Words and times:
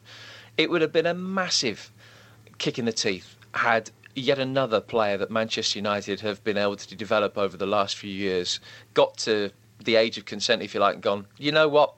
it 0.57 0.69
would 0.69 0.81
have 0.81 0.93
been 0.93 1.07
a 1.07 1.13
massive 1.13 1.91
kick 2.57 2.79
in 2.79 2.85
the 2.85 2.93
teeth 2.93 3.35
had 3.53 3.91
yet 4.15 4.39
another 4.39 4.79
player 4.79 5.17
that 5.17 5.29
Manchester 5.29 5.79
United 5.79 6.21
have 6.21 6.43
been 6.43 6.57
able 6.57 6.75
to 6.75 6.95
develop 6.95 7.37
over 7.37 7.57
the 7.57 7.65
last 7.65 7.95
few 7.95 8.11
years 8.11 8.59
got 8.93 9.17
to 9.17 9.51
the 9.83 9.95
age 9.95 10.17
of 10.17 10.25
consent, 10.25 10.61
if 10.61 10.73
you 10.73 10.79
like, 10.79 10.95
and 10.95 11.03
gone, 11.03 11.27
you 11.37 11.51
know 11.51 11.67
what? 11.67 11.93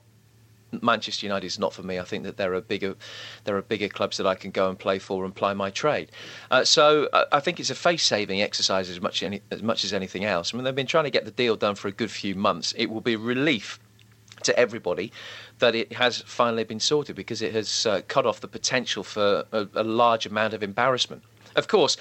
Manchester 0.82 1.24
United 1.24 1.46
is 1.46 1.58
not 1.58 1.72
for 1.72 1.82
me. 1.82 1.98
I 1.98 2.02
think 2.02 2.24
that 2.24 2.36
there 2.36 2.52
are 2.54 2.60
bigger, 2.60 2.94
there 3.44 3.56
are 3.56 3.62
bigger 3.62 3.88
clubs 3.88 4.18
that 4.18 4.26
I 4.26 4.34
can 4.34 4.50
go 4.50 4.68
and 4.68 4.78
play 4.78 4.98
for 4.98 5.24
and 5.24 5.34
ply 5.34 5.54
my 5.54 5.70
trade. 5.70 6.10
Uh, 6.50 6.64
so 6.64 7.08
uh, 7.12 7.24
I 7.32 7.40
think 7.40 7.58
it's 7.58 7.70
a 7.70 7.74
face-saving 7.74 8.42
exercise 8.42 8.90
as 8.90 9.00
much 9.00 9.22
any, 9.22 9.40
as 9.50 9.62
much 9.62 9.84
as 9.84 9.94
anything 9.94 10.24
else. 10.24 10.52
I 10.52 10.56
mean, 10.56 10.64
they've 10.64 10.74
been 10.74 10.86
trying 10.86 11.04
to 11.04 11.10
get 11.10 11.24
the 11.24 11.30
deal 11.30 11.56
done 11.56 11.74
for 11.74 11.88
a 11.88 11.92
good 11.92 12.10
few 12.10 12.34
months. 12.34 12.74
It 12.76 12.86
will 12.86 13.00
be 13.00 13.16
relief 13.16 13.80
to 14.42 14.58
everybody 14.58 15.12
that 15.58 15.74
it 15.74 15.92
has 15.92 16.22
finally 16.22 16.64
been 16.64 16.80
sorted 16.80 17.16
because 17.16 17.42
it 17.42 17.52
has 17.52 17.86
uh, 17.86 18.00
cut 18.08 18.26
off 18.26 18.40
the 18.40 18.48
potential 18.48 19.02
for 19.02 19.44
a, 19.52 19.66
a 19.74 19.84
large 19.84 20.26
amount 20.26 20.54
of 20.54 20.62
embarrassment. 20.62 21.22
Of 21.56 21.68
course, 21.68 21.96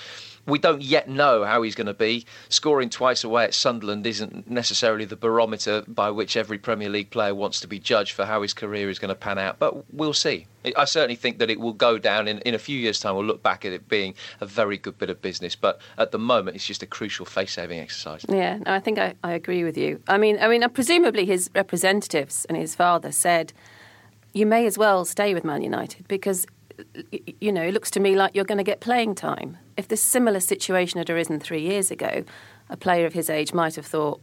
we 0.47 0.57
don't 0.57 0.81
yet 0.81 1.09
know 1.09 1.43
how 1.43 1.61
he's 1.61 1.75
going 1.75 1.87
to 1.87 1.93
be. 1.93 2.25
Scoring 2.49 2.89
twice 2.89 3.23
away 3.23 3.43
at 3.43 3.53
Sunderland 3.53 4.07
isn't 4.07 4.49
necessarily 4.49 5.05
the 5.05 5.15
barometer 5.15 5.83
by 5.87 6.09
which 6.09 6.37
every 6.37 6.57
Premier 6.57 6.89
League 6.89 7.11
player 7.11 7.35
wants 7.35 7.59
to 7.59 7.67
be 7.67 7.79
judged 7.79 8.13
for 8.13 8.25
how 8.25 8.41
his 8.41 8.53
career 8.53 8.89
is 8.89 8.97
going 8.97 9.09
to 9.09 9.15
pan 9.15 9.37
out, 9.37 9.59
but 9.59 9.93
we'll 9.93 10.13
see. 10.13 10.47
I 10.75 10.85
certainly 10.85 11.15
think 11.15 11.39
that 11.39 11.49
it 11.49 11.59
will 11.59 11.73
go 11.73 11.97
down 11.97 12.27
in, 12.27 12.39
in 12.39 12.53
a 12.53 12.59
few 12.59 12.77
years' 12.77 12.99
time. 12.99 13.15
We'll 13.15 13.25
look 13.25 13.43
back 13.43 13.63
at 13.63 13.71
it 13.71 13.87
being 13.87 14.15
a 14.41 14.45
very 14.45 14.77
good 14.77 14.97
bit 14.97 15.09
of 15.09 15.21
business, 15.21 15.55
but 15.55 15.79
at 15.97 16.11
the 16.11 16.19
moment, 16.19 16.55
it's 16.55 16.65
just 16.65 16.83
a 16.83 16.87
crucial 16.87 17.25
face-saving 17.25 17.79
exercise. 17.79 18.25
Yeah, 18.27 18.57
no, 18.57 18.73
I 18.73 18.79
think 18.79 18.99
I, 18.99 19.13
I 19.23 19.33
agree 19.33 19.63
with 19.63 19.77
you. 19.77 20.01
I 20.07 20.17
mean, 20.17 20.37
I 20.39 20.47
mean, 20.47 20.63
uh, 20.63 20.67
presumably 20.67 21.25
his 21.25 21.49
representatives 21.55 22.45
and 22.45 22.57
his 22.57 22.75
father 22.75 23.11
said, 23.11 23.53
"You 24.33 24.45
may 24.45 24.65
as 24.65 24.77
well 24.77 25.05
stay 25.05 25.33
with 25.33 25.45
Man 25.45 25.61
United 25.61 26.07
because 26.07 26.45
you 27.41 27.51
know, 27.51 27.63
it 27.63 27.73
looks 27.73 27.91
to 27.91 27.99
me 27.99 28.15
like 28.15 28.35
you're 28.35 28.45
going 28.45 28.57
to 28.57 28.63
get 28.63 28.79
playing 28.79 29.15
time. 29.15 29.57
If 29.77 29.87
this 29.87 30.01
similar 30.01 30.39
situation 30.39 30.97
had 30.97 31.09
arisen 31.09 31.39
three 31.39 31.61
years 31.61 31.91
ago, 31.91 32.23
a 32.69 32.75
player 32.75 33.05
of 33.05 33.13
his 33.13 33.29
age 33.29 33.53
might 33.53 33.75
have 33.75 33.85
thought, 33.85 34.19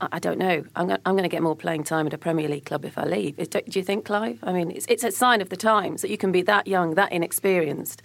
I 0.00 0.18
don't 0.18 0.38
know. 0.38 0.64
I'm 0.76 0.86
going, 0.86 1.00
I'm 1.04 1.14
going 1.14 1.24
to 1.24 1.28
get 1.28 1.42
more 1.42 1.56
playing 1.56 1.84
time 1.84 2.06
at 2.06 2.14
a 2.14 2.18
Premier 2.18 2.48
League 2.48 2.64
club 2.64 2.84
if 2.84 2.96
I 2.96 3.04
leave. 3.04 3.36
Do 3.36 3.62
you 3.66 3.82
think, 3.82 4.04
Clive? 4.04 4.38
I 4.42 4.52
mean, 4.52 4.70
it's, 4.70 4.86
it's 4.88 5.02
a 5.02 5.10
sign 5.10 5.40
of 5.40 5.48
the 5.48 5.56
times 5.56 6.02
that 6.02 6.10
you 6.10 6.16
can 6.16 6.30
be 6.30 6.42
that 6.42 6.66
young, 6.66 6.94
that 6.94 7.10
inexperienced, 7.10 8.02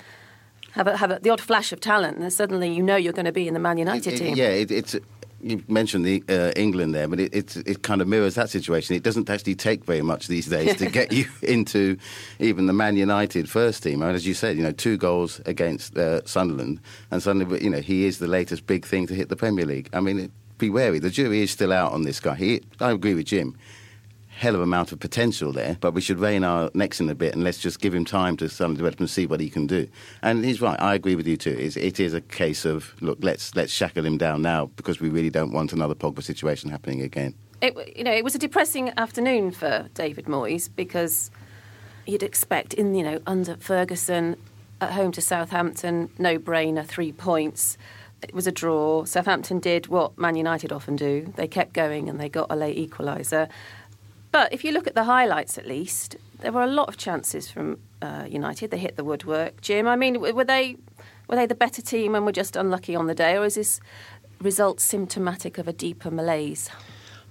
have, 0.71 0.87
a, 0.87 0.97
have 0.97 1.11
a, 1.11 1.19
the 1.21 1.29
odd 1.29 1.41
flash 1.41 1.71
of 1.71 1.79
talent, 1.79 2.17
and 2.17 2.33
suddenly 2.33 2.73
you 2.73 2.81
know 2.81 2.95
you're 2.95 3.13
going 3.13 3.25
to 3.25 3.31
be 3.31 3.47
in 3.47 3.53
the 3.53 3.59
Man 3.59 3.77
United 3.77 4.13
it, 4.13 4.17
team. 4.17 4.35
Yeah, 4.35 4.49
it, 4.49 4.71
it's 4.71 4.95
you 5.43 5.63
mentioned 5.67 6.05
the 6.05 6.23
uh, 6.29 6.51
England 6.55 6.95
there, 6.95 7.07
but 7.07 7.19
it, 7.19 7.33
it, 7.33 7.57
it 7.67 7.83
kind 7.83 8.01
of 8.01 8.07
mirrors 8.07 8.35
that 8.35 8.49
situation. 8.49 8.95
It 8.95 9.03
doesn't 9.03 9.29
actually 9.29 9.55
take 9.55 9.83
very 9.83 10.01
much 10.01 10.27
these 10.27 10.47
days 10.47 10.75
to 10.77 10.89
get 10.89 11.11
you 11.17 11.25
into 11.41 11.97
even 12.39 12.67
the 12.67 12.73
Man 12.73 12.95
United 12.95 13.49
first 13.49 13.83
team. 13.83 14.01
I 14.01 14.07
mean, 14.07 14.15
as 14.15 14.25
you 14.25 14.33
said, 14.33 14.57
you 14.57 14.63
know, 14.63 14.71
two 14.71 14.97
goals 14.97 15.41
against 15.45 15.97
uh, 15.97 16.25
Sunderland, 16.25 16.79
and 17.11 17.21
suddenly, 17.21 17.63
you 17.63 17.69
know, 17.69 17.81
he 17.81 18.05
is 18.05 18.19
the 18.19 18.27
latest 18.27 18.65
big 18.65 18.85
thing 18.85 19.05
to 19.07 19.13
hit 19.13 19.29
the 19.29 19.35
Premier 19.35 19.65
League. 19.65 19.89
I 19.93 19.99
mean, 19.99 20.19
it, 20.19 20.31
be 20.57 20.69
wary. 20.69 20.99
The 20.99 21.09
jury 21.09 21.41
is 21.41 21.51
still 21.51 21.73
out 21.73 21.91
on 21.91 22.03
this 22.03 22.19
guy. 22.19 22.35
He, 22.35 22.61
I 22.79 22.91
agree 22.91 23.13
with 23.13 23.25
Jim. 23.25 23.57
Hell 24.43 24.55
of 24.55 24.59
a 24.59 24.63
amount 24.63 24.91
of 24.91 24.99
potential 24.99 25.53
there, 25.53 25.77
but 25.79 25.93
we 25.93 26.01
should 26.01 26.19
rein 26.19 26.43
our 26.43 26.69
necks 26.73 26.99
in 26.99 27.09
a 27.09 27.15
bit 27.15 27.33
and 27.33 27.45
let's 27.45 27.59
just 27.59 27.79
give 27.79 27.95
him 27.95 28.03
time 28.03 28.35
to 28.35 28.49
start 28.49 28.73
develop 28.75 28.99
and 28.99 29.09
see 29.09 29.25
what 29.25 29.39
he 29.39 29.49
can 29.49 29.65
do. 29.65 29.87
And 30.21 30.43
he's 30.43 30.61
right. 30.61 30.77
I 30.81 30.95
agree 30.95 31.15
with 31.15 31.25
you 31.25 31.37
too. 31.37 31.55
It's, 31.57 31.77
it 31.77 31.97
is 31.97 32.13
a 32.13 32.19
case 32.19 32.65
of 32.65 32.93
look, 33.01 33.19
let's 33.21 33.55
let's 33.55 33.71
shackle 33.71 34.05
him 34.05 34.17
down 34.17 34.41
now 34.41 34.65
because 34.75 34.99
we 34.99 35.09
really 35.09 35.29
don't 35.29 35.53
want 35.53 35.71
another 35.71 35.95
Pogba 35.95 36.21
situation 36.21 36.69
happening 36.69 37.01
again. 37.01 37.35
It, 37.61 37.73
you 37.95 38.03
know, 38.03 38.11
it 38.11 38.25
was 38.25 38.35
a 38.35 38.39
depressing 38.39 38.91
afternoon 38.97 39.51
for 39.51 39.87
David 39.93 40.25
Moyes 40.25 40.69
because 40.75 41.31
you'd 42.05 42.23
expect 42.23 42.73
in 42.73 42.93
you 42.95 43.03
know 43.03 43.21
under 43.25 43.55
Ferguson 43.55 44.35
at 44.81 44.91
home 44.91 45.13
to 45.13 45.21
Southampton, 45.21 46.09
no 46.17 46.37
brainer, 46.37 46.85
three 46.85 47.13
points. 47.13 47.77
It 48.21 48.33
was 48.33 48.47
a 48.47 48.51
draw. 48.51 49.05
Southampton 49.05 49.59
did 49.59 49.87
what 49.87 50.17
Man 50.17 50.35
United 50.35 50.71
often 50.71 50.95
do. 50.95 51.31
They 51.35 51.47
kept 51.47 51.73
going 51.73 52.09
and 52.09 52.19
they 52.19 52.29
got 52.29 52.47
a 52.49 52.55
late 52.55 52.77
equaliser. 52.77 53.49
But 54.33 54.51
if 54.51 54.65
you 54.65 54.71
look 54.71 54.87
at 54.87 54.95
the 54.95 55.03
highlights, 55.03 55.59
at 55.59 55.67
least 55.67 56.15
there 56.39 56.51
were 56.51 56.63
a 56.63 56.67
lot 56.67 56.89
of 56.89 56.97
chances 56.97 57.51
from 57.51 57.77
uh, 58.01 58.25
United. 58.27 58.71
They 58.71 58.79
hit 58.79 58.95
the 58.95 59.03
woodwork. 59.03 59.61
Jim, 59.61 59.87
I 59.87 59.95
mean, 59.95 60.19
were 60.19 60.43
they 60.43 60.75
were 61.27 61.35
they 61.35 61.45
the 61.45 61.53
better 61.53 61.83
team 61.83 62.15
and 62.15 62.25
were 62.25 62.31
just 62.31 62.55
unlucky 62.55 62.95
on 62.95 63.05
the 63.05 63.13
day, 63.13 63.37
or 63.37 63.45
is 63.45 63.53
this 63.53 63.79
result 64.41 64.79
symptomatic 64.79 65.59
of 65.59 65.67
a 65.67 65.73
deeper 65.73 66.09
malaise? 66.09 66.71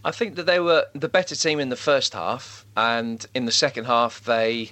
I 0.05 0.13
think 0.13 0.37
that 0.37 0.47
they 0.47 0.61
were 0.61 0.87
the 0.95 1.09
better 1.09 1.35
team 1.35 1.59
in 1.59 1.71
the 1.71 1.77
first 1.77 2.15
half, 2.15 2.65
and 2.77 3.27
in 3.35 3.47
the 3.47 3.53
second 3.53 3.87
half 3.87 4.23
they 4.25 4.71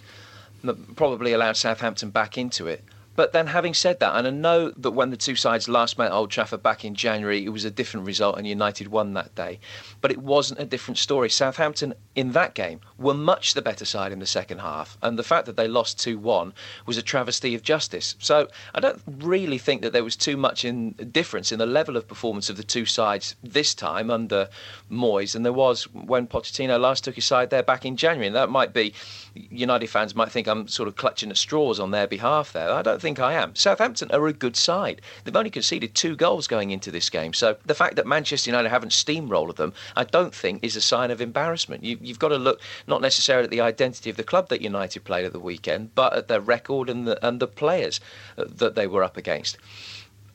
probably 0.94 1.32
allowed 1.32 1.56
Southampton 1.56 2.10
back 2.10 2.38
into 2.38 2.68
it. 2.68 2.84
But 3.16 3.32
then, 3.32 3.48
having 3.48 3.74
said 3.74 4.00
that, 4.00 4.16
and 4.16 4.26
I 4.26 4.30
know 4.30 4.70
that 4.70 4.92
when 4.92 5.10
the 5.10 5.16
two 5.16 5.36
sides 5.36 5.68
last 5.68 5.98
met 5.98 6.12
Old 6.12 6.30
Trafford 6.30 6.62
back 6.62 6.84
in 6.84 6.94
January, 6.94 7.44
it 7.44 7.50
was 7.50 7.64
a 7.64 7.70
different 7.70 8.06
result 8.06 8.38
and 8.38 8.46
United 8.46 8.88
won 8.88 9.14
that 9.14 9.34
day. 9.34 9.58
But 10.00 10.10
it 10.10 10.18
wasn't 10.18 10.60
a 10.60 10.64
different 10.64 10.98
story. 10.98 11.28
Southampton 11.28 11.94
in 12.14 12.32
that 12.32 12.54
game 12.54 12.80
were 12.98 13.14
much 13.14 13.54
the 13.54 13.62
better 13.62 13.84
side 13.84 14.12
in 14.12 14.20
the 14.20 14.26
second 14.26 14.58
half, 14.58 14.96
and 15.02 15.18
the 15.18 15.22
fact 15.22 15.46
that 15.46 15.56
they 15.56 15.68
lost 15.68 15.98
2 16.00 16.18
1 16.18 16.52
was 16.86 16.96
a 16.96 17.02
travesty 17.02 17.54
of 17.54 17.62
justice. 17.62 18.14
So 18.18 18.48
I 18.74 18.80
don't 18.80 19.02
really 19.06 19.58
think 19.58 19.82
that 19.82 19.92
there 19.92 20.04
was 20.04 20.16
too 20.16 20.36
much 20.36 20.64
in 20.64 20.92
difference 20.92 21.52
in 21.52 21.58
the 21.58 21.66
level 21.66 21.96
of 21.96 22.08
performance 22.08 22.48
of 22.48 22.56
the 22.56 22.62
two 22.64 22.86
sides 22.86 23.34
this 23.42 23.74
time 23.74 24.10
under 24.10 24.48
Moyes 24.90 25.32
than 25.32 25.42
there 25.42 25.52
was 25.52 25.84
when 25.92 26.26
Pochettino 26.26 26.78
last 26.78 27.04
took 27.04 27.16
his 27.16 27.24
side 27.24 27.50
there 27.50 27.62
back 27.62 27.84
in 27.84 27.96
January. 27.96 28.26
And 28.26 28.36
that 28.36 28.50
might 28.50 28.72
be, 28.72 28.94
United 29.34 29.88
fans 29.88 30.14
might 30.14 30.30
think 30.30 30.46
I'm 30.46 30.68
sort 30.68 30.88
of 30.88 30.96
clutching 30.96 31.30
at 31.30 31.36
straws 31.36 31.80
on 31.80 31.90
their 31.90 32.06
behalf 32.06 32.52
there. 32.52 32.70
I 32.70 32.82
don't 32.82 32.99
think 33.00 33.18
I 33.18 33.34
am. 33.34 33.54
Southampton 33.54 34.10
are 34.12 34.26
a 34.26 34.32
good 34.32 34.56
side. 34.56 35.00
They've 35.24 35.36
only 35.36 35.50
conceded 35.50 35.94
two 35.94 36.16
goals 36.16 36.46
going 36.46 36.70
into 36.70 36.90
this 36.90 37.10
game. 37.10 37.32
So 37.32 37.56
the 37.66 37.74
fact 37.74 37.96
that 37.96 38.06
Manchester 38.06 38.50
United 38.50 38.68
haven't 38.68 38.92
steamrolled 38.92 39.56
them, 39.56 39.72
I 39.96 40.04
don't 40.04 40.34
think 40.34 40.62
is 40.62 40.76
a 40.76 40.80
sign 40.80 41.10
of 41.10 41.20
embarrassment. 41.20 41.84
You, 41.84 41.98
have 42.06 42.18
got 42.18 42.28
to 42.28 42.36
look 42.36 42.60
not 42.86 43.00
necessarily 43.00 43.44
at 43.44 43.50
the 43.50 43.60
identity 43.60 44.10
of 44.10 44.16
the 44.16 44.24
club 44.24 44.48
that 44.48 44.60
United 44.62 45.04
played 45.04 45.24
at 45.24 45.32
the 45.32 45.40
weekend, 45.40 45.94
but 45.94 46.14
at 46.14 46.28
their 46.28 46.40
record 46.40 46.88
and 46.88 47.06
the, 47.06 47.26
and 47.26 47.40
the 47.40 47.48
players 47.48 48.00
uh, 48.38 48.44
that 48.46 48.74
they 48.74 48.86
were 48.86 49.02
up 49.02 49.16
against. 49.16 49.58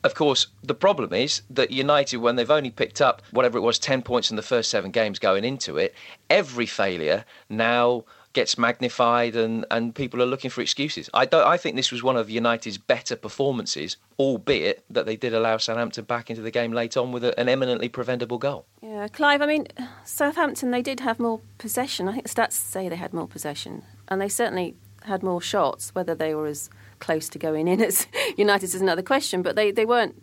Of 0.06 0.14
course, 0.14 0.46
the 0.62 0.74
problem 0.74 1.12
is 1.12 1.42
that 1.50 1.72
United, 1.72 2.18
when 2.18 2.36
they've 2.36 2.48
only 2.48 2.70
picked 2.70 3.00
up 3.00 3.22
whatever 3.32 3.58
it 3.58 3.62
was, 3.62 3.78
10 3.78 4.02
points 4.02 4.30
in 4.30 4.36
the 4.36 4.42
first 4.42 4.70
seven 4.70 4.92
games 4.92 5.18
going 5.18 5.44
into 5.44 5.78
it, 5.78 5.94
every 6.30 6.66
failure 6.66 7.24
now 7.48 8.04
gets 8.36 8.58
magnified 8.58 9.34
and, 9.34 9.64
and 9.70 9.94
people 9.94 10.22
are 10.22 10.26
looking 10.26 10.50
for 10.50 10.60
excuses. 10.60 11.08
I 11.14 11.24
don't 11.24 11.46
I 11.46 11.56
think 11.56 11.74
this 11.74 11.90
was 11.90 12.02
one 12.02 12.18
of 12.18 12.28
United's 12.28 12.76
better 12.76 13.16
performances, 13.16 13.96
albeit 14.18 14.84
that 14.90 15.06
they 15.06 15.16
did 15.16 15.32
allow 15.32 15.56
Southampton 15.56 16.04
back 16.04 16.28
into 16.28 16.42
the 16.42 16.50
game 16.50 16.72
late 16.72 16.98
on 16.98 17.12
with 17.12 17.24
a, 17.24 17.40
an 17.40 17.48
eminently 17.48 17.88
preventable 17.88 18.36
goal. 18.36 18.66
Yeah, 18.82 19.08
Clive, 19.08 19.40
I 19.40 19.46
mean 19.46 19.66
Southampton 20.04 20.70
they 20.70 20.82
did 20.82 21.00
have 21.00 21.18
more 21.18 21.40
possession. 21.56 22.08
I 22.08 22.12
think 22.12 22.24
the 22.24 22.28
stats 22.28 22.52
say 22.52 22.90
they 22.90 22.96
had 22.96 23.14
more 23.14 23.26
possession 23.26 23.82
and 24.08 24.20
they 24.20 24.28
certainly 24.28 24.76
had 25.04 25.22
more 25.22 25.40
shots, 25.40 25.94
whether 25.94 26.14
they 26.14 26.34
were 26.34 26.46
as 26.46 26.68
close 26.98 27.30
to 27.30 27.38
going 27.38 27.66
in 27.68 27.80
as 27.90 28.06
United 28.36 28.66
is 28.66 28.82
another 28.82 29.02
question, 29.02 29.40
but 29.40 29.56
they, 29.56 29.70
they 29.70 29.86
weren't 29.86 30.14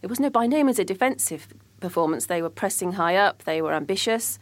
it 0.00 0.06
was 0.06 0.18
no 0.18 0.30
by 0.30 0.46
no 0.46 0.64
means 0.64 0.78
a 0.78 0.86
defensive 0.86 1.48
performance. 1.80 2.24
They 2.24 2.40
were 2.40 2.48
pressing 2.48 2.92
high 2.92 3.16
up, 3.16 3.44
they 3.44 3.60
were 3.60 3.74
ambitious 3.74 4.38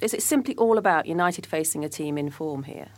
is 0.00 0.14
it 0.14 0.22
simply 0.22 0.54
all 0.56 0.78
about 0.78 1.06
United 1.06 1.46
facing 1.46 1.84
a 1.84 1.88
team 1.88 2.18
in 2.18 2.30
form 2.30 2.64
here? 2.64 2.88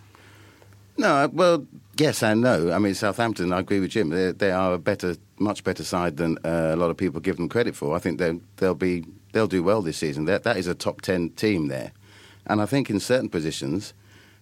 No, 0.97 1.15
uh, 1.15 1.29
well, 1.33 1.67
yes 1.97 2.25
and 2.25 2.41
no. 2.41 2.73
I 2.73 2.79
mean, 2.81 2.95
Southampton, 2.95 3.53
I 3.53 3.61
agree 3.61 3.79
with 3.79 3.91
Jim. 3.91 4.09
They, 4.09 4.33
they 4.33 4.51
are 4.51 4.75
a 4.75 4.79
better, 4.79 5.15
much 5.39 5.63
better 5.63 5.85
side 5.85 6.17
than 6.17 6.39
uh, 6.39 6.73
a 6.75 6.77
lot 6.77 6.91
of 6.91 6.97
people 6.97 7.21
give 7.21 7.37
them 7.37 7.49
credit 7.49 7.77
for. 7.77 7.95
I 7.95 8.01
think 8.01 8.19
they'll 8.57 8.75
be 8.75 9.05
they'll 9.33 9.47
do 9.47 9.63
well 9.63 9.81
this 9.81 9.97
season. 9.97 10.25
That 10.25 10.43
that 10.43 10.57
is 10.57 10.67
a 10.67 10.75
top 10.75 11.01
ten 11.01 11.31
team 11.31 11.69
there, 11.69 11.93
and 12.47 12.61
I 12.61 12.67
think 12.67 12.91
in 12.91 13.01
certain 13.01 13.29
positions. 13.29 13.95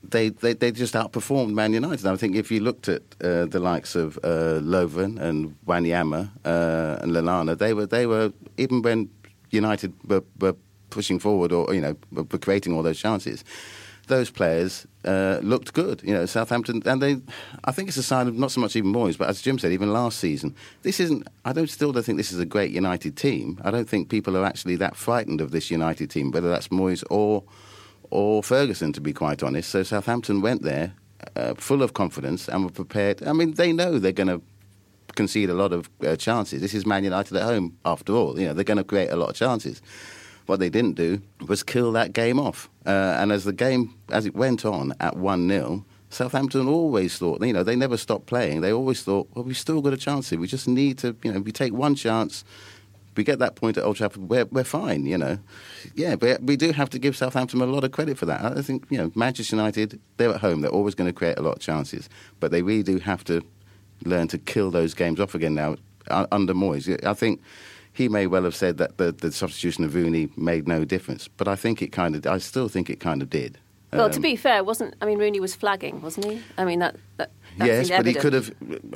They, 0.09 0.29
they, 0.29 0.53
they 0.53 0.71
just 0.71 0.95
outperformed 0.95 1.53
Man 1.53 1.73
United. 1.73 2.07
I 2.07 2.15
think 2.15 2.37
if 2.37 2.53
you 2.53 2.61
looked 2.61 2.89
at 2.89 3.03
uh, 3.21 3.47
the 3.47 3.59
likes 3.59 3.97
of 3.97 4.19
uh, 4.19 4.61
Lovren 4.61 5.19
and 5.19 5.57
Wanyama 5.67 6.31
uh, 6.45 6.99
and 7.03 7.11
Lallana, 7.11 7.59
they 7.59 7.75
were 7.75 7.87
they 7.87 8.07
were 8.07 8.33
even 8.57 8.83
when 8.83 9.11
United 9.51 9.93
were, 10.07 10.23
were 10.39 10.55
pushing 10.91 11.19
forward 11.19 11.53
or 11.53 11.75
you 11.75 11.81
know 11.81 12.25
creating 12.25 12.75
all 12.75 12.83
those 12.83 12.99
chances. 12.99 13.45
Those 14.09 14.31
players 14.31 14.87
uh, 15.05 15.41
looked 15.43 15.73
good, 15.73 16.01
you 16.05 16.15
know. 16.15 16.27
Southampton, 16.27 16.81
and 16.87 17.03
they, 17.03 17.17
I 17.65 17.73
think 17.73 17.89
it's 17.89 17.97
a 17.97 18.05
sign 18.05 18.29
of 18.29 18.37
not 18.37 18.53
so 18.53 18.61
much 18.61 18.77
even 18.77 18.93
Moyes, 18.93 19.19
but 19.19 19.29
as 19.29 19.43
Jim 19.43 19.59
said, 19.59 19.73
even 19.73 19.93
last 19.93 20.21
season, 20.21 20.55
this 20.83 21.01
isn't. 21.01 21.27
I 21.45 21.53
don't 21.53 21.69
still 21.69 21.91
don't 21.91 22.05
think 22.05 22.17
this 22.17 22.31
is 22.31 22.39
a 22.39 22.47
great 22.47 22.71
United 22.71 23.17
team. 23.17 23.61
I 23.65 23.73
don't 23.73 23.89
think 23.89 24.09
people 24.09 24.37
are 24.37 24.45
actually 24.45 24.77
that 24.77 24.95
frightened 24.95 25.41
of 25.41 25.51
this 25.51 25.73
United 25.73 26.09
team, 26.09 26.31
whether 26.31 26.49
that's 26.49 26.69
Moyes 26.69 27.03
or 27.11 27.43
or 28.11 28.45
Ferguson, 28.45 28.93
to 28.93 29.01
be 29.01 29.13
quite 29.13 29.43
honest. 29.43 29.71
So 29.71 29.83
Southampton 29.83 30.41
went 30.41 30.63
there 30.63 30.95
uh, 31.35 31.55
full 31.55 31.83
of 31.83 31.95
confidence 31.95 32.49
and 32.49 32.65
were 32.65 32.71
prepared. 32.71 33.23
I 33.23 33.33
mean, 33.33 33.55
they 33.55 33.73
know 33.73 33.99
they're 33.99 34.13
going 34.13 34.29
to 34.29 34.43
concede 35.15 35.51
a 35.51 35.55
lot 35.55 35.73
of 35.73 35.91
uh, 36.07 36.17
chances. 36.17 36.61
This 36.61 36.75
is 36.75 36.87
Man 36.87 37.05
United 37.05 37.37
at 37.37 37.43
home, 37.43 37.77
after 37.85 38.13
all. 38.13 38.39
You 38.39 38.49
know, 38.49 38.55
they're 38.55 38.65
going 38.65 38.79
to 38.79 38.85
create 38.85 39.11
a 39.11 39.17
lot 39.17 39.31
of 39.31 39.37
chances. 39.37 39.83
What 40.47 40.61
they 40.61 40.71
didn't 40.71 40.95
do 40.95 41.21
was 41.47 41.63
kill 41.63 41.93
that 41.93 42.13
game 42.13 42.39
off. 42.39 42.71
Uh, 42.87 43.17
and 43.19 43.33
as 43.33 43.45
the 43.45 43.53
game, 43.53 43.95
as 44.11 44.27
it 44.27 44.35
went 44.35 44.65
on 44.65 44.95
at 45.01 45.17
1 45.17 45.49
0, 45.49 45.85
Southampton 46.09 46.69
always 46.69 47.19
thought, 47.19 47.45
you 47.45 47.53
know, 47.53 47.63
they 47.63 47.77
never 47.77 47.97
stopped 47.97 48.27
playing. 48.27 48.61
They 48.61 48.73
always 48.73 49.03
thought, 49.03 49.29
well, 49.35 49.45
we've 49.45 49.59
still 49.59 49.83
got 49.83 49.93
a 49.93 49.97
chance 49.97 50.31
here. 50.31 50.39
We 50.39 50.47
just 50.47 50.69
need 50.69 50.99
to, 50.99 51.17
you 51.23 51.33
know, 51.33 51.41
we 51.41 51.53
take 51.53 51.73
one 51.73 51.95
chance, 51.95 52.45
we 53.17 53.25
get 53.25 53.39
that 53.41 53.57
point 53.57 53.77
at 53.77 53.85
Old 53.85 53.97
Trafford, 53.97 54.29
we're, 54.29 54.45
we're 54.47 54.65
fine, 54.65 55.05
you 55.07 55.19
know. 55.19 55.39
Yeah, 55.95 56.17
but 56.17 56.43
we 56.43 56.57
do 56.57 56.73
have 56.73 56.91
to 56.91 56.99
give 56.99 57.17
Southampton 57.17 57.61
a 57.61 57.67
lot 57.67 57.83
of 57.85 57.93
credit 57.93 58.19
for 58.19 58.27
that. 58.27 58.45
I 58.57 58.63
think, 58.63 58.87
you 58.89 58.99
know, 58.99 59.11
Manchester 59.15 59.57
United, 59.57 60.01
they're 60.17 60.35
at 60.35 60.41
home, 60.41 60.61
they're 60.61 60.71
always 60.71 60.95
going 60.95 61.09
to 61.09 61.15
create 61.15 61.39
a 61.39 61.43
lot 61.43 61.57
of 61.57 61.61
chances. 61.61 62.09
But 62.41 62.51
they 62.51 62.63
really 62.63 62.83
do 62.83 62.99
have 62.99 63.25
to 63.25 63.43
learn 64.05 64.29
to 64.29 64.39
kill 64.39 64.71
those 64.71 64.95
games 64.95 65.19
off 65.19 65.35
again 65.35 65.55
now 65.55 65.77
under 66.09 66.55
Moyes. 66.55 67.05
I 67.05 67.15
think 67.15 67.43
he 67.97 68.09
may 68.09 68.27
well 68.27 68.45
have 68.45 68.55
said 68.55 68.77
that 68.79 68.99
the, 68.99 69.13
the 69.13 69.33
substitution 69.33 69.85
of 69.85 69.95
Rooney 69.95 70.29
made 70.37 70.69
no 70.69 70.85
difference, 70.85 71.29
but 71.29 71.49
I 71.49 71.57
think 71.57 71.81
it 71.81 71.93
kind 71.93 72.15
of, 72.15 72.27
I 72.27 72.39
still 72.39 72.69
think 72.69 72.91
it 72.91 73.01
kind 73.01 73.23
of 73.23 73.31
did. 73.31 73.59
Well, 73.93 74.07
um, 74.07 74.11
to 74.13 74.21
be 74.21 74.37
fair, 74.37 74.63
wasn't 74.63 74.95
I 75.01 75.07
mean 75.07 75.19
Rooney 75.19 75.41
was 75.41 75.55
flagging, 75.55 76.03
wasn't 76.03 76.27
he? 76.27 76.43
I 76.59 76.65
mean 76.65 76.81
that. 76.81 76.97
that 77.17 77.31
yes, 77.57 77.89
but 77.89 78.05
he 78.05 78.15
could 78.15 78.33
have. 78.33 78.53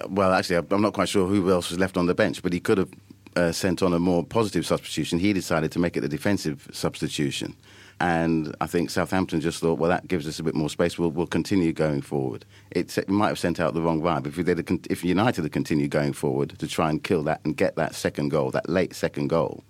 Well, 0.08 0.32
actually, 0.32 0.56
I'm 0.70 0.82
not 0.82 0.92
quite 0.92 1.08
sure 1.08 1.26
who 1.26 1.50
else 1.50 1.70
was 1.70 1.78
left 1.78 1.96
on 1.96 2.06
the 2.06 2.14
bench, 2.14 2.42
but 2.42 2.52
he 2.52 2.60
could 2.60 2.78
have 2.78 2.90
uh, 3.36 3.52
sent 3.52 3.82
on 3.82 3.92
a 3.92 3.98
more 3.98 4.24
positive 4.24 4.66
substitution. 4.66 5.18
He 5.18 5.32
decided 5.32 5.72
to 5.72 5.78
make 5.78 5.96
it 5.96 6.04
a 6.04 6.08
defensive 6.08 6.68
substitution. 6.72 7.56
And 8.00 8.56
I 8.62 8.66
think 8.66 8.88
Southampton 8.88 9.42
just 9.42 9.60
thought, 9.60 9.78
well, 9.78 9.90
that 9.90 10.08
gives 10.08 10.26
us 10.26 10.38
a 10.38 10.42
bit 10.42 10.54
more 10.54 10.70
space. 10.70 10.98
We'll, 10.98 11.10
we'll 11.10 11.26
continue 11.26 11.74
going 11.74 12.00
forward. 12.00 12.46
It, 12.70 12.96
it 12.96 13.10
might 13.10 13.28
have 13.28 13.38
sent 13.38 13.60
out 13.60 13.74
the 13.74 13.82
wrong 13.82 14.00
vibe. 14.00 14.26
If, 14.26 14.36
they'd, 14.36 14.90
if 14.90 15.04
United 15.04 15.42
had 15.42 15.52
continued 15.52 15.90
going 15.90 16.14
forward 16.14 16.58
to 16.58 16.66
try 16.66 16.88
and 16.88 17.04
kill 17.04 17.22
that 17.24 17.42
and 17.44 17.54
get 17.54 17.76
that 17.76 17.94
second 17.94 18.30
goal, 18.30 18.50
that 18.52 18.70
late 18.70 18.94
second 18.94 19.28
goal, 19.28 19.64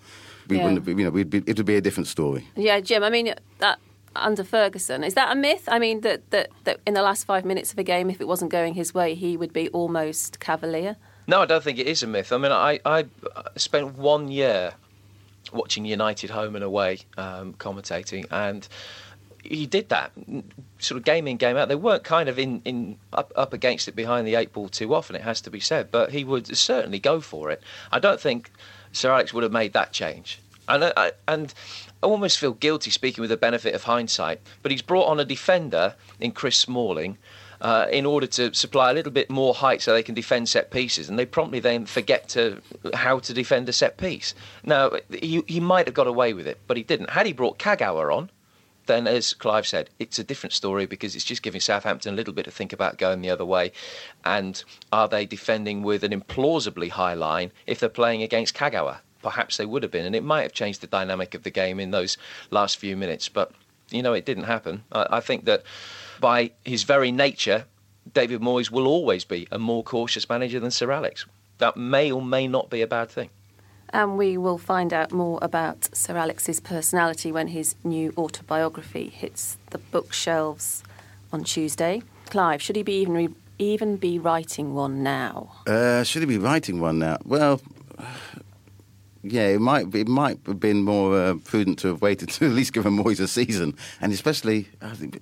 we 0.48 0.56
yeah. 0.56 0.62
wouldn't. 0.62 0.86
Have, 0.86 0.98
you 0.98 1.04
know, 1.04 1.10
be, 1.10 1.38
it 1.44 1.56
would 1.56 1.66
be 1.66 1.76
a 1.76 1.80
different 1.80 2.06
story. 2.06 2.46
Yeah, 2.54 2.78
Jim. 2.78 3.02
I 3.02 3.10
mean, 3.10 3.34
that 3.58 3.80
under 4.14 4.44
Ferguson 4.44 5.04
is 5.04 5.14
that 5.14 5.32
a 5.32 5.34
myth? 5.34 5.68
I 5.68 5.78
mean, 5.78 6.00
that, 6.02 6.30
that 6.30 6.50
that 6.64 6.80
in 6.86 6.94
the 6.94 7.02
last 7.02 7.24
five 7.24 7.44
minutes 7.44 7.72
of 7.72 7.78
a 7.78 7.84
game, 7.84 8.10
if 8.10 8.20
it 8.20 8.28
wasn't 8.28 8.52
going 8.52 8.74
his 8.74 8.94
way, 8.94 9.14
he 9.14 9.36
would 9.36 9.52
be 9.52 9.68
almost 9.70 10.38
cavalier. 10.38 10.96
No, 11.26 11.42
I 11.42 11.46
don't 11.46 11.62
think 11.62 11.78
it 11.78 11.86
is 11.86 12.02
a 12.02 12.06
myth. 12.06 12.32
I 12.32 12.38
mean, 12.38 12.52
I, 12.52 12.80
I 12.84 13.06
spent 13.56 13.96
one 13.96 14.28
year 14.28 14.72
watching 15.52 15.84
United 15.84 16.30
home 16.30 16.54
and 16.54 16.64
away, 16.64 17.00
um, 17.16 17.54
commentating, 17.54 18.26
and 18.30 18.66
he 19.42 19.66
did 19.66 19.88
that 19.88 20.12
sort 20.78 20.98
of 20.98 21.04
game 21.04 21.26
in 21.26 21.36
game 21.36 21.56
out. 21.56 21.68
They 21.68 21.74
weren't 21.74 22.04
kind 22.04 22.28
of 22.28 22.38
in, 22.38 22.60
in 22.64 22.98
up, 23.12 23.32
up 23.36 23.52
against 23.52 23.88
it 23.88 23.96
behind 23.96 24.26
the 24.26 24.34
eight 24.34 24.52
ball 24.52 24.68
too 24.68 24.94
often. 24.94 25.16
It 25.16 25.22
has 25.22 25.40
to 25.42 25.50
be 25.50 25.60
said, 25.60 25.90
but 25.90 26.12
he 26.12 26.24
would 26.24 26.56
certainly 26.56 26.98
go 26.98 27.20
for 27.20 27.50
it. 27.50 27.62
I 27.90 27.98
don't 27.98 28.20
think 28.20 28.50
Sir 28.92 29.10
Alex 29.10 29.32
would 29.32 29.42
have 29.42 29.52
made 29.52 29.72
that 29.72 29.92
change, 29.92 30.40
and 30.68 30.84
I, 30.96 31.12
and 31.26 31.52
I 32.02 32.06
almost 32.06 32.38
feel 32.38 32.52
guilty 32.52 32.90
speaking 32.90 33.22
with 33.22 33.30
the 33.30 33.36
benefit 33.36 33.74
of 33.74 33.84
hindsight. 33.84 34.40
But 34.62 34.72
he's 34.72 34.82
brought 34.82 35.06
on 35.06 35.20
a 35.20 35.24
defender 35.24 35.94
in 36.18 36.32
Chris 36.32 36.56
Smalling 36.56 37.18
uh, 37.60 37.86
in 37.90 38.06
order 38.06 38.26
to 38.26 38.54
supply 38.54 38.90
a 38.90 38.94
little 38.94 39.12
bit 39.12 39.30
more 39.30 39.54
height 39.54 39.82
so 39.82 39.92
they 39.92 40.02
can 40.02 40.14
defend 40.14 40.48
set 40.48 40.70
pieces. 40.70 41.08
And 41.08 41.18
they 41.18 41.26
promptly 41.26 41.60
then 41.60 41.86
forget 41.86 42.28
to 42.30 42.60
how 42.94 43.18
to 43.20 43.32
defend 43.32 43.68
a 43.68 43.72
set 43.72 43.96
piece. 43.96 44.34
Now, 44.64 44.92
he, 45.10 45.42
he 45.46 45.60
might 45.60 45.86
have 45.86 45.94
got 45.94 46.06
away 46.06 46.32
with 46.32 46.46
it, 46.46 46.58
but 46.66 46.76
he 46.76 46.82
didn't. 46.82 47.10
Had 47.10 47.26
he 47.26 47.32
brought 47.32 47.58
Kagawa 47.58 48.14
on, 48.14 48.30
then 48.86 49.06
as 49.06 49.34
Clive 49.34 49.66
said, 49.66 49.90
it's 49.98 50.18
a 50.18 50.24
different 50.24 50.52
story 50.52 50.86
because 50.86 51.14
it's 51.14 51.24
just 51.24 51.42
giving 51.42 51.60
Southampton 51.60 52.14
a 52.14 52.16
little 52.16 52.34
bit 52.34 52.44
to 52.46 52.50
think 52.50 52.72
about 52.72 52.98
going 52.98 53.20
the 53.20 53.30
other 53.30 53.44
way. 53.44 53.72
And 54.24 54.62
are 54.92 55.08
they 55.08 55.26
defending 55.26 55.82
with 55.82 56.02
an 56.02 56.18
implausibly 56.18 56.90
high 56.90 57.14
line 57.14 57.52
if 57.66 57.78
they're 57.78 57.88
playing 57.88 58.22
against 58.22 58.54
Kagawa? 58.54 58.98
Perhaps 59.22 59.58
they 59.58 59.66
would 59.66 59.82
have 59.82 59.92
been, 59.92 60.06
and 60.06 60.16
it 60.16 60.24
might 60.24 60.42
have 60.42 60.54
changed 60.54 60.80
the 60.80 60.86
dynamic 60.86 61.34
of 61.34 61.42
the 61.42 61.50
game 61.50 61.78
in 61.78 61.90
those 61.90 62.16
last 62.50 62.78
few 62.78 62.96
minutes. 62.96 63.28
But 63.28 63.52
you 63.90 64.02
know, 64.02 64.14
it 64.14 64.24
didn't 64.24 64.44
happen. 64.44 64.82
I, 64.92 65.06
I 65.10 65.20
think 65.20 65.44
that 65.44 65.62
by 66.20 66.52
his 66.64 66.82
very 66.84 67.10
nature, 67.10 67.64
David 68.12 68.40
Moyes 68.40 68.70
will 68.70 68.86
always 68.86 69.24
be 69.24 69.46
a 69.50 69.58
more 69.58 69.82
cautious 69.82 70.28
manager 70.28 70.60
than 70.60 70.70
Sir 70.70 70.90
Alex. 70.90 71.26
That 71.58 71.76
may 71.76 72.10
or 72.10 72.22
may 72.22 72.48
not 72.48 72.70
be 72.70 72.82
a 72.82 72.86
bad 72.86 73.10
thing. 73.10 73.30
And 73.92 74.16
we 74.16 74.36
will 74.36 74.58
find 74.58 74.92
out 74.92 75.12
more 75.12 75.38
about 75.42 75.88
Sir 75.92 76.16
Alex's 76.16 76.60
personality 76.60 77.32
when 77.32 77.48
his 77.48 77.74
new 77.82 78.12
autobiography 78.16 79.08
hits 79.08 79.58
the 79.70 79.78
bookshelves 79.78 80.84
on 81.32 81.44
Tuesday. 81.44 82.02
Clive, 82.26 82.62
should 82.62 82.76
he 82.76 82.82
be 82.82 83.00
even 83.00 83.14
re- 83.14 83.34
even 83.58 83.96
be 83.96 84.18
writing 84.18 84.74
one 84.74 85.02
now? 85.02 85.52
Uh, 85.66 86.02
should 86.04 86.22
he 86.22 86.26
be 86.26 86.38
writing 86.38 86.80
one 86.80 86.98
now? 87.00 87.18
Well, 87.24 87.60
yeah, 89.22 89.48
it 89.48 89.60
might 89.60 89.92
it 89.94 90.08
might 90.08 90.38
have 90.46 90.60
been 90.60 90.82
more 90.82 91.20
uh, 91.20 91.34
prudent 91.44 91.80
to 91.80 91.88
have 91.88 92.00
waited 92.00 92.28
to 92.34 92.46
at 92.46 92.52
least 92.52 92.72
give 92.72 92.86
him 92.86 92.96
Moyes 93.02 93.20
a 93.20 93.26
season, 93.28 93.76
and 94.00 94.12
especially 94.12 94.68
I 94.80 94.94
think 94.94 95.20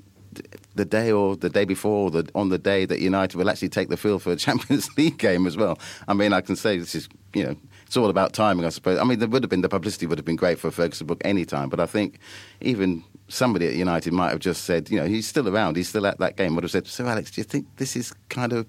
the 0.78 0.84
day 0.84 1.10
or 1.10 1.36
the 1.36 1.50
day 1.50 1.64
before, 1.64 2.10
the, 2.10 2.26
on 2.34 2.48
the 2.48 2.58
day 2.58 2.86
that 2.86 3.00
United 3.00 3.36
will 3.36 3.50
actually 3.50 3.68
take 3.68 3.88
the 3.88 3.96
field 3.96 4.22
for 4.22 4.32
a 4.32 4.36
Champions 4.46 4.88
League 4.96 5.18
game 5.18 5.46
as 5.46 5.56
well. 5.56 5.78
I 6.06 6.14
mean, 6.14 6.32
I 6.32 6.40
can 6.40 6.56
say 6.56 6.78
this 6.78 6.94
is 6.94 7.08
you 7.34 7.44
know 7.44 7.56
it's 7.84 7.96
all 7.96 8.08
about 8.08 8.32
timing, 8.32 8.64
I 8.64 8.70
suppose. 8.70 8.98
I 8.98 9.04
mean, 9.04 9.18
there 9.18 9.28
would 9.28 9.42
have 9.42 9.50
been 9.50 9.62
the 9.62 9.68
publicity 9.68 10.06
would 10.06 10.18
have 10.18 10.24
been 10.24 10.36
great 10.36 10.58
for 10.58 10.70
Ferguson 10.70 11.06
book 11.06 11.20
any 11.24 11.44
time, 11.44 11.68
but 11.68 11.80
I 11.80 11.86
think 11.86 12.18
even 12.60 13.02
somebody 13.28 13.66
at 13.66 13.74
United 13.74 14.12
might 14.12 14.30
have 14.30 14.38
just 14.38 14.64
said, 14.64 14.90
you 14.90 14.98
know, 14.98 15.06
he's 15.06 15.26
still 15.26 15.48
around, 15.48 15.76
he's 15.76 15.88
still 15.88 16.06
at 16.06 16.18
that 16.18 16.36
game. 16.36 16.54
Would 16.54 16.64
have 16.64 16.70
said, 16.70 16.86
so 16.86 17.06
Alex, 17.06 17.30
do 17.30 17.40
you 17.40 17.44
think 17.44 17.66
this 17.76 17.96
is 17.96 18.14
kind 18.28 18.52
of 18.52 18.66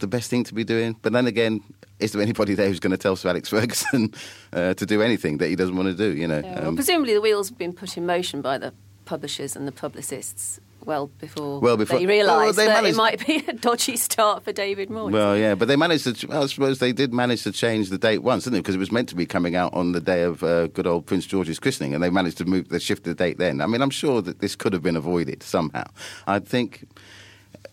the 0.00 0.06
best 0.06 0.28
thing 0.28 0.44
to 0.44 0.54
be 0.54 0.64
doing? 0.64 0.96
But 1.02 1.12
then 1.12 1.26
again, 1.26 1.62
is 2.00 2.12
there 2.12 2.22
anybody 2.22 2.54
there 2.54 2.68
who's 2.68 2.80
going 2.80 2.90
to 2.90 2.96
tell 2.96 3.16
Sir 3.16 3.28
Alex 3.28 3.48
Ferguson 3.50 4.12
uh, 4.52 4.74
to 4.74 4.86
do 4.86 5.02
anything 5.02 5.38
that 5.38 5.48
he 5.48 5.56
doesn't 5.56 5.76
want 5.76 5.88
to 5.88 5.94
do? 5.94 6.18
You 6.18 6.26
know, 6.26 6.40
yeah, 6.40 6.60
well, 6.60 6.68
um, 6.68 6.74
presumably 6.74 7.14
the 7.14 7.20
wheels 7.20 7.50
have 7.50 7.58
been 7.58 7.72
put 7.72 7.96
in 7.96 8.06
motion 8.06 8.40
by 8.40 8.58
the 8.58 8.72
publishers 9.04 9.54
and 9.54 9.68
the 9.68 9.72
publicists 9.72 10.60
well 10.84 11.08
before, 11.18 11.60
well 11.60 11.76
before 11.76 11.98
they 11.98 12.06
realised 12.06 12.56
well, 12.56 12.66
that 12.66 12.82
managed, 12.82 12.94
it 12.94 12.98
might 12.98 13.26
be 13.26 13.44
a 13.48 13.52
dodgy 13.52 13.96
start 13.96 14.44
for 14.44 14.52
David 14.52 14.88
Moyes. 14.88 15.12
Well, 15.12 15.36
yeah, 15.36 15.54
but 15.54 15.68
they 15.68 15.76
managed 15.76 16.04
to. 16.04 16.26
Well, 16.26 16.42
I 16.42 16.46
suppose 16.46 16.78
they 16.78 16.92
did 16.92 17.12
manage 17.12 17.42
to 17.44 17.52
change 17.52 17.90
the 17.90 17.98
date 17.98 18.18
once, 18.18 18.44
didn't 18.44 18.54
they? 18.54 18.60
Because 18.60 18.74
it 18.74 18.78
was 18.78 18.92
meant 18.92 19.08
to 19.10 19.16
be 19.16 19.26
coming 19.26 19.56
out 19.56 19.72
on 19.74 19.92
the 19.92 20.00
day 20.00 20.22
of 20.22 20.42
uh, 20.42 20.68
good 20.68 20.86
old 20.86 21.06
Prince 21.06 21.26
George's 21.26 21.58
christening, 21.58 21.94
and 21.94 22.02
they 22.02 22.10
managed 22.10 22.38
to 22.38 22.44
move, 22.44 22.68
they 22.68 22.78
shift 22.78 23.04
the 23.04 23.14
date 23.14 23.38
then. 23.38 23.60
I 23.60 23.66
mean, 23.66 23.82
I'm 23.82 23.90
sure 23.90 24.22
that 24.22 24.40
this 24.40 24.56
could 24.56 24.72
have 24.72 24.82
been 24.82 24.96
avoided 24.96 25.42
somehow. 25.42 25.84
I 26.26 26.38
think 26.38 26.86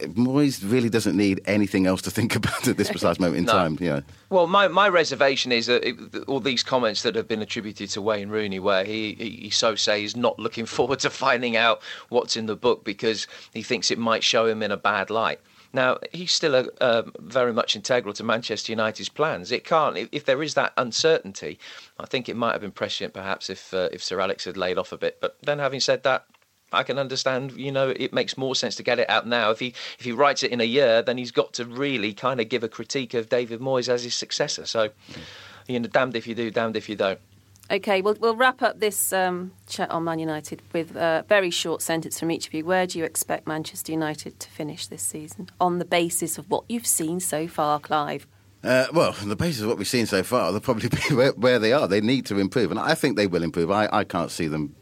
Moyes 0.01 0.61
really 0.69 0.89
doesn't 0.89 1.15
need 1.15 1.41
anything 1.45 1.85
else 1.87 2.01
to 2.03 2.11
think 2.11 2.35
about 2.41 2.67
at 2.67 2.77
this 2.77 2.89
precise 2.91 3.19
moment 3.19 3.37
in 3.37 3.45
no. 3.45 3.51
time. 3.53 3.77
You 3.79 3.89
know. 3.89 4.01
Well, 4.29 4.47
my, 4.47 4.67
my 4.67 4.89
reservation 4.89 5.51
is 5.51 5.67
that 5.67 5.83
it, 5.87 6.23
all 6.27 6.39
these 6.39 6.63
comments 6.63 7.03
that 7.03 7.15
have 7.15 7.27
been 7.27 7.41
attributed 7.41 7.89
to 7.91 8.01
Wayne 8.01 8.29
Rooney, 8.29 8.59
where 8.59 8.83
he, 8.83 9.13
he, 9.13 9.29
he 9.29 9.49
so 9.49 9.75
say 9.75 10.03
is 10.03 10.15
not 10.15 10.39
looking 10.39 10.65
forward 10.77 10.99
to 10.99 11.09
finding 11.09 11.55
out 11.55 11.81
what's 12.09 12.35
in 12.35 12.45
the 12.45 12.55
book 12.55 12.83
because 12.83 13.27
he 13.53 13.63
thinks 13.63 13.91
it 13.91 13.97
might 13.97 14.23
show 14.23 14.45
him 14.45 14.63
in 14.63 14.71
a 14.71 14.77
bad 14.77 15.09
light. 15.09 15.39
Now 15.73 15.99
he's 16.11 16.31
still 16.31 16.55
a, 16.55 16.67
uh, 16.81 17.03
very 17.19 17.53
much 17.53 17.75
integral 17.75 18.13
to 18.15 18.23
Manchester 18.23 18.73
United's 18.73 19.09
plans. 19.09 19.51
It 19.51 19.63
can't 19.63 19.97
if, 19.97 20.09
if, 20.11 20.25
there 20.25 20.43
is 20.43 20.53
that 20.55 20.73
uncertainty. 20.75 21.59
I 21.97 22.05
think 22.05 22.27
it 22.27 22.35
might 22.35 22.51
have 22.51 22.61
been 22.61 22.71
prescient, 22.71 23.13
perhaps, 23.13 23.49
if 23.49 23.73
uh, 23.73 23.87
if 23.93 24.03
Sir 24.03 24.19
Alex 24.19 24.43
had 24.45 24.57
laid 24.57 24.77
off 24.77 24.91
a 24.91 24.97
bit. 24.97 25.19
But 25.21 25.37
then, 25.41 25.59
having 25.59 25.79
said 25.79 26.03
that, 26.03 26.25
I 26.71 26.83
can 26.83 26.97
understand, 26.97 27.51
you 27.53 27.71
know, 27.71 27.89
it 27.89 28.13
makes 28.13 28.37
more 28.37 28.55
sense 28.55 28.75
to 28.75 28.83
get 28.83 28.99
it 28.99 29.09
out 29.09 29.27
now. 29.27 29.51
If 29.51 29.59
he 29.59 29.73
if 29.99 30.05
he 30.05 30.11
writes 30.11 30.43
it 30.43 30.51
in 30.51 30.61
a 30.61 30.65
year, 30.65 31.01
then 31.01 31.17
he's 31.17 31.31
got 31.31 31.53
to 31.53 31.65
really 31.65 32.13
kind 32.13 32.39
of 32.39 32.49
give 32.49 32.63
a 32.63 32.69
critique 32.69 33.13
of 33.13 33.29
David 33.29 33.59
Moyes 33.59 33.89
as 33.89 34.03
his 34.03 34.15
successor. 34.15 34.65
So, 34.65 34.89
you 35.67 35.79
know, 35.79 35.87
damned 35.87 36.15
if 36.15 36.27
you 36.27 36.35
do, 36.35 36.51
damned 36.51 36.75
if 36.75 36.87
you 36.87 36.95
don't. 36.95 37.19
Okay, 37.69 38.01
we'll, 38.01 38.15
we'll 38.15 38.35
wrap 38.35 38.61
up 38.61 38.81
this 38.81 39.13
um, 39.13 39.53
chat 39.67 39.89
on 39.91 40.03
Man 40.03 40.19
United 40.19 40.61
with 40.73 40.93
a 40.97 41.23
very 41.29 41.49
short 41.49 41.81
sentence 41.81 42.19
from 42.19 42.29
each 42.29 42.47
of 42.47 42.53
you. 42.53 42.65
Where 42.65 42.85
do 42.85 42.99
you 42.99 43.05
expect 43.05 43.47
Manchester 43.47 43.93
United 43.93 44.41
to 44.41 44.49
finish 44.49 44.87
this 44.87 45.01
season 45.01 45.49
on 45.59 45.79
the 45.79 45.85
basis 45.85 46.37
of 46.37 46.49
what 46.49 46.65
you've 46.67 46.87
seen 46.87 47.21
so 47.21 47.47
far, 47.47 47.79
Clive? 47.79 48.27
Uh, 48.61 48.87
well, 48.93 49.15
on 49.21 49.29
the 49.29 49.37
basis 49.37 49.61
of 49.61 49.69
what 49.69 49.77
we've 49.77 49.87
seen 49.87 50.05
so 50.05 50.21
far, 50.21 50.51
they'll 50.51 50.59
probably 50.59 50.89
be 51.09 51.15
where, 51.15 51.31
where, 51.31 51.59
they 51.59 51.71
are. 51.71 51.87
They 51.87 52.01
need 52.01 52.25
to 52.25 52.39
improve, 52.39 52.71
and 52.71 52.79
I 52.79 52.93
think 52.93 53.15
they 53.15 53.27
will 53.27 53.41
improve. 53.41 53.71
I, 53.71 53.87
I 53.91 54.03
can't 54.03 54.31
see 54.31 54.47
them 54.47 54.75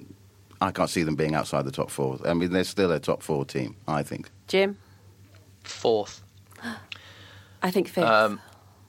I 0.61 0.71
can't 0.71 0.89
see 0.89 1.03
them 1.03 1.15
being 1.15 1.35
outside 1.35 1.65
the 1.65 1.71
top 1.71 1.89
four. 1.89 2.19
I 2.25 2.33
mean, 2.33 2.51
they're 2.51 2.63
still 2.63 2.91
a 2.91 2.99
top 2.99 3.23
four 3.23 3.45
team, 3.45 3.75
I 3.87 4.03
think. 4.03 4.29
Jim? 4.47 4.77
Fourth. 5.63 6.21
I 7.61 7.71
think 7.71 7.87
fifth. 7.87 8.05
Um, 8.05 8.39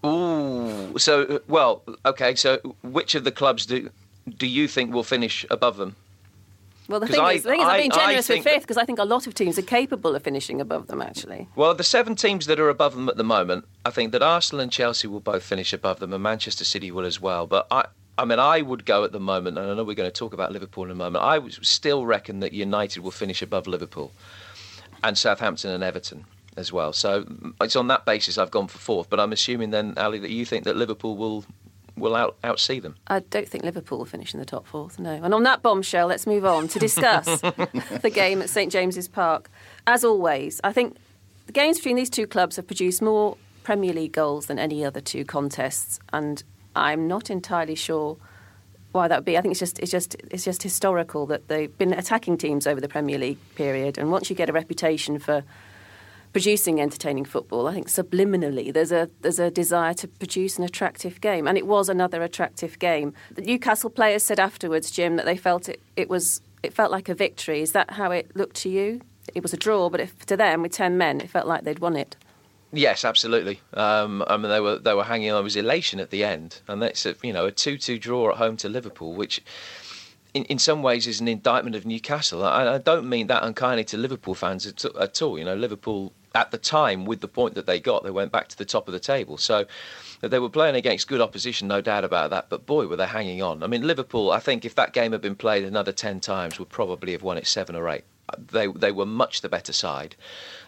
ooh, 0.04 0.98
so, 0.98 1.40
well, 1.48 1.82
okay, 2.06 2.34
so 2.34 2.58
which 2.82 3.14
of 3.14 3.24
the 3.24 3.32
clubs 3.32 3.66
do, 3.66 3.90
do 4.36 4.46
you 4.46 4.68
think 4.68 4.92
will 4.92 5.04
finish 5.04 5.44
above 5.50 5.76
them? 5.76 5.96
Well, 6.88 6.98
the 6.98 7.06
thing, 7.06 7.20
I, 7.20 7.34
is, 7.34 7.44
the 7.44 7.50
thing 7.50 7.60
is, 7.60 7.66
I'm 7.66 7.78
being 7.78 7.90
generous 7.92 8.28
with 8.28 8.42
fifth 8.42 8.62
because 8.62 8.76
I 8.76 8.84
think 8.84 8.98
a 8.98 9.04
lot 9.04 9.28
of 9.28 9.34
teams 9.34 9.56
are 9.60 9.62
capable 9.62 10.16
of 10.16 10.24
finishing 10.24 10.60
above 10.60 10.88
them, 10.88 11.00
actually. 11.00 11.46
Well, 11.54 11.72
the 11.72 11.84
seven 11.84 12.16
teams 12.16 12.46
that 12.46 12.58
are 12.58 12.68
above 12.68 12.96
them 12.96 13.08
at 13.08 13.16
the 13.16 13.22
moment, 13.22 13.64
I 13.84 13.90
think 13.90 14.10
that 14.10 14.22
Arsenal 14.22 14.60
and 14.60 14.72
Chelsea 14.72 15.06
will 15.06 15.20
both 15.20 15.44
finish 15.44 15.72
above 15.72 16.00
them, 16.00 16.12
and 16.12 16.20
Manchester 16.20 16.64
City 16.64 16.90
will 16.90 17.04
as 17.04 17.20
well. 17.20 17.46
But 17.46 17.68
I, 17.70 17.86
I 18.18 18.24
mean, 18.24 18.38
I 18.38 18.60
would 18.60 18.84
go 18.84 19.04
at 19.04 19.12
the 19.12 19.20
moment, 19.20 19.56
and 19.58 19.70
I 19.70 19.74
know 19.74 19.84
we're 19.84 19.94
going 19.94 20.10
to 20.10 20.16
talk 20.16 20.34
about 20.34 20.52
Liverpool 20.52 20.84
in 20.84 20.90
a 20.90 20.94
moment. 20.94 21.24
I 21.24 21.40
still 21.62 22.04
reckon 22.04 22.40
that 22.40 22.52
United 22.52 23.00
will 23.00 23.10
finish 23.10 23.40
above 23.40 23.66
Liverpool, 23.66 24.12
and 25.02 25.16
Southampton 25.16 25.70
and 25.70 25.82
Everton 25.82 26.26
as 26.56 26.72
well. 26.72 26.92
So 26.92 27.24
it's 27.60 27.76
on 27.76 27.88
that 27.88 28.04
basis 28.04 28.38
I've 28.38 28.50
gone 28.50 28.68
for 28.68 28.78
fourth. 28.78 29.10
But 29.10 29.20
I'm 29.20 29.32
assuming 29.32 29.70
then, 29.70 29.94
Ali, 29.96 30.18
that 30.18 30.30
you 30.30 30.44
think 30.44 30.64
that 30.64 30.76
Liverpool 30.76 31.16
will 31.16 31.44
will 31.96 32.16
out 32.16 32.40
outsee 32.42 32.80
them. 32.80 32.96
I 33.08 33.20
don't 33.20 33.48
think 33.48 33.64
Liverpool 33.64 33.98
will 33.98 34.06
finish 34.06 34.32
in 34.32 34.40
the 34.40 34.46
top 34.46 34.66
fourth. 34.66 34.98
No. 34.98 35.20
And 35.22 35.34
on 35.34 35.42
that 35.42 35.62
bombshell, 35.62 36.06
let's 36.06 36.26
move 36.26 36.44
on 36.44 36.68
to 36.68 36.78
discuss 36.78 37.40
the 37.40 38.10
game 38.12 38.40
at 38.42 38.48
St 38.48 38.72
James's 38.72 39.08
Park. 39.08 39.50
As 39.86 40.04
always, 40.04 40.60
I 40.64 40.72
think 40.72 40.96
the 41.46 41.52
games 41.52 41.78
between 41.78 41.96
these 41.96 42.10
two 42.10 42.26
clubs 42.26 42.56
have 42.56 42.66
produced 42.66 43.02
more 43.02 43.36
Premier 43.64 43.92
League 43.92 44.12
goals 44.12 44.46
than 44.46 44.58
any 44.58 44.84
other 44.84 45.00
two 45.00 45.24
contests, 45.24 46.00
and 46.12 46.42
I'm 46.74 47.08
not 47.08 47.30
entirely 47.30 47.74
sure 47.74 48.16
why 48.92 49.08
that 49.08 49.18
would 49.18 49.24
be. 49.24 49.38
I 49.38 49.40
think 49.40 49.52
it's 49.52 49.60
just 49.60 49.78
it's 49.78 49.90
just 49.90 50.16
it's 50.30 50.44
just 50.44 50.62
historical 50.62 51.26
that 51.26 51.48
they've 51.48 51.76
been 51.78 51.92
attacking 51.92 52.38
teams 52.38 52.66
over 52.66 52.80
the 52.80 52.88
Premier 52.88 53.18
League 53.18 53.38
period, 53.54 53.98
and 53.98 54.10
once 54.10 54.30
you 54.30 54.36
get 54.36 54.48
a 54.48 54.52
reputation 54.52 55.18
for 55.18 55.44
producing 56.32 56.80
entertaining 56.80 57.24
football, 57.24 57.66
I 57.66 57.74
think 57.74 57.88
subliminally 57.88 58.72
there's 58.72 58.92
a 58.92 59.08
there's 59.22 59.38
a 59.38 59.50
desire 59.50 59.94
to 59.94 60.08
produce 60.08 60.58
an 60.58 60.64
attractive 60.64 61.20
game, 61.20 61.46
and 61.46 61.56
it 61.56 61.66
was 61.66 61.88
another 61.88 62.22
attractive 62.22 62.78
game. 62.78 63.14
The 63.34 63.42
Newcastle 63.42 63.90
players 63.90 64.22
said 64.22 64.40
afterwards, 64.40 64.90
Jim, 64.90 65.16
that 65.16 65.26
they 65.26 65.36
felt 65.36 65.68
it 65.68 65.80
it 65.96 66.08
was 66.08 66.40
it 66.62 66.72
felt 66.72 66.90
like 66.90 67.08
a 67.08 67.14
victory. 67.14 67.60
Is 67.60 67.72
that 67.72 67.92
how 67.92 68.10
it 68.10 68.34
looked 68.34 68.56
to 68.56 68.68
you? 68.68 69.00
It 69.34 69.42
was 69.42 69.52
a 69.52 69.56
draw, 69.56 69.88
but 69.90 70.00
if, 70.00 70.26
to 70.26 70.36
them, 70.36 70.62
with 70.62 70.72
ten 70.72 70.98
men, 70.98 71.20
it 71.20 71.30
felt 71.30 71.46
like 71.46 71.62
they'd 71.62 71.78
won 71.78 71.96
it. 71.96 72.16
Yes, 72.72 73.04
absolutely. 73.04 73.60
Um, 73.74 74.22
I 74.28 74.36
mean, 74.36 74.50
they 74.50 74.60
were 74.60 74.78
they 74.78 74.94
were 74.94 75.04
hanging 75.04 75.30
on. 75.30 75.36
There 75.36 75.42
was 75.42 75.56
elation 75.56 75.98
at 75.98 76.10
the 76.10 76.22
end, 76.22 76.60
and 76.68 76.80
that's 76.80 77.04
a, 77.04 77.16
you 77.22 77.32
know 77.32 77.46
a 77.46 77.50
two-two 77.50 77.98
draw 77.98 78.30
at 78.30 78.36
home 78.36 78.56
to 78.58 78.68
Liverpool, 78.68 79.14
which 79.14 79.42
in, 80.34 80.44
in 80.44 80.58
some 80.58 80.82
ways 80.82 81.06
is 81.06 81.20
an 81.20 81.28
indictment 81.28 81.74
of 81.74 81.84
Newcastle. 81.84 82.44
I, 82.44 82.74
I 82.74 82.78
don't 82.78 83.08
mean 83.08 83.26
that 83.26 83.42
unkindly 83.42 83.84
to 83.84 83.96
Liverpool 83.96 84.34
fans 84.34 84.66
at, 84.66 84.84
at, 84.84 85.20
all. 85.22 85.38
You 85.38 85.44
know, 85.44 85.56
Liverpool 85.56 86.12
at 86.34 86.52
the 86.52 86.58
time, 86.58 87.04
with 87.04 87.20
the 87.20 87.28
point 87.28 87.54
that 87.54 87.66
they 87.66 87.80
got, 87.80 88.04
they 88.04 88.10
went 88.10 88.30
back 88.30 88.46
to 88.48 88.58
the 88.58 88.64
top 88.64 88.86
of 88.86 88.92
the 88.92 89.00
table. 89.00 89.36
So 89.36 89.66
they 90.20 90.38
were 90.38 90.48
playing 90.48 90.76
against 90.76 91.08
good 91.08 91.20
opposition, 91.20 91.66
no 91.66 91.80
doubt 91.80 92.04
about 92.04 92.30
that. 92.30 92.48
But 92.48 92.66
boy, 92.66 92.86
were 92.86 92.96
they 92.96 93.06
hanging 93.06 93.42
on. 93.42 93.64
I 93.64 93.66
mean, 93.66 93.86
Liverpool. 93.86 94.30
I 94.30 94.38
think 94.38 94.64
if 94.64 94.76
that 94.76 94.92
game 94.92 95.12
had 95.12 95.20
been 95.20 95.34
played 95.34 95.64
another 95.64 95.92
ten 95.92 96.20
times, 96.20 96.58
would 96.60 96.68
probably 96.68 97.12
have 97.12 97.22
won 97.22 97.36
it 97.36 97.48
seven 97.48 97.74
or 97.74 97.88
eight. 97.88 98.04
They 98.38 98.66
they 98.66 98.92
were 98.92 99.06
much 99.06 99.40
the 99.40 99.48
better 99.48 99.72
side. 99.72 100.16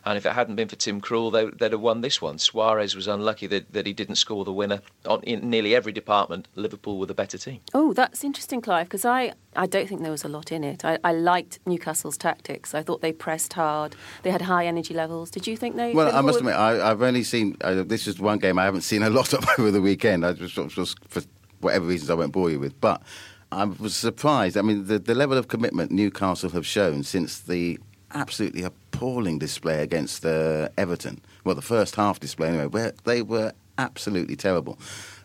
And 0.05 0.19
if 0.19 0.27
it 0.27 0.33
hadn't 0.33 0.57
been 0.57 0.69
for 0.69 0.77
Tim 0.77 1.01
Krul, 1.01 1.33
they, 1.33 1.45
would 1.45 1.61
have 1.61 1.81
won 1.81 2.01
this 2.01 2.21
one. 2.21 2.39
Suarez 2.39 2.97
was 2.97 3.07
unlucky 3.07 3.47
that, 3.47 3.73
that 3.73 3.87
he 3.87 3.93
didn't 3.93 4.17
score 4.17 4.45
the 4.45 4.53
winner. 4.53 4.81
On, 5.07 5.23
in 5.23 5.49
nearly 5.49 5.77
every 5.77 5.93
department, 5.93 6.49
Liverpool 6.57 6.99
were 6.99 7.07
the 7.07 7.15
better 7.15 7.39
team. 7.39 7.61
Oh, 7.73 7.93
that's 7.93 8.25
interesting, 8.25 8.61
Clive, 8.61 8.87
because 8.87 9.05
I, 9.05 9.35
I 9.55 9.67
don't 9.67 9.89
think 9.89 10.03
there 10.03 10.11
was 10.11 10.25
a 10.25 10.29
lot 10.29 10.51
in 10.51 10.65
it. 10.65 10.85
I, 10.85 10.99
I 11.05 11.13
liked 11.13 11.61
Newcastle's 11.67 12.17
tactics. 12.17 12.75
I 12.75 12.83
thought 12.83 13.01
they 13.01 13.13
pressed 13.13 13.53
hard. 13.53 13.95
They 14.25 14.33
had 14.33 14.43
high 14.43 14.67
energy 14.67 14.93
levels. 14.93 15.31
Did 15.31 15.47
you 15.47 15.57
think 15.57 15.77
they? 15.77 15.93
Well, 15.93 16.07
Liverpool 16.07 16.19
I 16.19 16.23
must 16.23 16.39
admit, 16.41 16.55
I, 16.57 16.89
have 16.89 17.03
only 17.03 17.23
seen 17.23 17.57
uh, 17.61 17.85
this 17.85 18.09
is 18.09 18.19
one 18.19 18.39
game 18.39 18.59
I 18.59 18.65
haven't 18.65 18.83
seen 18.83 19.05
a 19.05 19.11
lot 19.11 19.33
of 19.35 19.47
over 19.57 19.71
the 19.71 19.81
weekend. 19.83 20.27
I 20.27 20.33
just, 20.33 20.55
just 20.55 20.99
for 21.09 21.23
whatever 21.61 21.87
reasons 21.87 22.11
I 22.11 22.15
won't 22.15 22.33
bore 22.33 22.51
you 22.51 22.59
with, 22.59 22.81
but. 22.81 23.03
I 23.53 23.65
was 23.65 23.95
surprised. 23.95 24.57
I 24.57 24.63
mean, 24.63 24.87
the, 24.87 24.99
the 24.99 25.15
level 25.15 25.37
of 25.37 25.49
commitment 25.49 25.91
Newcastle 25.91 26.49
have 26.51 26.67
shown 26.67 27.03
since 27.03 27.39
the 27.39 27.79
absolutely 28.15 28.63
appalling 28.63 29.39
display 29.39 29.83
against 29.83 30.25
uh, 30.25 30.71
Everton. 30.79 31.21
Well, 31.45 31.55
the 31.55 31.61
first 31.61 31.97
half 31.97 32.19
display 32.19 32.49
anyway, 32.49 32.67
where 32.67 32.93
they 33.05 33.21
were 33.21 33.53
absolutely 33.77 34.37
terrible. 34.37 34.79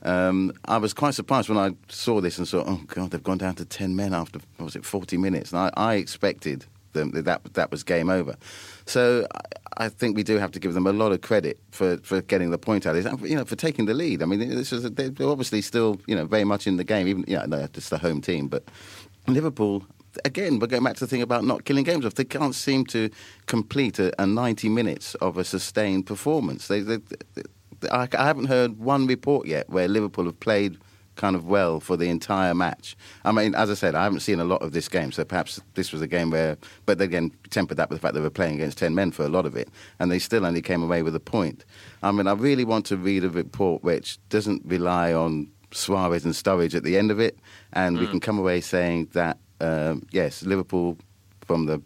Um, 0.03 0.51
I 0.65 0.77
was 0.77 0.93
quite 0.93 1.13
surprised 1.13 1.47
when 1.47 1.57
I 1.57 1.71
saw 1.87 2.19
this 2.19 2.37
and 2.37 2.47
thought, 2.47 2.67
oh 2.67 2.81
God, 2.87 3.11
they've 3.11 3.23
gone 3.23 3.37
down 3.37 3.55
to 3.55 3.65
10 3.65 3.95
men 3.95 4.13
after, 4.13 4.39
was 4.59 4.75
it, 4.75 4.83
40 4.83 5.17
minutes? 5.17 5.53
And 5.53 5.61
I, 5.61 5.71
I 5.77 5.95
expected 5.95 6.65
them, 6.97 7.11
that 7.11 7.53
that 7.53 7.71
was 7.71 7.83
game 7.83 8.09
over. 8.09 8.35
So 8.85 9.27
I, 9.77 9.89
think 9.89 10.15
we 10.15 10.23
do 10.23 10.37
have 10.37 10.51
to 10.51 10.59
give 10.59 10.73
them 10.73 10.87
a 10.87 10.93
lot 10.93 11.11
of 11.11 11.21
credit 11.21 11.59
for, 11.71 11.97
for 11.97 12.21
getting 12.21 12.51
the 12.51 12.57
point 12.57 12.85
out. 12.85 12.95
Is 12.95 13.05
you 13.21 13.35
know 13.35 13.45
for 13.45 13.55
taking 13.55 13.85
the 13.85 13.93
lead. 13.93 14.21
I 14.21 14.25
mean, 14.25 14.39
this 14.39 14.71
is 14.73 14.83
they're 14.91 15.27
obviously 15.27 15.61
still 15.61 15.99
you 16.07 16.15
know 16.15 16.25
very 16.25 16.43
much 16.43 16.67
in 16.67 16.77
the 16.77 16.83
game. 16.83 17.07
Even 17.07 17.25
no, 17.49 17.57
it's 17.57 17.89
the 17.89 17.97
home 17.97 18.21
team, 18.21 18.47
but 18.47 18.63
Liverpool 19.27 19.85
again, 20.25 20.59
we're 20.59 20.67
going 20.67 20.83
back 20.83 20.95
to 20.95 21.01
the 21.01 21.07
thing 21.07 21.21
about 21.21 21.43
not 21.43 21.65
killing 21.65 21.83
games 21.83 22.05
off. 22.05 22.15
They 22.15 22.23
can't 22.23 22.55
seem 22.55 22.85
to 22.87 23.09
complete 23.45 23.99
a, 23.99 24.19
a 24.21 24.25
90 24.25 24.69
minutes 24.69 25.15
of 25.15 25.37
a 25.37 25.43
sustained 25.43 26.05
performance. 26.05 26.67
They, 26.67 26.79
they, 26.79 26.97
they, 27.35 27.43
I 27.91 28.07
haven't 28.11 28.45
heard 28.45 28.79
one 28.79 29.05
report 29.05 29.47
yet 29.47 29.69
where 29.69 29.87
Liverpool 29.87 30.25
have 30.25 30.39
played 30.39 30.77
kind 31.17 31.35
of 31.35 31.45
well 31.45 31.79
for 31.79 31.97
the 31.97 32.09
entire 32.09 32.53
match. 32.53 32.95
I 33.25 33.31
mean, 33.31 33.55
as 33.55 33.69
I 33.69 33.73
said, 33.73 33.95
I 33.95 34.03
haven't 34.03 34.21
seen 34.21 34.39
a 34.39 34.45
lot 34.45 34.61
of 34.61 34.71
this 34.71 34.87
game, 34.87 35.11
so 35.11 35.25
perhaps 35.25 35.59
this 35.73 35.91
was 35.91 36.01
a 36.01 36.07
game 36.07 36.31
where, 36.31 36.57
but 36.85 37.01
again, 37.01 37.31
tempered 37.49 37.77
that 37.77 37.89
with 37.89 37.99
the 37.99 38.01
fact 38.01 38.13
they 38.13 38.21
were 38.21 38.29
playing 38.29 38.55
against 38.55 38.77
10 38.77 38.95
men 38.95 39.11
for 39.11 39.23
a 39.23 39.29
lot 39.29 39.45
of 39.45 39.55
it, 39.55 39.69
and 39.99 40.11
they 40.11 40.19
still 40.19 40.45
only 40.45 40.61
came 40.61 40.81
away 40.81 41.01
with 41.03 41.15
a 41.15 41.19
point. 41.19 41.65
I 42.01 42.11
mean, 42.11 42.27
I 42.27 42.33
really 42.33 42.63
want 42.63 42.85
to 42.87 42.97
read 42.97 43.23
a 43.23 43.29
report 43.29 43.83
which 43.83 44.19
doesn't 44.29 44.61
rely 44.65 45.13
on 45.13 45.51
Suarez 45.71 46.23
and 46.23 46.33
Sturridge 46.33 46.75
at 46.75 46.83
the 46.83 46.97
end 46.97 47.11
of 47.11 47.19
it, 47.19 47.37
and 47.73 47.97
mm. 47.97 47.99
we 47.99 48.05
hmm. 48.05 48.11
can 48.11 48.19
come 48.21 48.39
away 48.39 48.61
saying 48.61 49.09
that 49.13 49.37
um, 49.59 50.05
yes, 50.11 50.43
Liverpool 50.43 50.97
from 51.41 51.65
the 51.65 51.81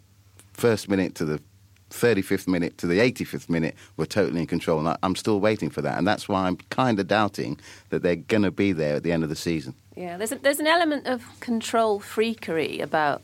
first 0.52 0.88
minute 0.88 1.14
to 1.16 1.24
the 1.24 1.42
35th 1.92 2.48
minute 2.48 2.78
to 2.78 2.86
the 2.86 2.98
85th 2.98 3.48
minute 3.48 3.76
were 3.96 4.06
totally 4.06 4.40
in 4.40 4.46
control. 4.46 4.78
And 4.78 4.88
I, 4.88 4.96
am 5.02 5.14
still 5.14 5.40
waiting 5.40 5.70
for 5.70 5.82
that. 5.82 5.98
And 5.98 6.06
that's 6.06 6.28
why 6.28 6.46
I'm 6.46 6.56
kind 6.70 6.98
of 6.98 7.06
doubting 7.06 7.58
that 7.90 8.02
they're 8.02 8.16
going 8.16 8.42
to 8.42 8.50
be 8.50 8.72
there 8.72 8.96
at 8.96 9.02
the 9.02 9.12
end 9.12 9.22
of 9.22 9.28
the 9.28 9.36
season. 9.36 9.74
Yeah, 9.96 10.16
there's, 10.16 10.32
a, 10.32 10.36
there's 10.36 10.60
an 10.60 10.66
element 10.66 11.06
of 11.06 11.24
control 11.40 12.00
freakery 12.00 12.80
about 12.80 13.22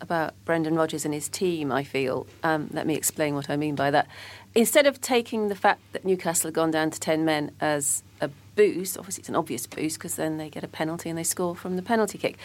about 0.00 0.32
Brendan 0.46 0.74
Rodgers 0.74 1.04
and 1.04 1.12
his 1.12 1.28
team, 1.28 1.70
I 1.70 1.84
feel. 1.84 2.26
Um, 2.42 2.70
let 2.72 2.86
me 2.86 2.94
explain 2.94 3.34
what 3.34 3.50
I 3.50 3.56
mean 3.56 3.74
by 3.74 3.90
that. 3.90 4.06
Instead 4.54 4.86
of 4.86 5.00
taking 5.00 5.48
the 5.48 5.54
fact 5.54 5.80
that 5.92 6.06
Newcastle 6.06 6.48
had 6.48 6.54
gone 6.54 6.70
down 6.70 6.90
to 6.90 6.98
10 6.98 7.24
men 7.24 7.52
as 7.60 8.02
a 8.20 8.30
boost, 8.56 8.96
obviously 8.96 9.20
it's 9.20 9.28
an 9.28 9.36
obvious 9.36 9.66
boost 9.66 9.98
because 9.98 10.16
then 10.16 10.38
they 10.38 10.48
get 10.48 10.64
a 10.64 10.68
penalty 10.68 11.08
and 11.10 11.18
they 11.18 11.22
score 11.22 11.54
from 11.54 11.76
the 11.76 11.82
penalty 11.82 12.18
kick 12.18 12.38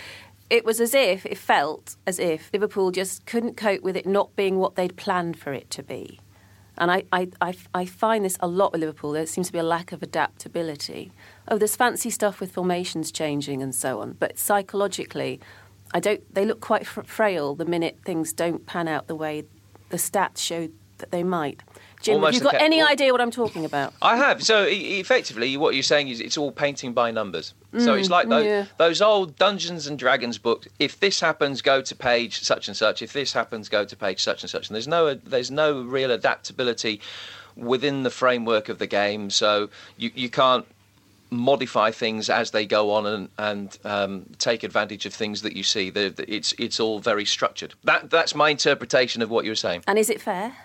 it 0.49 0.63
was 0.63 0.79
as 0.79 0.93
if 0.93 1.25
it 1.25 1.37
felt 1.37 1.95
as 2.05 2.19
if 2.19 2.49
Liverpool 2.53 2.91
just 2.91 3.25
couldn't 3.25 3.57
cope 3.57 3.81
with 3.81 3.95
it 3.95 4.05
not 4.05 4.35
being 4.35 4.57
what 4.57 4.75
they'd 4.75 4.95
planned 4.95 5.37
for 5.39 5.53
it 5.53 5.69
to 5.71 5.83
be. 5.83 6.19
And 6.77 6.91
I, 6.91 7.03
I, 7.11 7.29
I, 7.39 7.55
I, 7.73 7.85
find 7.85 8.25
this 8.25 8.37
a 8.41 8.47
lot 8.47 8.73
with 8.73 8.81
Liverpool. 8.81 9.13
There 9.13 9.25
seems 9.25 9.47
to 9.47 9.53
be 9.53 9.59
a 9.59 9.63
lack 9.63 9.93
of 9.93 10.03
adaptability. 10.03 11.11
Oh, 11.47 11.57
there's 11.57 11.75
fancy 11.75 12.09
stuff 12.09 12.41
with 12.41 12.51
formations 12.51 13.13
changing 13.13 13.61
and 13.63 13.73
so 13.73 14.01
on, 14.01 14.17
but 14.19 14.37
psychologically, 14.37 15.39
I 15.93 16.01
don't. 16.01 16.21
They 16.33 16.45
look 16.45 16.59
quite 16.59 16.85
frail 16.85 17.55
the 17.55 17.65
minute 17.65 17.99
things 18.03 18.33
don't 18.33 18.65
pan 18.65 18.89
out 18.89 19.07
the 19.07 19.15
way 19.15 19.45
the 19.89 19.97
stats 19.97 20.39
show 20.39 20.67
that 20.97 21.11
they 21.11 21.23
might. 21.23 21.63
Jim, 22.01 22.15
Almost 22.15 22.35
have 22.35 22.43
you 22.43 22.51
got 22.51 22.61
any 22.61 22.77
well, 22.77 22.89
idea 22.89 23.11
what 23.11 23.21
I'm 23.21 23.31
talking 23.31 23.65
about? 23.65 23.93
I 24.01 24.17
have. 24.17 24.43
So 24.43 24.65
effectively, 24.67 25.55
what 25.57 25.75
you're 25.75 25.83
saying 25.83 26.09
is 26.09 26.19
it's 26.19 26.37
all 26.37 26.51
painting 26.51 26.93
by 26.93 27.11
numbers. 27.11 27.53
Mm, 27.75 27.83
so 27.83 27.93
it's 27.93 28.09
like 28.09 28.29
those, 28.29 28.45
yeah. 28.45 28.65
those 28.77 29.01
old 29.01 29.35
Dungeons 29.35 29.87
and 29.87 29.99
Dragons 29.99 30.37
books. 30.37 30.67
If 30.79 30.99
this 30.99 31.19
happens, 31.19 31.61
go 31.61 31.81
to 31.81 31.95
page 31.95 32.41
such 32.41 32.67
and 32.67 32.77
such. 32.77 33.01
If 33.01 33.11
this 33.11 33.33
happens, 33.33 33.67
go 33.67 33.83
to 33.83 33.95
page 33.95 34.23
such 34.23 34.43
and 34.43 34.49
such. 34.49 34.69
And 34.69 34.75
there's 34.75 34.87
no 34.87 35.13
there's 35.13 35.51
no 35.51 35.81
real 35.81 36.11
adaptability 36.11 37.01
within 37.55 38.03
the 38.03 38.09
framework 38.09 38.69
of 38.69 38.79
the 38.79 38.87
game. 38.87 39.29
So 39.29 39.69
you 39.97 40.11
you 40.15 40.29
can't 40.29 40.65
modify 41.31 41.91
things 41.91 42.29
as 42.29 42.51
they 42.51 42.65
go 42.65 42.91
on 42.91 43.05
and, 43.05 43.29
and 43.37 43.77
um, 43.83 44.25
take 44.37 44.63
advantage 44.63 45.05
of 45.05 45.13
things 45.13 45.41
that 45.41 45.55
you 45.55 45.63
see. 45.63 45.89
The, 45.89 46.09
the, 46.09 46.33
it's 46.33 46.53
it's 46.53 46.79
all 46.79 46.99
very 46.99 47.25
structured. 47.25 47.73
That 47.83 48.09
that's 48.09 48.33
my 48.33 48.49
interpretation 48.49 49.21
of 49.21 49.29
what 49.29 49.43
you're 49.43 49.55
saying. 49.55 49.83
And 49.85 49.99
is 49.99 50.09
it 50.09 50.21
fair? 50.21 50.55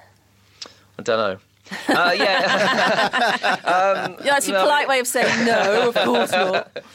I 0.98 1.02
don't 1.02 1.18
know. 1.18 1.40
Uh, 1.88 2.12
yeah. 2.16 3.56
um, 3.64 4.16
yeah, 4.18 4.32
that's 4.34 4.48
your 4.48 4.58
no. 4.58 4.64
polite 4.64 4.88
way 4.88 5.00
of 5.00 5.06
saying 5.06 5.46
no. 5.46 5.88
Of 5.88 5.94
course 5.94 6.32
not. 6.32 6.70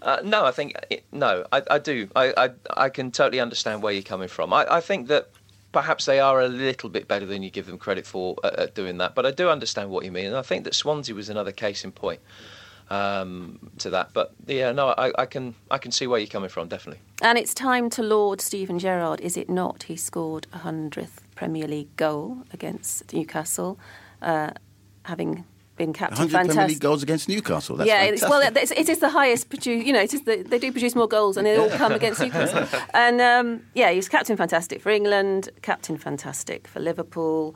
Uh, 0.00 0.20
no, 0.22 0.44
I 0.44 0.52
think 0.52 0.74
it, 0.90 1.04
no. 1.10 1.44
I, 1.50 1.60
I 1.72 1.78
do. 1.80 2.08
I, 2.14 2.32
I, 2.36 2.50
I 2.84 2.88
can 2.88 3.10
totally 3.10 3.40
understand 3.40 3.82
where 3.82 3.92
you're 3.92 4.04
coming 4.04 4.28
from. 4.28 4.52
I, 4.52 4.64
I 4.74 4.80
think 4.80 5.08
that 5.08 5.30
perhaps 5.72 6.04
they 6.04 6.20
are 6.20 6.40
a 6.40 6.48
little 6.48 6.88
bit 6.88 7.08
better 7.08 7.26
than 7.26 7.42
you 7.42 7.50
give 7.50 7.66
them 7.66 7.78
credit 7.78 8.06
for 8.06 8.36
at, 8.44 8.54
at 8.54 8.74
doing 8.76 8.98
that. 8.98 9.16
But 9.16 9.26
I 9.26 9.32
do 9.32 9.48
understand 9.50 9.90
what 9.90 10.04
you 10.04 10.12
mean, 10.12 10.26
and 10.26 10.36
I 10.36 10.42
think 10.42 10.64
that 10.64 10.74
Swansea 10.74 11.14
was 11.14 11.28
another 11.28 11.50
case 11.52 11.84
in 11.84 11.90
point 11.90 12.20
um, 12.90 13.70
to 13.78 13.90
that. 13.90 14.12
But 14.12 14.32
yeah, 14.46 14.72
no, 14.72 14.88
I, 14.88 15.12
I, 15.18 15.26
can 15.26 15.54
I 15.70 15.78
can 15.78 15.92
see 15.92 16.06
where 16.06 16.18
you're 16.18 16.28
coming 16.28 16.48
from, 16.48 16.68
definitely. 16.68 17.00
And 17.22 17.38
it's 17.38 17.54
time 17.54 17.90
to 17.90 18.02
laud 18.02 18.40
Steven 18.40 18.78
Gerrard, 18.78 19.20
is 19.20 19.36
it 19.36 19.50
not? 19.50 19.84
He 19.84 19.96
scored 19.96 20.46
a 20.52 20.58
hundredth 20.58 21.22
Premier 21.34 21.68
League 21.68 21.94
goal 21.96 22.44
against 22.52 23.12
Newcastle, 23.12 23.78
uh, 24.22 24.50
having 25.04 25.44
been 25.78 25.92
captain. 25.92 26.18
100 26.18 26.32
fantastic. 26.32 26.54
Premier 26.54 26.68
League 26.68 26.80
goals 26.80 27.02
against 27.02 27.28
Newcastle. 27.28 27.76
That's 27.76 27.88
yeah, 27.88 28.02
it's, 28.02 28.22
well, 28.22 28.42
it's, 28.54 28.70
it 28.72 28.88
is 28.88 28.98
the 28.98 29.08
highest. 29.08 29.66
You 29.66 29.92
know, 29.92 30.00
it 30.00 30.12
is 30.12 30.22
the, 30.22 30.42
they 30.42 30.58
do 30.58 30.70
produce 30.70 30.94
more 30.94 31.08
goals, 31.08 31.38
and 31.38 31.46
they 31.46 31.56
all 31.56 31.70
come 31.70 31.92
against 31.92 32.20
Newcastle. 32.20 32.66
And 32.94 33.20
um, 33.20 33.62
yeah, 33.74 33.90
he's 33.92 34.08
captain 34.08 34.36
fantastic 34.36 34.82
for 34.82 34.90
England, 34.90 35.48
captain 35.62 35.96
fantastic 35.96 36.66
for 36.66 36.80
Liverpool. 36.80 37.54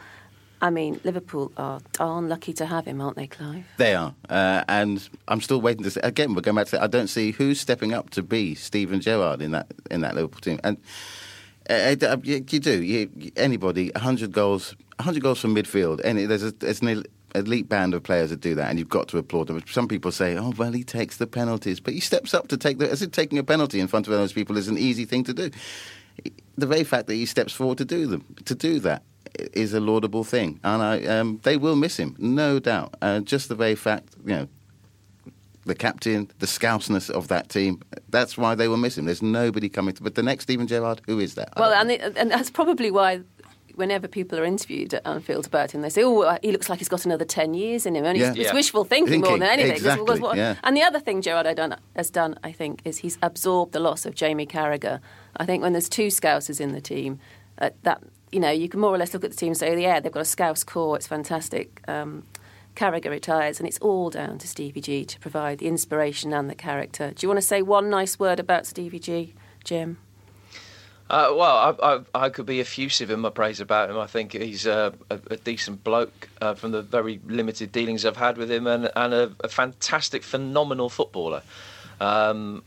I 0.60 0.70
mean, 0.70 1.00
Liverpool 1.02 1.50
are 1.56 1.80
darn 1.92 2.28
lucky 2.28 2.52
to 2.54 2.66
have 2.66 2.86
him, 2.86 3.00
aren't 3.00 3.16
they, 3.16 3.26
Clive? 3.26 3.66
They 3.78 3.96
are, 3.96 4.14
uh, 4.30 4.62
and 4.68 5.08
I'm 5.26 5.40
still 5.40 5.60
waiting 5.60 5.82
to 5.82 5.90
see. 5.90 6.00
Again, 6.00 6.34
we're 6.34 6.42
going 6.42 6.54
back 6.54 6.66
to. 6.66 6.72
That. 6.72 6.82
I 6.82 6.86
don't 6.86 7.08
see 7.08 7.32
who's 7.32 7.60
stepping 7.60 7.92
up 7.92 8.10
to 8.10 8.22
be 8.22 8.54
Steven 8.54 9.00
Gerrard 9.00 9.42
in 9.42 9.50
that 9.50 9.66
in 9.90 10.02
that 10.02 10.14
Liverpool 10.14 10.40
team, 10.40 10.60
and 10.62 10.78
uh, 11.70 11.96
uh 12.02 12.16
you, 12.22 12.40
do. 12.40 13.30
Anybody, 13.36 13.90
100 13.90 14.32
goals, 14.32 14.74
100 14.96 15.22
goals 15.22 15.40
from 15.40 15.54
midfield. 15.54 16.00
Any 16.04 16.26
there's 16.26 16.42
a, 16.42 16.52
there's 16.52 16.80
an 16.80 17.04
elite 17.34 17.68
band 17.68 17.94
of 17.94 18.02
players 18.02 18.30
that 18.30 18.40
do 18.40 18.54
that, 18.54 18.70
and 18.70 18.78
you've 18.78 18.88
got 18.88 19.08
to 19.08 19.18
applaud 19.18 19.46
them. 19.48 19.62
Some 19.66 19.88
people 19.88 20.12
say, 20.12 20.36
"Oh, 20.36 20.52
well, 20.56 20.72
he 20.72 20.84
takes 20.84 21.16
the 21.16 21.26
penalties," 21.26 21.80
but 21.80 21.94
he 21.94 22.00
steps 22.00 22.34
up 22.34 22.48
to 22.48 22.56
take 22.56 22.78
the. 22.78 22.90
As 22.90 23.02
if 23.02 23.10
taking 23.10 23.38
a 23.38 23.44
penalty 23.44 23.80
in 23.80 23.88
front 23.88 24.06
of 24.06 24.12
those 24.12 24.32
people 24.32 24.56
is 24.56 24.68
an 24.68 24.78
easy 24.78 25.04
thing 25.04 25.24
to 25.24 25.34
do. 25.34 25.50
The 26.56 26.66
very 26.66 26.84
fact 26.84 27.06
that 27.06 27.14
he 27.14 27.26
steps 27.26 27.52
forward 27.52 27.78
to 27.78 27.84
do 27.84 28.06
them, 28.06 28.24
to 28.44 28.54
do 28.54 28.80
that, 28.80 29.02
is 29.52 29.72
a 29.72 29.80
laudable 29.80 30.24
thing, 30.24 30.60
and 30.62 30.82
I, 30.82 31.04
um, 31.04 31.40
they 31.42 31.56
will 31.56 31.76
miss 31.76 31.96
him, 31.96 32.16
no 32.18 32.58
doubt. 32.58 32.94
Uh, 33.00 33.20
just 33.20 33.48
the 33.48 33.54
very 33.54 33.74
fact, 33.74 34.14
you 34.24 34.34
know, 34.34 34.48
the 35.64 35.74
captain, 35.74 36.30
the 36.38 36.46
scouseness 36.46 37.10
of 37.10 37.28
that 37.28 37.48
team. 37.48 37.80
That's 38.08 38.36
why 38.36 38.54
they 38.54 38.68
were 38.68 38.76
missing. 38.76 39.04
There's 39.04 39.22
nobody 39.22 39.68
coming 39.68 39.94
to. 39.94 40.02
But 40.02 40.14
the 40.14 40.22
next 40.22 40.44
Steven 40.44 40.66
Gerrard, 40.66 41.00
who 41.06 41.18
is 41.18 41.34
that? 41.34 41.52
Well, 41.56 41.72
and, 41.72 41.90
the, 41.90 42.18
and 42.18 42.30
that's 42.30 42.50
probably 42.50 42.90
why. 42.90 43.20
Whenever 43.74 44.06
people 44.06 44.38
are 44.38 44.44
interviewed 44.44 44.92
at 44.92 45.06
Anfield 45.06 45.46
about 45.46 45.70
him, 45.70 45.80
they 45.80 45.88
say, 45.88 46.04
"Oh, 46.04 46.36
he 46.42 46.52
looks 46.52 46.68
like 46.68 46.78
he's 46.78 46.90
got 46.90 47.06
another 47.06 47.24
ten 47.24 47.54
years 47.54 47.86
in 47.86 47.96
him." 47.96 48.04
And 48.04 48.18
yeah. 48.18 48.28
it's, 48.28 48.38
yeah. 48.38 48.52
wishful 48.52 48.84
thinking, 48.84 49.22
thinking, 49.22 49.30
more 49.30 49.38
than 49.38 49.48
anything. 49.48 49.76
Exactly, 49.76 50.20
yeah. 50.36 50.56
And 50.62 50.76
the 50.76 50.82
other 50.82 51.00
thing 51.00 51.22
Gerrard 51.22 51.46
has 51.96 52.10
done, 52.10 52.38
I 52.44 52.52
think, 52.52 52.82
is 52.84 52.98
he's 52.98 53.16
absorbed 53.22 53.72
the 53.72 53.80
loss 53.80 54.04
of 54.04 54.14
Jamie 54.14 54.44
Carragher. 54.44 55.00
I 55.38 55.46
think 55.46 55.62
when 55.62 55.72
there's 55.72 55.88
two 55.88 56.08
Scousers 56.08 56.60
in 56.60 56.72
the 56.72 56.82
team, 56.82 57.18
uh, 57.62 57.70
that 57.84 58.02
you 58.32 58.40
know, 58.40 58.50
you 58.50 58.68
can 58.68 58.80
more 58.80 58.94
or 58.94 58.98
less 58.98 59.12
look 59.14 59.24
at 59.24 59.30
the 59.30 59.36
team 59.36 59.48
and 59.48 59.56
say, 59.56 59.80
yeah, 59.80 60.00
they've 60.00 60.10
got 60.10 60.20
a 60.20 60.24
Scouse 60.24 60.64
core, 60.64 60.96
it's 60.96 61.06
fantastic. 61.06 61.82
Um, 61.86 62.24
Carragher 62.74 63.10
retires, 63.10 63.58
and 63.58 63.68
it's 63.68 63.78
all 63.78 64.10
down 64.10 64.38
to 64.38 64.48
Stevie 64.48 64.80
G 64.80 65.04
to 65.04 65.18
provide 65.20 65.58
the 65.58 65.68
inspiration 65.68 66.32
and 66.32 66.48
the 66.48 66.54
character. 66.54 67.12
Do 67.14 67.24
you 67.24 67.28
want 67.28 67.40
to 67.40 67.46
say 67.46 67.62
one 67.62 67.90
nice 67.90 68.18
word 68.18 68.40
about 68.40 68.66
Stevie 68.66 68.98
G, 68.98 69.34
Jim? 69.64 69.98
Uh, 71.10 71.34
well, 71.36 71.76
I, 71.82 71.94
I, 71.94 72.24
I, 72.26 72.28
could 72.30 72.46
be 72.46 72.60
effusive 72.60 73.10
in 73.10 73.20
my 73.20 73.28
praise 73.28 73.60
about 73.60 73.90
him. 73.90 73.98
I 73.98 74.06
think 74.06 74.32
he's 74.32 74.64
a, 74.64 74.94
a, 75.10 75.36
decent 75.36 75.84
bloke 75.84 76.30
uh, 76.40 76.54
from 76.54 76.70
the 76.70 76.80
very 76.80 77.20
limited 77.26 77.70
dealings 77.70 78.06
I've 78.06 78.16
had 78.16 78.38
with 78.38 78.50
him, 78.50 78.66
and, 78.66 78.90
and 78.96 79.12
a, 79.12 79.32
a 79.40 79.48
fantastic, 79.48 80.22
phenomenal 80.22 80.88
footballer. 80.88 81.42
Um, 82.00 82.64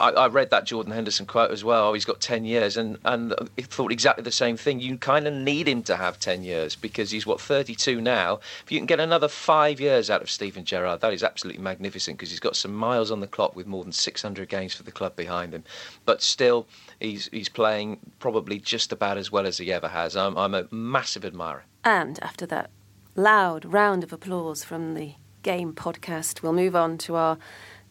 I, 0.00 0.10
I, 0.10 0.26
read 0.26 0.50
that 0.50 0.64
Jordan 0.64 0.92
Henderson 0.92 1.24
quote 1.26 1.52
as 1.52 1.62
well. 1.62 1.88
Oh, 1.88 1.92
he's 1.92 2.04
got 2.04 2.20
10 2.20 2.44
years, 2.44 2.76
and, 2.76 2.98
and 3.04 3.32
thought 3.58 3.92
exactly 3.92 4.24
the 4.24 4.32
same 4.32 4.56
thing. 4.56 4.80
You 4.80 4.98
kind 4.98 5.26
of 5.26 5.34
need 5.34 5.68
him 5.68 5.82
to 5.84 5.96
have 5.96 6.18
10 6.18 6.42
years 6.42 6.74
because 6.74 7.10
he's, 7.10 7.26
what, 7.26 7.40
32 7.40 8.00
now. 8.00 8.40
If 8.64 8.72
you 8.72 8.78
can 8.78 8.86
get 8.86 8.98
another 8.98 9.28
five 9.28 9.80
years 9.80 10.10
out 10.10 10.20
of 10.20 10.30
Steven 10.30 10.64
Gerrard, 10.64 11.00
that 11.00 11.12
is 11.12 11.22
absolutely 11.22 11.62
magnificent 11.62 12.18
because 12.18 12.30
he's 12.30 12.40
got 12.40 12.56
some 12.56 12.74
miles 12.74 13.10
on 13.10 13.20
the 13.20 13.28
clock 13.28 13.54
with 13.54 13.66
more 13.66 13.84
than 13.84 13.92
600 13.92 14.48
games 14.48 14.74
for 14.74 14.82
the 14.82 14.90
club 14.90 15.14
behind 15.14 15.54
him. 15.54 15.62
But 16.04 16.22
still, 16.22 16.66
he's, 16.98 17.28
he's 17.28 17.48
playing 17.48 18.00
probably 18.18 18.58
just 18.58 18.90
about 18.90 19.16
as 19.16 19.30
well 19.30 19.46
as 19.46 19.58
he 19.58 19.72
ever 19.72 19.88
has. 19.88 20.16
I'm, 20.16 20.36
I'm 20.36 20.54
a 20.54 20.66
massive 20.72 21.24
admirer. 21.24 21.64
And 21.84 22.18
after 22.20 22.46
that 22.46 22.70
loud 23.14 23.64
round 23.64 24.02
of 24.02 24.12
applause 24.12 24.64
from 24.64 24.94
the 24.94 25.14
Game 25.42 25.72
podcast, 25.72 26.42
we'll 26.42 26.52
move 26.52 26.74
on 26.74 26.98
to 26.98 27.14
our 27.14 27.38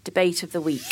debate 0.03 0.43
of 0.43 0.51
the 0.51 0.61
week. 0.61 0.83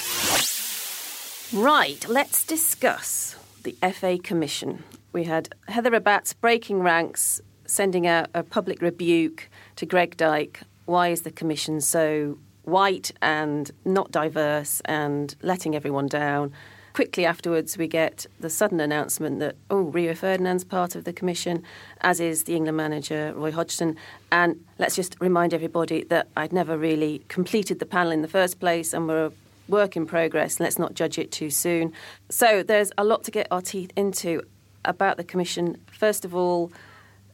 Right, 1.54 2.04
let's 2.10 2.44
discuss 2.44 3.36
the 3.64 3.76
FA 3.94 4.18
Commission. 4.18 4.84
We 5.14 5.26
had 5.26 5.50
Heather 5.68 5.92
Rabbatts 5.92 6.34
breaking 6.42 6.82
ranks, 6.82 7.40
sending 7.66 8.08
out 8.08 8.30
a 8.34 8.42
public 8.42 8.82
rebuke 8.82 9.50
to 9.76 9.86
Greg 9.86 10.18
Dyke. 10.18 10.62
Why 10.86 11.10
is 11.10 11.22
the 11.22 11.32
Commission 11.32 11.82
so 11.82 12.40
white 12.64 13.12
and 13.22 13.70
not 13.86 14.12
diverse 14.12 14.82
and 14.86 15.36
letting 15.42 15.76
everyone 15.76 16.08
down? 16.08 16.52
quickly 16.96 17.26
afterwards, 17.26 17.78
we 17.78 17.90
get 17.90 18.26
the 18.40 18.50
sudden 18.50 18.80
announcement 18.80 19.40
that, 19.40 19.58
oh, 19.70 19.82
Rio 19.82 20.14
Ferdinand's 20.16 20.64
part 20.64 20.96
of 20.96 21.04
the 21.04 21.12
commission, 21.12 21.62
as 22.00 22.22
is 22.22 22.46
the 22.46 22.56
England 22.56 22.78
manager, 22.78 23.34
Roy 23.36 23.52
Hodgson. 23.52 23.98
And 24.32 24.64
let's 24.80 24.96
just 24.96 25.18
remind 25.20 25.54
everybody 25.54 26.06
that 26.06 26.30
I'd 26.38 26.54
never 26.54 26.78
really 26.78 27.22
completed 27.28 27.80
the 27.80 27.86
panel 27.86 28.14
in 28.14 28.22
the 28.22 28.30
first 28.30 28.62
place 28.62 28.94
and 28.94 29.10
we're 29.10 29.34
work 29.68 29.96
in 29.96 30.06
progress. 30.06 30.60
Let's 30.60 30.80
not 30.80 30.94
judge 30.94 31.18
it 31.18 31.32
too 31.32 31.50
soon. 31.50 31.94
So 32.30 32.64
there's 32.64 32.92
a 32.98 33.04
lot 33.04 33.24
to 33.26 33.32
get 33.32 33.48
our 33.52 33.62
teeth 33.62 33.92
into 33.96 34.42
about 34.84 35.18
the 35.18 35.24
commission. 35.24 35.78
First 35.92 36.26
of 36.26 36.36
all, 36.36 36.72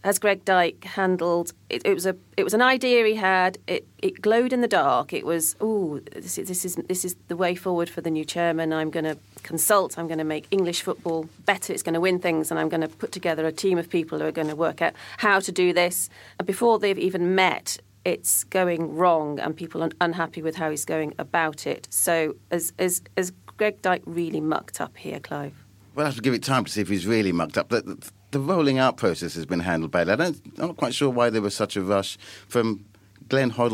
has 0.04 0.17
Greg 0.17 0.44
Dyke 0.46 0.84
handled? 0.84 1.54
It, 1.70 1.84
it, 1.86 1.94
was 1.94 2.08
a 2.08 2.15
it 2.36 2.44
was 2.44 2.56
an 2.56 2.62
idea 2.62 3.06
he 3.06 3.15
had. 3.15 3.60
It 3.67 3.88
it 4.00 4.20
glowed 4.20 4.52
in 4.52 4.62
the 4.62 4.67
dark. 4.67 5.13
It 5.13 5.26
was 5.26 5.56
oh 5.62 6.00
this, 6.15 6.36
this 6.36 6.65
is 6.65 6.76
this 6.88 7.06
is 7.06 7.15
the 7.28 7.36
way 7.36 7.54
forward 7.54 7.88
for 7.89 8.02
the 8.02 8.10
new 8.10 8.26
chairman. 8.26 8.74
I'm 8.74 8.89
going 8.89 9.04
to 9.04 9.17
consult. 9.44 10.00
I'm 10.00 10.08
going 10.08 10.17
to 10.17 10.24
make 10.24 10.48
English 10.50 10.82
football 10.82 11.30
better. 11.46 11.72
It's 11.72 11.84
going 11.84 11.94
to 11.94 12.02
win 12.02 12.20
things, 12.20 12.50
and 12.50 12.60
I'm 12.60 12.70
going 12.70 12.82
to 12.82 12.88
put 12.88 13.12
together 13.12 13.46
a 13.46 13.52
team 13.52 13.78
of 13.78 13.89
people 13.89 14.20
who 14.20 14.26
are 14.26 14.32
going 14.32 14.48
to 14.48 14.56
work 14.56 14.82
out 14.82 14.94
how 15.17 15.39
to 15.39 15.52
do 15.52 15.72
this. 15.72 16.10
And 16.39 16.48
before 16.48 16.80
they've 16.80 16.98
even 16.98 17.36
met, 17.36 17.78
it's 18.06 18.44
going 18.46 18.96
wrong, 18.96 19.40
and 19.40 19.56
people 19.56 19.84
are 19.84 19.90
unhappy 20.00 20.42
with 20.42 20.56
how 20.56 20.70
he's 20.70 20.86
going 20.86 21.14
about 21.20 21.68
it. 21.68 21.88
So 21.92 22.36
as 22.50 22.74
as 22.80 23.02
as 23.18 23.32
Greg 23.58 23.82
Dyke 23.82 24.04
really 24.06 24.42
mucked 24.42 24.82
up 24.82 24.98
here, 24.98 25.20
Clive? 25.20 25.54
We'll 25.94 26.06
have 26.06 26.16
to 26.16 26.22
give 26.22 26.34
it 26.34 26.44
time 26.44 26.66
to 26.66 26.72
see 26.72 26.82
if 26.82 26.90
he's 26.90 27.06
really 27.06 27.32
mucked 27.32 27.58
up. 27.58 27.70
The, 27.70 27.98
the 28.32 28.40
rolling 28.40 28.80
out 28.80 28.98
process 28.98 29.36
has 29.36 29.46
been 29.46 29.60
handled 29.60 29.92
badly. 29.92 30.14
I 30.14 30.16
don't, 30.16 30.42
I'm 30.58 30.68
not 30.68 30.78
quite 30.78 30.96
sure 30.96 31.10
why 31.10 31.30
there 31.30 31.42
was 31.42 31.54
such 31.54 31.76
a 31.76 31.82
rush 31.82 32.18
from 32.48 32.86
Glenn 33.28 33.52
Hoddle. 33.52 33.74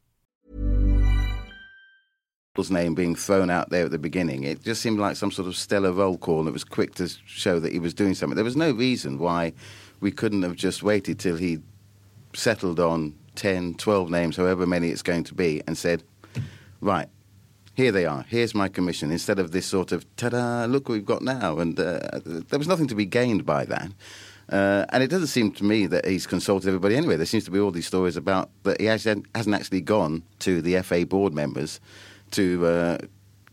Name 2.69 2.93
being 2.93 3.15
thrown 3.15 3.49
out 3.49 3.69
there 3.69 3.85
at 3.85 3.91
the 3.91 3.97
beginning. 3.97 4.43
It 4.43 4.61
just 4.61 4.81
seemed 4.81 4.99
like 4.99 5.15
some 5.15 5.31
sort 5.31 5.47
of 5.47 5.55
stellar 5.55 5.93
roll 5.93 6.17
call, 6.17 6.39
and 6.39 6.49
it 6.49 6.51
was 6.51 6.65
quick 6.65 6.95
to 6.95 7.07
show 7.25 7.61
that 7.61 7.71
he 7.71 7.79
was 7.79 7.93
doing 7.93 8.13
something. 8.13 8.35
There 8.35 8.43
was 8.43 8.57
no 8.57 8.71
reason 8.71 9.19
why 9.19 9.53
we 10.01 10.11
couldn't 10.11 10.41
have 10.41 10.57
just 10.57 10.83
waited 10.83 11.17
till 11.17 11.37
he 11.37 11.59
settled 12.33 12.77
on 12.77 13.15
10, 13.35 13.75
12 13.75 14.09
names, 14.09 14.35
however 14.35 14.67
many 14.67 14.89
it's 14.89 15.01
going 15.01 15.23
to 15.23 15.33
be, 15.33 15.61
and 15.65 15.77
said, 15.77 16.03
right, 16.81 17.07
here 17.73 17.93
they 17.93 18.05
are. 18.05 18.25
Here's 18.27 18.53
my 18.53 18.67
commission. 18.67 19.11
Instead 19.11 19.39
of 19.39 19.51
this 19.51 19.65
sort 19.65 19.93
of 19.93 20.05
ta-da, 20.17 20.65
look 20.65 20.89
what 20.89 20.95
we've 20.95 21.05
got 21.05 21.21
now. 21.21 21.57
And 21.59 21.79
uh, 21.79 22.19
there 22.25 22.59
was 22.59 22.67
nothing 22.67 22.87
to 22.87 22.95
be 22.95 23.05
gained 23.05 23.45
by 23.45 23.63
that. 23.63 23.93
Uh, 24.49 24.85
and 24.89 25.01
it 25.01 25.07
doesn't 25.07 25.27
seem 25.27 25.53
to 25.53 25.63
me 25.63 25.85
that 25.85 26.05
he's 26.05 26.27
consulted 26.27 26.67
everybody 26.67 26.97
anyway. 26.97 27.15
There 27.15 27.25
seems 27.25 27.45
to 27.45 27.51
be 27.51 27.59
all 27.59 27.71
these 27.71 27.87
stories 27.87 28.17
about 28.17 28.49
that 28.63 28.81
he 28.81 28.87
hasn't, 28.87 29.25
hasn't 29.33 29.55
actually 29.55 29.79
gone 29.81 30.23
to 30.39 30.61
the 30.61 30.81
FA 30.81 31.05
board 31.05 31.33
members 31.33 31.79
to 32.31 32.65
uh, 32.65 32.97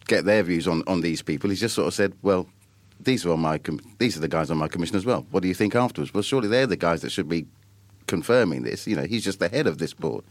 get 0.07 0.25
their 0.25 0.43
views 0.43 0.67
on, 0.67 0.83
on 0.87 1.01
these 1.01 1.23
people. 1.23 1.51
He's 1.51 1.61
just 1.61 1.75
sort 1.75 1.89
of 1.89 1.95
said, 1.95 2.15
well, 2.23 2.49
these 3.01 3.25
are 3.25 3.33
on 3.33 3.41
my 3.41 3.59
com- 3.59 3.81
these 3.99 4.17
are 4.17 4.21
the 4.21 4.29
guys 4.29 4.51
on 4.51 4.59
my 4.59 4.69
commission 4.69 4.97
as 4.97 5.07
well. 5.07 5.27
What 5.31 5.43
do 5.43 5.49
you 5.49 5.55
think 5.55 5.75
afterwards? 5.75 6.13
Well, 6.13 6.23
surely 6.23 6.49
they're 6.49 6.67
the 6.67 6.77
guys 6.77 7.03
that 7.03 7.11
should 7.11 7.29
be 7.29 7.47
confirming 8.07 8.63
this. 8.63 8.87
You 8.87 8.97
know, 8.97 9.05
he's 9.05 9.25
just 9.25 9.39
the 9.39 9.49
head 9.49 9.67
of 9.67 9.79
this 9.79 9.95
board. 9.95 10.25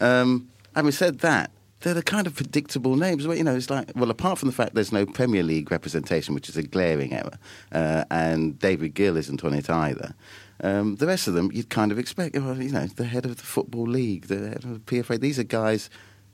Um, 0.00 0.48
having 0.74 0.92
said 0.92 1.20
that, 1.20 1.50
they're 1.80 1.94
the 1.94 2.02
kind 2.02 2.26
of 2.26 2.34
predictable 2.34 2.96
names. 2.96 3.26
Where, 3.26 3.36
you 3.36 3.44
know, 3.44 3.56
it's 3.56 3.70
like, 3.70 3.90
well, 3.94 4.10
apart 4.10 4.38
from 4.38 4.48
the 4.48 4.54
fact 4.54 4.74
there's 4.74 4.92
no 4.92 5.06
Premier 5.06 5.42
League 5.42 5.70
representation, 5.70 6.34
which 6.34 6.48
is 6.48 6.56
a 6.56 6.62
glaring 6.62 7.12
error, 7.12 7.38
uh, 7.72 8.04
and 8.10 8.58
David 8.58 8.94
Gill 8.94 9.16
isn't 9.16 9.42
on 9.44 9.54
it 9.54 9.70
either. 9.70 10.14
Um, 10.60 10.96
the 10.96 11.06
rest 11.06 11.28
of 11.28 11.34
them, 11.34 11.50
you'd 11.52 11.70
kind 11.70 11.92
of 11.92 12.00
expect, 12.00 12.34
you 12.34 12.40
know, 12.40 12.86
the 12.86 13.04
head 13.04 13.24
of 13.24 13.36
the 13.36 13.44
Football 13.44 13.86
League, 13.86 14.26
the 14.26 14.48
head 14.48 14.64
of 14.64 14.84
the 14.84 15.02
PFA, 15.02 15.20
these 15.20 15.38
are 15.38 15.44
guys 15.44 15.88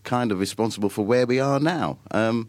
kind 0.05 0.31
of 0.33 0.39
responsible 0.39 0.89
for 0.89 1.05
where 1.05 1.27
we 1.27 1.41
are 1.41 1.59
now. 1.59 1.99
Um, 2.13 2.49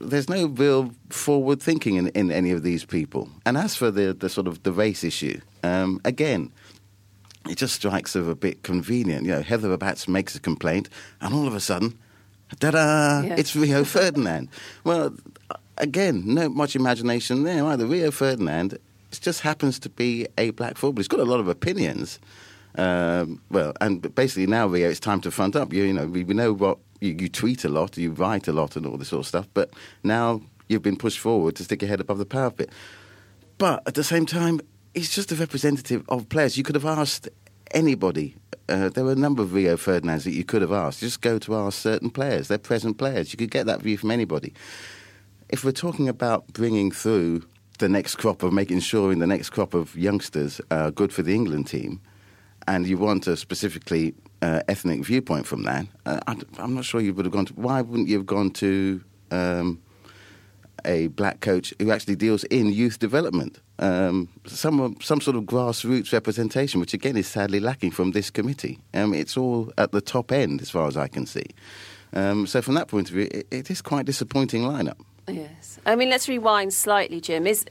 there's 0.00 0.28
no 0.28 0.46
real 0.46 0.92
forward 1.10 1.62
thinking 1.62 1.96
in, 1.96 2.08
in 2.08 2.30
any 2.30 2.50
of 2.50 2.62
these 2.62 2.84
people. 2.84 3.28
And 3.46 3.56
as 3.56 3.74
for 3.74 3.90
the, 3.90 4.12
the 4.12 4.28
sort 4.28 4.46
of 4.46 4.62
the 4.62 4.72
race 4.72 5.04
issue, 5.04 5.40
um, 5.62 6.00
again, 6.04 6.52
it 7.48 7.56
just 7.56 7.74
strikes 7.74 8.16
as 8.16 8.26
a 8.26 8.34
bit 8.34 8.62
convenient. 8.62 9.26
You 9.26 9.32
know, 9.32 9.42
Heather 9.42 9.76
Rabbatts 9.76 10.08
makes 10.08 10.34
a 10.34 10.40
complaint, 10.40 10.88
and 11.20 11.34
all 11.34 11.46
of 11.46 11.54
a 11.54 11.60
sudden, 11.60 11.98
ta-da! 12.60 13.22
Yeah. 13.22 13.34
It's 13.36 13.54
Rio 13.54 13.84
Ferdinand. 13.84 14.48
Well, 14.84 15.14
again, 15.78 16.22
no 16.26 16.48
much 16.48 16.76
imagination 16.76 17.42
there 17.42 17.64
either. 17.64 17.86
Rio 17.86 18.10
Ferdinand 18.10 18.78
just 19.20 19.40
happens 19.40 19.78
to 19.80 19.88
be 19.88 20.26
a 20.38 20.50
black 20.50 20.76
footballer. 20.76 21.00
He's 21.00 21.08
got 21.08 21.20
a 21.20 21.24
lot 21.24 21.40
of 21.40 21.48
opinions. 21.48 22.18
Um, 22.76 23.40
well, 23.50 23.72
and 23.80 24.14
basically 24.14 24.46
now, 24.46 24.66
Rio, 24.66 24.88
it's 24.88 25.00
time 25.00 25.20
to 25.22 25.30
front 25.30 25.54
up. 25.54 25.72
You, 25.72 25.84
you 25.84 25.92
know, 25.92 26.06
we, 26.06 26.24
know 26.24 26.52
what 26.52 26.78
you, 27.00 27.16
you, 27.18 27.28
tweet 27.28 27.64
a 27.64 27.68
lot, 27.68 27.96
you 27.96 28.10
write 28.10 28.48
a 28.48 28.52
lot, 28.52 28.76
and 28.76 28.86
all 28.86 28.96
this 28.96 29.08
sort 29.08 29.20
of 29.20 29.26
stuff. 29.26 29.48
But 29.54 29.70
now 30.02 30.42
you've 30.68 30.82
been 30.82 30.96
pushed 30.96 31.18
forward 31.18 31.56
to 31.56 31.64
stick 31.64 31.82
your 31.82 31.88
head 31.88 32.00
above 32.00 32.18
the 32.18 32.26
parapet. 32.26 32.70
But 33.58 33.82
at 33.86 33.94
the 33.94 34.04
same 34.04 34.26
time, 34.26 34.60
he's 34.94 35.14
just 35.14 35.30
a 35.30 35.36
representative 35.36 36.04
of 36.08 36.28
players. 36.28 36.56
You 36.56 36.64
could 36.64 36.74
have 36.74 36.86
asked 36.86 37.28
anybody. 37.70 38.36
Uh, 38.68 38.88
there 38.88 39.04
were 39.04 39.12
a 39.12 39.16
number 39.16 39.42
of 39.42 39.52
Rio 39.52 39.76
Ferdinands 39.76 40.24
that 40.24 40.32
you 40.32 40.44
could 40.44 40.62
have 40.62 40.72
asked. 40.72 41.00
Just 41.00 41.20
go 41.20 41.38
to 41.38 41.54
ask 41.54 41.78
certain 41.78 42.10
players. 42.10 42.48
They're 42.48 42.58
present 42.58 42.98
players. 42.98 43.32
You 43.32 43.36
could 43.36 43.50
get 43.50 43.66
that 43.66 43.82
view 43.82 43.98
from 43.98 44.10
anybody. 44.10 44.54
If 45.48 45.64
we're 45.64 45.72
talking 45.72 46.08
about 46.08 46.52
bringing 46.52 46.90
through 46.90 47.46
the 47.78 47.88
next 47.88 48.16
crop 48.16 48.42
of 48.42 48.52
making 48.52 48.80
sure 48.80 49.12
in 49.12 49.18
the 49.18 49.26
next 49.26 49.50
crop 49.50 49.74
of 49.74 49.96
youngsters 49.96 50.60
are 50.70 50.90
good 50.90 51.12
for 51.12 51.22
the 51.22 51.34
England 51.34 51.66
team, 51.66 52.00
and 52.66 52.86
you 52.86 52.98
want 52.98 53.26
a 53.26 53.36
specifically 53.36 54.14
uh, 54.42 54.60
ethnic 54.68 55.04
viewpoint 55.04 55.46
from 55.46 55.62
that, 55.62 55.86
uh, 56.06 56.20
I, 56.26 56.36
am 56.58 56.74
not 56.74 56.84
sure 56.84 57.00
you 57.00 57.14
would 57.14 57.24
have 57.24 57.32
gone 57.32 57.46
to. 57.46 57.54
Why 57.54 57.80
wouldn't 57.80 58.08
you 58.08 58.16
have 58.18 58.26
gone 58.26 58.50
to 58.52 59.02
um, 59.30 59.80
a 60.84 61.08
black 61.08 61.40
coach 61.40 61.72
who 61.78 61.90
actually 61.90 62.16
deals 62.16 62.44
in 62.44 62.72
youth 62.72 62.98
development? 62.98 63.60
Um, 63.78 64.28
some 64.46 64.96
some 65.00 65.20
sort 65.20 65.36
of 65.36 65.44
grassroots 65.44 66.12
representation, 66.12 66.80
which 66.80 66.94
again 66.94 67.16
is 67.16 67.26
sadly 67.26 67.58
lacking 67.60 67.90
from 67.90 68.12
this 68.12 68.30
committee. 68.30 68.78
Um, 68.92 69.14
it's 69.14 69.36
all 69.36 69.72
at 69.78 69.92
the 69.92 70.00
top 70.00 70.30
end, 70.30 70.60
as 70.60 70.70
far 70.70 70.86
as 70.86 70.96
I 70.96 71.08
can 71.08 71.26
see. 71.26 71.46
Um, 72.12 72.46
so 72.46 72.62
from 72.62 72.74
that 72.74 72.88
point 72.88 73.08
of 73.08 73.14
view, 73.14 73.28
it, 73.30 73.46
it 73.50 73.70
is 73.70 73.82
quite 73.82 74.06
disappointing 74.06 74.62
lineup. 74.62 75.00
Yes, 75.26 75.78
I 75.86 75.96
mean 75.96 76.10
let's 76.10 76.28
rewind 76.28 76.72
slightly, 76.72 77.20
Jim. 77.20 77.46
Is 77.46 77.64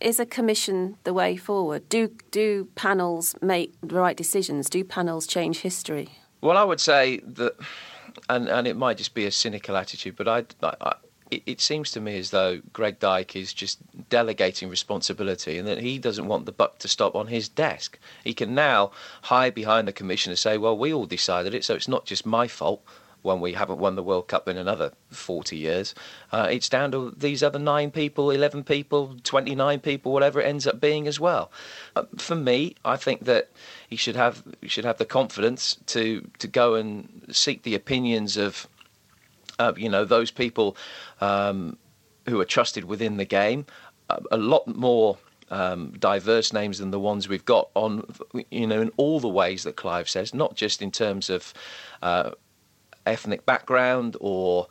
is 0.00 0.20
a 0.20 0.26
commission 0.26 0.96
the 1.04 1.12
way 1.12 1.36
forward? 1.36 1.88
Do 1.88 2.10
do 2.30 2.68
panels 2.74 3.34
make 3.40 3.74
the 3.80 3.94
right 3.94 4.16
decisions? 4.16 4.68
Do 4.68 4.84
panels 4.84 5.26
change 5.26 5.60
history? 5.60 6.08
Well, 6.40 6.56
I 6.56 6.64
would 6.64 6.80
say 6.80 7.18
that, 7.18 7.54
and 8.28 8.48
and 8.48 8.66
it 8.66 8.76
might 8.76 8.96
just 8.96 9.14
be 9.14 9.26
a 9.26 9.30
cynical 9.30 9.76
attitude, 9.76 10.16
but 10.16 10.28
I, 10.28 10.44
I 10.62 10.94
it, 11.30 11.42
it, 11.46 11.60
seems 11.60 11.92
to 11.92 12.00
me 12.00 12.18
as 12.18 12.30
though 12.30 12.60
Greg 12.72 12.98
Dyke 12.98 13.36
is 13.36 13.52
just 13.52 13.78
delegating 14.08 14.68
responsibility 14.68 15.58
and 15.58 15.68
that 15.68 15.78
he 15.78 15.98
doesn't 15.98 16.26
want 16.26 16.46
the 16.46 16.52
buck 16.52 16.78
to 16.80 16.88
stop 16.88 17.14
on 17.14 17.28
his 17.28 17.48
desk. 17.48 17.98
He 18.24 18.34
can 18.34 18.54
now 18.54 18.90
hide 19.22 19.54
behind 19.54 19.86
the 19.86 19.92
commission 19.92 20.30
and 20.30 20.38
say, 20.38 20.58
well, 20.58 20.76
we 20.76 20.92
all 20.92 21.06
decided 21.06 21.54
it, 21.54 21.64
so 21.64 21.74
it's 21.74 21.88
not 21.88 22.04
just 22.04 22.26
my 22.26 22.48
fault 22.48 22.82
when 23.22 23.40
we 23.40 23.52
haven't 23.52 23.78
won 23.78 23.96
the 23.96 24.02
World 24.02 24.28
Cup 24.28 24.48
in 24.48 24.56
another 24.56 24.92
40 25.10 25.56
years. 25.56 25.94
Uh, 26.32 26.48
it's 26.50 26.68
down 26.68 26.92
to 26.92 27.12
these 27.16 27.42
other 27.42 27.58
nine 27.58 27.90
people, 27.90 28.30
11 28.30 28.64
people, 28.64 29.16
29 29.22 29.80
people, 29.80 30.12
whatever 30.12 30.40
it 30.40 30.46
ends 30.46 30.66
up 30.66 30.80
being 30.80 31.06
as 31.06 31.20
well. 31.20 31.50
Uh, 31.96 32.04
for 32.16 32.34
me, 32.34 32.74
I 32.84 32.96
think 32.96 33.24
that 33.24 33.50
he 33.88 33.96
should 33.96 34.16
have 34.16 34.42
he 34.60 34.68
should 34.68 34.84
have 34.84 34.98
the 34.98 35.04
confidence 35.04 35.76
to 35.86 36.28
to 36.38 36.46
go 36.46 36.74
and 36.74 37.26
seek 37.30 37.62
the 37.62 37.74
opinions 37.74 38.36
of 38.36 38.66
uh, 39.58 39.72
you 39.76 39.88
know 39.88 40.04
those 40.04 40.30
people 40.30 40.76
um, 41.20 41.76
who 42.28 42.40
are 42.40 42.44
trusted 42.46 42.84
within 42.84 43.16
the 43.16 43.24
game. 43.24 43.66
A 44.32 44.36
lot 44.36 44.66
more 44.66 45.18
um, 45.50 45.92
diverse 45.98 46.52
names 46.52 46.78
than 46.78 46.90
the 46.90 47.00
ones 47.00 47.28
we've 47.28 47.44
got 47.44 47.70
on, 47.74 48.04
you 48.50 48.66
know, 48.66 48.80
in 48.80 48.90
all 48.96 49.20
the 49.20 49.28
ways 49.28 49.64
that 49.64 49.76
Clive 49.76 50.08
says, 50.08 50.32
not 50.32 50.54
just 50.54 50.80
in 50.80 50.90
terms 50.90 51.28
of 51.28 51.52
uh, 52.02 52.30
ethnic 53.10 53.44
background 53.46 54.16
or 54.20 54.68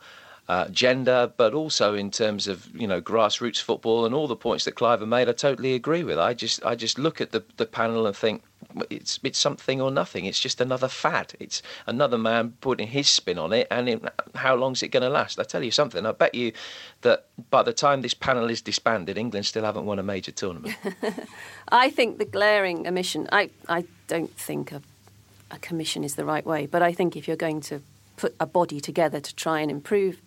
uh, 0.50 0.68
gender, 0.70 1.32
but 1.36 1.54
also 1.54 1.94
in 1.94 2.10
terms 2.10 2.48
of 2.48 2.68
you 2.74 2.88
know 2.88 3.00
grassroots 3.00 3.62
football 3.62 4.04
and 4.04 4.12
all 4.12 4.26
the 4.26 4.34
points 4.34 4.64
that 4.64 4.74
Clive 4.74 5.00
made. 5.06 5.28
I 5.28 5.32
totally 5.32 5.74
agree 5.74 6.02
with. 6.02 6.18
I 6.18 6.34
just 6.34 6.64
I 6.64 6.74
just 6.74 6.98
look 6.98 7.20
at 7.20 7.30
the 7.30 7.44
the 7.56 7.66
panel 7.66 8.04
and 8.04 8.16
think 8.16 8.42
it's 8.90 9.20
it's 9.22 9.38
something 9.38 9.80
or 9.80 9.92
nothing. 9.92 10.24
It's 10.24 10.40
just 10.40 10.60
another 10.60 10.88
fad. 10.88 11.34
It's 11.38 11.62
another 11.86 12.18
man 12.18 12.54
putting 12.60 12.88
his 12.88 13.08
spin 13.08 13.38
on 13.38 13.52
it. 13.52 13.68
And 13.70 14.10
how 14.34 14.56
long 14.56 14.72
is 14.72 14.82
it 14.82 14.88
going 14.88 15.04
to 15.04 15.08
last? 15.08 15.38
I 15.38 15.44
tell 15.44 15.62
you 15.62 15.70
something. 15.70 16.04
I 16.04 16.10
bet 16.10 16.34
you 16.34 16.52
that 17.02 17.26
by 17.50 17.62
the 17.62 17.72
time 17.72 18.02
this 18.02 18.14
panel 18.14 18.50
is 18.50 18.60
disbanded, 18.60 19.16
England 19.16 19.46
still 19.46 19.64
haven't 19.64 19.86
won 19.86 20.00
a 20.00 20.02
major 20.02 20.32
tournament. 20.32 20.74
I 21.68 21.90
think 21.90 22.18
the 22.18 22.24
glaring 22.24 22.88
omission. 22.88 23.28
I 23.30 23.50
I 23.68 23.84
don't 24.08 24.36
think 24.36 24.72
a, 24.72 24.82
a 25.52 25.58
commission 25.58 26.02
is 26.02 26.16
the 26.16 26.24
right 26.24 26.44
way, 26.44 26.66
but 26.66 26.82
I 26.82 26.92
think 26.92 27.16
if 27.16 27.28
you're 27.28 27.36
going 27.36 27.60
to 27.70 27.82
put 28.20 28.36
a 28.38 28.46
body 28.46 28.80
together 28.80 29.18
to 29.18 29.34
try 29.34 29.60
and 29.60 29.70
improve 29.70 30.20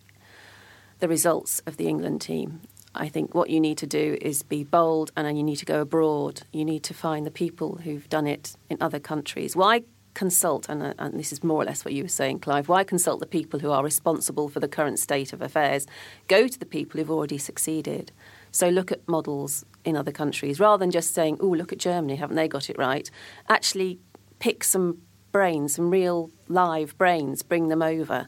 the 0.97 1.07
results 1.07 1.61
of 1.67 1.77
the 1.77 1.87
England 1.87 2.21
team. 2.21 2.61
I 2.95 3.07
think 3.07 3.35
what 3.35 3.51
you 3.51 3.59
need 3.59 3.77
to 3.79 3.87
do 3.87 4.17
is 4.19 4.41
be 4.41 4.63
bold 4.63 5.11
and 5.15 5.37
you 5.37 5.43
need 5.43 5.57
to 5.57 5.65
go 5.65 5.81
abroad. 5.81 6.41
You 6.51 6.65
need 6.65 6.83
to 6.85 6.93
find 6.95 7.23
the 7.23 7.31
people 7.31 7.75
who've 7.83 8.09
done 8.09 8.25
it 8.25 8.55
in 8.67 8.77
other 8.81 8.99
countries. 8.99 9.55
Why 9.55 9.83
consult, 10.15 10.69
and, 10.69 10.81
uh, 10.81 10.93
and, 10.97 11.19
this 11.19 11.31
is 11.31 11.43
more 11.43 11.61
or 11.61 11.65
less 11.65 11.85
what 11.85 11.93
you 11.93 12.03
were 12.03 12.09
saying, 12.09 12.39
Clive, 12.39 12.67
why 12.67 12.83
consult 12.83 13.19
the 13.19 13.27
people 13.27 13.59
who 13.59 13.71
are 13.71 13.83
responsible 13.83 14.49
for 14.49 14.59
the 14.59 14.67
current 14.67 14.97
state 14.97 15.33
of 15.33 15.41
affairs? 15.41 15.85
Go 16.27 16.47
to 16.47 16.59
the 16.59 16.65
people 16.65 16.99
who've 16.99 17.11
already 17.11 17.37
succeeded. 17.37 18.11
So 18.51 18.69
look 18.69 18.91
at 18.91 19.07
models 19.07 19.65
in 19.83 19.95
other 19.95 20.11
countries 20.11 20.59
rather 20.59 20.81
than 20.81 20.91
just 20.91 21.13
saying, 21.13 21.37
oh, 21.41 21.47
look 21.47 21.71
at 21.71 21.79
Germany, 21.79 22.15
haven't 22.15 22.37
they 22.37 22.47
got 22.47 22.69
it 22.69 22.77
right? 22.77 23.09
Actually, 23.49 23.99
pick 24.39 24.63
some 24.63 24.99
brains, 25.33 25.75
some 25.75 25.89
real 25.89 26.31
live 26.47 26.97
brains, 26.97 27.43
bring 27.43 27.67
them 27.67 27.81
over, 27.81 28.27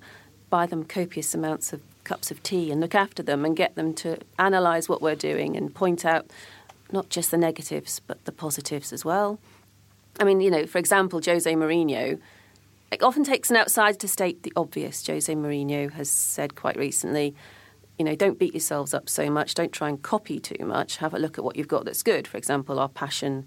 buy 0.49 0.65
them 0.65 0.83
copious 0.83 1.33
amounts 1.33 1.71
of 1.71 1.81
cups 2.03 2.31
of 2.31 2.43
tea 2.43 2.71
and 2.71 2.81
look 2.81 2.93
after 2.93 3.23
them 3.23 3.45
and 3.45 3.55
get 3.55 3.75
them 3.75 3.93
to 3.93 4.17
analyse 4.37 4.89
what 4.89 5.01
we're 5.01 5.15
doing 5.15 5.55
and 5.55 5.73
point 5.73 6.03
out 6.03 6.29
not 6.91 7.09
just 7.09 7.31
the 7.31 7.37
negatives 7.37 7.99
but 8.05 8.23
the 8.25 8.31
positives 8.31 8.91
as 8.91 9.05
well. 9.05 9.39
I 10.19 10.23
mean, 10.23 10.41
you 10.41 10.51
know, 10.51 10.65
for 10.65 10.77
example, 10.77 11.21
Jose 11.25 11.51
Mourinho. 11.51 12.19
It 12.91 13.01
often 13.01 13.23
takes 13.23 13.49
an 13.49 13.57
outsider 13.57 13.97
to 13.97 14.07
state 14.07 14.43
the 14.43 14.53
obvious. 14.55 15.05
Jose 15.05 15.33
Mourinho 15.33 15.91
has 15.93 16.09
said 16.09 16.55
quite 16.55 16.77
recently, 16.77 17.35
you 17.97 18.05
know, 18.05 18.15
don't 18.15 18.39
beat 18.39 18.53
yourselves 18.53 18.93
up 18.93 19.09
so 19.09 19.29
much. 19.29 19.55
Don't 19.55 19.71
try 19.71 19.89
and 19.89 20.01
copy 20.01 20.39
too 20.39 20.65
much. 20.65 20.97
Have 20.97 21.13
a 21.13 21.19
look 21.19 21.37
at 21.37 21.43
what 21.43 21.55
you've 21.55 21.67
got 21.67 21.85
that's 21.85 22.03
good. 22.03 22.27
For 22.27 22.37
example, 22.37 22.79
our 22.79 22.89
passion, 22.89 23.45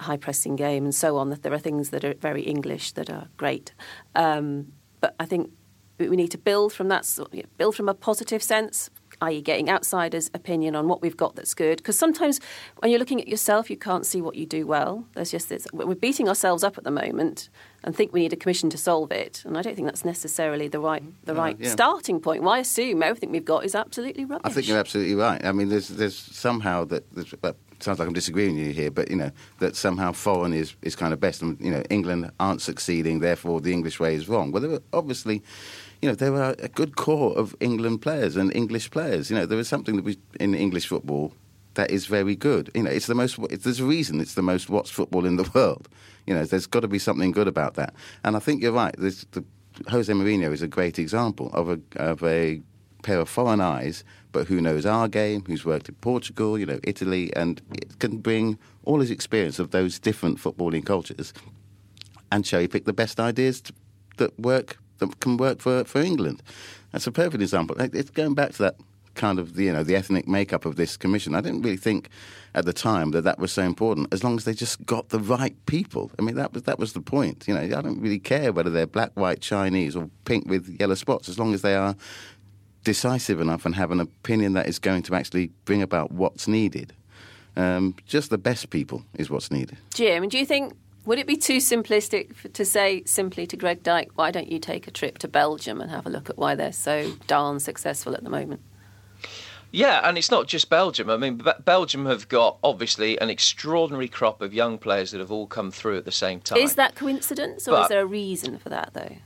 high 0.00 0.16
pressing 0.16 0.56
game, 0.56 0.84
and 0.84 0.94
so 0.94 1.16
on. 1.16 1.30
That 1.30 1.42
there 1.42 1.52
are 1.52 1.58
things 1.58 1.90
that 1.90 2.04
are 2.04 2.14
very 2.14 2.42
English 2.42 2.92
that 2.92 3.10
are 3.10 3.28
great. 3.36 3.72
Um, 4.14 4.72
but 5.00 5.14
I 5.20 5.26
think 5.26 5.50
we 5.98 6.16
need 6.16 6.30
to 6.30 6.38
build 6.38 6.72
from 6.72 6.88
that, 6.88 7.06
build 7.56 7.74
from 7.74 7.88
a 7.88 7.94
positive 7.94 8.42
sense, 8.42 8.90
i.e., 9.22 9.40
getting 9.40 9.70
outsiders' 9.70 10.30
opinion 10.34 10.76
on 10.76 10.88
what 10.88 11.00
we've 11.00 11.16
got 11.16 11.36
that's 11.36 11.54
good. 11.54 11.78
Because 11.78 11.98
sometimes 11.98 12.40
when 12.78 12.90
you're 12.90 12.98
looking 12.98 13.20
at 13.20 13.28
yourself, 13.28 13.70
you 13.70 13.76
can't 13.76 14.04
see 14.04 14.20
what 14.20 14.34
you 14.36 14.46
do 14.46 14.66
well. 14.66 15.06
There's 15.14 15.30
just 15.30 15.48
this, 15.48 15.66
we're 15.72 15.94
beating 15.94 16.28
ourselves 16.28 16.62
up 16.62 16.76
at 16.76 16.84
the 16.84 16.90
moment 16.90 17.48
and 17.82 17.96
think 17.96 18.12
we 18.12 18.20
need 18.20 18.32
a 18.32 18.36
commission 18.36 18.68
to 18.70 18.78
solve 18.78 19.10
it. 19.10 19.42
And 19.46 19.56
I 19.56 19.62
don't 19.62 19.74
think 19.74 19.86
that's 19.86 20.04
necessarily 20.04 20.68
the 20.68 20.80
right 20.80 21.02
the 21.24 21.32
uh, 21.32 21.36
right 21.36 21.56
yeah. 21.58 21.70
starting 21.70 22.20
point. 22.20 22.42
Why 22.42 22.58
assume 22.58 23.02
everything 23.02 23.30
we've 23.30 23.44
got 23.44 23.64
is 23.64 23.74
absolutely 23.74 24.24
rubbish? 24.24 24.50
I 24.50 24.52
think 24.52 24.68
you're 24.68 24.78
absolutely 24.78 25.14
right. 25.14 25.42
I 25.44 25.52
mean, 25.52 25.68
there's 25.68 25.88
there's 25.88 26.16
somehow 26.16 26.84
that. 26.86 27.10
There's, 27.14 27.32
sounds 27.80 27.98
like 27.98 28.08
I'm 28.08 28.14
disagreeing 28.14 28.56
with 28.56 28.66
you 28.66 28.72
here, 28.72 28.90
but 28.90 29.10
you 29.10 29.16
know 29.16 29.30
that 29.58 29.76
somehow 29.76 30.12
foreign 30.12 30.52
is, 30.52 30.74
is 30.82 30.96
kind 30.96 31.12
of 31.12 31.20
best, 31.20 31.42
and 31.42 31.60
you 31.60 31.70
know 31.70 31.82
England 31.90 32.30
aren't 32.40 32.62
succeeding, 32.62 33.20
therefore 33.20 33.60
the 33.60 33.72
English 33.72 34.00
way 34.00 34.14
is 34.14 34.28
wrong. 34.28 34.52
Well, 34.52 34.78
obviously, 34.92 35.42
you 36.02 36.08
know, 36.08 36.14
there 36.14 36.32
were 36.32 36.54
a 36.58 36.68
good 36.68 36.96
core 36.96 37.36
of 37.36 37.54
England 37.60 38.02
players 38.02 38.36
and 38.36 38.54
English 38.54 38.90
players. 38.90 39.30
You 39.30 39.36
know, 39.36 39.46
there 39.46 39.58
was 39.58 39.68
something 39.68 39.96
that 39.96 40.04
we 40.04 40.18
in 40.40 40.54
English 40.54 40.86
football 40.86 41.32
that 41.74 41.90
is 41.90 42.06
very 42.06 42.34
good. 42.34 42.70
You 42.74 42.82
know, 42.82 42.90
it's 42.90 43.06
the 43.06 43.14
most. 43.14 43.38
There's 43.48 43.80
a 43.80 43.84
reason 43.84 44.20
it's 44.20 44.34
the 44.34 44.42
most 44.42 44.68
watched 44.68 44.92
football 44.92 45.24
in 45.24 45.36
the 45.36 45.48
world. 45.54 45.88
You 46.26 46.34
know, 46.34 46.44
there's 46.44 46.66
got 46.66 46.80
to 46.80 46.88
be 46.88 46.98
something 46.98 47.30
good 47.32 47.48
about 47.48 47.74
that. 47.74 47.94
And 48.24 48.36
I 48.36 48.40
think 48.40 48.62
you're 48.62 48.72
right. 48.72 48.94
There's, 48.98 49.24
the, 49.30 49.44
Jose 49.88 50.12
Mourinho 50.12 50.52
is 50.52 50.62
a 50.62 50.68
great 50.68 50.98
example 50.98 51.50
of 51.52 51.68
a 51.68 51.80
of 51.96 52.22
a 52.24 52.60
pair 53.06 53.20
of 53.20 53.28
foreign 53.28 53.60
eyes, 53.60 54.02
but 54.32 54.48
who 54.48 54.60
knows 54.60 54.84
our 54.84 55.06
game, 55.06 55.44
who's 55.46 55.64
worked 55.64 55.88
in 55.88 55.94
Portugal, 55.96 56.58
you 56.58 56.66
know, 56.66 56.80
Italy, 56.82 57.32
and 57.36 57.62
can 58.00 58.18
bring 58.18 58.58
all 58.84 58.98
his 58.98 59.12
experience 59.12 59.60
of 59.60 59.70
those 59.70 60.00
different 60.00 60.38
footballing 60.38 60.84
cultures 60.84 61.32
and 62.32 62.44
cherry 62.44 62.66
pick 62.66 62.84
the 62.84 62.92
best 62.92 63.20
ideas 63.20 63.60
to, 63.60 63.72
that 64.16 64.36
work 64.40 64.78
that 64.98 65.20
can 65.20 65.36
work 65.36 65.60
for, 65.60 65.84
for 65.84 66.00
England. 66.00 66.42
That's 66.90 67.06
a 67.06 67.12
perfect 67.12 67.42
example. 67.42 67.76
It's 67.78 68.10
going 68.10 68.34
back 68.34 68.52
to 68.52 68.62
that 68.64 68.76
kind 69.16 69.38
of 69.38 69.58
you 69.58 69.72
know 69.72 69.82
the 69.82 69.96
ethnic 69.96 70.28
makeup 70.28 70.64
of 70.64 70.76
this 70.76 70.96
commission. 70.96 71.34
I 71.34 71.40
didn't 71.40 71.62
really 71.62 71.76
think 71.76 72.08
at 72.54 72.64
the 72.64 72.72
time 72.72 73.10
that 73.10 73.22
that 73.22 73.38
was 73.38 73.50
so 73.50 73.62
important. 73.62 74.08
As 74.12 74.22
long 74.22 74.36
as 74.36 74.44
they 74.44 74.54
just 74.54 74.84
got 74.86 75.08
the 75.08 75.18
right 75.18 75.56
people. 75.66 76.10
I 76.18 76.22
mean 76.22 76.36
that 76.36 76.52
was 76.52 76.62
that 76.64 76.78
was 76.78 76.92
the 76.92 77.00
point. 77.00 77.48
You 77.48 77.54
know 77.54 77.60
I 77.60 77.82
don't 77.82 78.00
really 78.00 78.20
care 78.20 78.52
whether 78.52 78.70
they're 78.70 78.86
black, 78.86 79.12
white, 79.14 79.40
Chinese, 79.40 79.96
or 79.96 80.08
pink 80.24 80.48
with 80.48 80.76
yellow 80.78 80.94
spots. 80.94 81.28
As 81.28 81.38
long 81.38 81.54
as 81.54 81.62
they 81.62 81.74
are 81.74 81.96
decisive 82.86 83.40
enough 83.40 83.66
and 83.66 83.74
have 83.74 83.90
an 83.90 83.98
opinion 83.98 84.52
that 84.52 84.68
is 84.68 84.78
going 84.78 85.02
to 85.02 85.14
actually 85.16 85.50
bring 85.64 85.82
about 85.82 86.12
what's 86.12 86.46
needed. 86.46 86.92
Um, 87.56 87.96
just 88.06 88.30
the 88.30 88.38
best 88.38 88.70
people 88.70 89.04
is 89.14 89.28
what's 89.28 89.50
needed. 89.50 89.76
Jim, 89.92 90.28
do 90.28 90.38
you 90.38 90.46
think 90.46 90.72
would 91.04 91.18
it 91.18 91.26
be 91.26 91.36
too 91.36 91.56
simplistic 91.56 92.52
to 92.52 92.64
say 92.64 93.02
simply 93.04 93.44
to 93.48 93.56
Greg 93.56 93.82
Dyke, 93.82 94.10
why 94.14 94.30
don't 94.30 94.50
you 94.50 94.60
take 94.60 94.86
a 94.86 94.92
trip 94.92 95.18
to 95.18 95.28
Belgium 95.28 95.80
and 95.80 95.90
have 95.90 96.06
a 96.06 96.10
look 96.10 96.30
at 96.30 96.38
why 96.38 96.54
they're 96.54 96.72
so 96.72 97.12
darn 97.26 97.58
successful 97.58 98.14
at 98.14 98.22
the 98.22 98.30
moment? 98.30 98.60
Yeah, 99.72 100.00
and 100.08 100.16
it's 100.16 100.30
not 100.30 100.46
just 100.46 100.70
Belgium. 100.70 101.10
I 101.10 101.16
mean, 101.16 101.42
Belgium 101.64 102.06
have 102.06 102.28
got 102.28 102.58
obviously 102.62 103.20
an 103.20 103.30
extraordinary 103.30 104.08
crop 104.08 104.40
of 104.40 104.54
young 104.54 104.78
players 104.78 105.10
that 105.10 105.18
have 105.18 105.32
all 105.32 105.48
come 105.48 105.72
through 105.72 105.96
at 105.96 106.04
the 106.04 106.12
same 106.12 106.40
time. 106.40 106.58
Is 106.58 106.76
that 106.76 106.94
coincidence, 106.94 107.66
or 107.66 107.72
but 107.72 107.82
is 107.82 107.88
there 107.88 108.02
a 108.02 108.06
reason 108.06 108.58
for 108.58 108.68
that, 108.68 108.90
though? 108.94 109.16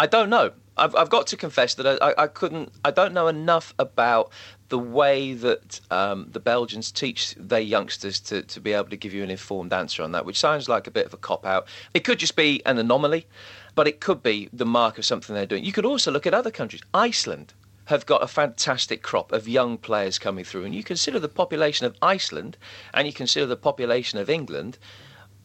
I 0.00 0.06
don't 0.06 0.28
know. 0.28 0.52
I've, 0.76 0.94
I've 0.94 1.08
got 1.08 1.26
to 1.28 1.36
confess 1.36 1.74
that 1.74 2.02
I, 2.02 2.14
I, 2.24 2.26
couldn't. 2.26 2.70
I 2.84 2.90
don't 2.90 3.14
know 3.14 3.28
enough 3.28 3.74
about 3.78 4.30
the 4.68 4.78
way 4.78 5.32
that 5.32 5.80
um, 5.90 6.28
the 6.32 6.40
Belgians 6.40 6.90
teach 6.90 7.34
their 7.38 7.60
youngsters 7.60 8.20
to, 8.20 8.42
to 8.42 8.60
be 8.60 8.72
able 8.72 8.90
to 8.90 8.96
give 8.96 9.14
you 9.14 9.22
an 9.22 9.30
informed 9.30 9.72
answer 9.72 10.02
on 10.02 10.12
that, 10.12 10.24
which 10.24 10.38
sounds 10.38 10.68
like 10.68 10.86
a 10.86 10.90
bit 10.90 11.06
of 11.06 11.14
a 11.14 11.16
cop 11.16 11.46
out. 11.46 11.66
It 11.94 12.00
could 12.00 12.18
just 12.18 12.36
be 12.36 12.64
an 12.66 12.78
anomaly, 12.78 13.26
but 13.74 13.88
it 13.88 14.00
could 14.00 14.22
be 14.22 14.48
the 14.52 14.66
mark 14.66 14.98
of 14.98 15.04
something 15.04 15.34
they're 15.34 15.46
doing. 15.46 15.64
You 15.64 15.72
could 15.72 15.86
also 15.86 16.10
look 16.10 16.26
at 16.26 16.34
other 16.34 16.50
countries. 16.50 16.82
Iceland 16.92 17.54
have 17.86 18.04
got 18.04 18.22
a 18.22 18.26
fantastic 18.26 19.02
crop 19.02 19.32
of 19.32 19.48
young 19.48 19.78
players 19.78 20.18
coming 20.18 20.44
through, 20.44 20.64
and 20.64 20.74
you 20.74 20.82
consider 20.82 21.18
the 21.20 21.28
population 21.28 21.86
of 21.86 21.96
Iceland 22.02 22.56
and 22.92 23.06
you 23.06 23.12
consider 23.12 23.46
the 23.46 23.56
population 23.56 24.18
of 24.18 24.28
England. 24.28 24.76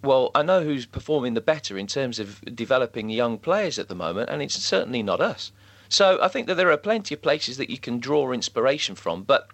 Well, 0.04 0.32
I 0.34 0.42
know 0.42 0.64
who's 0.64 0.86
performing 0.86 1.36
the 1.36 1.42
better 1.42 1.78
in 1.78 1.88
terms 1.88 2.20
of 2.20 2.42
developing 2.56 3.10
young 3.10 3.38
players 3.38 3.78
at 3.78 3.88
the 3.88 3.96
moment, 3.96 4.30
and 4.30 4.42
it's 4.42 4.56
certainly 4.56 5.04
not 5.04 5.22
us. 5.22 5.52
So 5.90 6.20
I 6.22 6.28
think 6.28 6.48
that 6.48 6.56
there 6.56 6.72
are 6.72 6.78
plenty 6.78 7.14
of 7.14 7.22
places 7.22 7.58
that 7.58 7.70
you 7.70 7.78
can 7.78 8.00
draw 8.00 8.32
inspiration 8.32 8.96
from, 8.96 9.24
but 9.24 9.48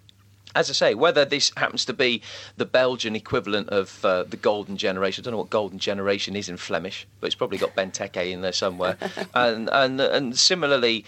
as 0.54 0.70
I 0.70 0.72
say, 0.72 0.94
whether 0.94 1.24
this 1.24 1.52
happens 1.56 1.84
to 1.84 1.92
be 1.92 2.22
the 2.56 2.64
Belgian 2.64 3.14
equivalent 3.14 3.68
of 3.68 4.04
uh, 4.04 4.22
the 4.22 4.36
golden 4.36 4.76
generation, 4.76 5.22
I 5.22 5.24
don't 5.24 5.32
know 5.32 5.38
what 5.38 5.50
golden 5.50 5.78
generation 5.78 6.34
is 6.36 6.48
in 6.48 6.56
Flemish, 6.56 7.06
but 7.20 7.26
it's 7.26 7.34
probably 7.34 7.58
got 7.58 7.74
Benteke 7.76 8.30
in 8.30 8.40
there 8.40 8.52
somewhere. 8.52 8.96
and, 9.34 9.68
and, 9.70 10.00
and 10.00 10.38
similarly 10.38 11.04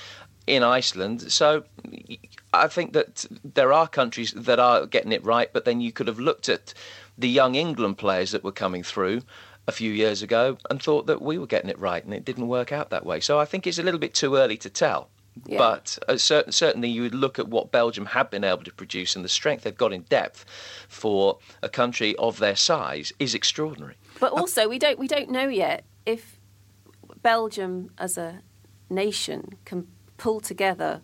in 0.46 0.62
Iceland. 0.62 1.32
So 1.32 1.64
I 2.52 2.66
think 2.66 2.92
that 2.92 3.26
there 3.44 3.72
are 3.72 3.88
countries 3.88 4.32
that 4.32 4.58
are 4.58 4.86
getting 4.86 5.12
it 5.12 5.24
right, 5.24 5.50
but 5.52 5.64
then 5.64 5.80
you 5.80 5.92
could 5.92 6.08
have 6.08 6.18
looked 6.18 6.48
at 6.48 6.74
the 7.20 7.28
young 7.28 7.54
England 7.54 7.98
players 7.98 8.30
that 8.32 8.42
were 8.42 8.52
coming 8.52 8.82
through 8.82 9.22
a 9.68 9.72
few 9.72 9.92
years 9.92 10.22
ago 10.22 10.56
and 10.68 10.82
thought 10.82 11.06
that 11.06 11.20
we 11.22 11.38
were 11.38 11.46
getting 11.46 11.70
it 11.70 11.78
right, 11.78 12.04
and 12.04 12.14
it 12.14 12.24
didn't 12.24 12.48
work 12.48 12.72
out 12.72 12.90
that 12.90 13.04
way. 13.04 13.20
So 13.20 13.38
I 13.38 13.44
think 13.44 13.66
it's 13.66 13.78
a 13.78 13.82
little 13.82 14.00
bit 14.00 14.14
too 14.14 14.36
early 14.36 14.56
to 14.58 14.70
tell. 14.70 15.10
Yeah. 15.46 15.58
But 15.58 15.98
uh, 16.08 16.16
certain, 16.16 16.52
certainly, 16.52 16.88
you 16.88 17.02
would 17.02 17.14
look 17.14 17.38
at 17.38 17.48
what 17.48 17.70
Belgium 17.70 18.06
have 18.06 18.30
been 18.30 18.42
able 18.42 18.64
to 18.64 18.72
produce 18.72 19.14
and 19.14 19.24
the 19.24 19.28
strength 19.28 19.62
they've 19.62 19.76
got 19.76 19.92
in 19.92 20.02
depth 20.02 20.44
for 20.88 21.38
a 21.62 21.68
country 21.68 22.16
of 22.16 22.38
their 22.38 22.56
size 22.56 23.12
is 23.18 23.34
extraordinary. 23.34 23.94
But 24.18 24.32
also, 24.32 24.68
we 24.68 24.78
don't 24.78 24.98
we 24.98 25.06
don't 25.06 25.30
know 25.30 25.48
yet 25.48 25.84
if 26.04 26.40
Belgium 27.22 27.90
as 27.96 28.18
a 28.18 28.40
nation 28.88 29.56
can 29.64 29.86
pull 30.16 30.40
together 30.40 31.00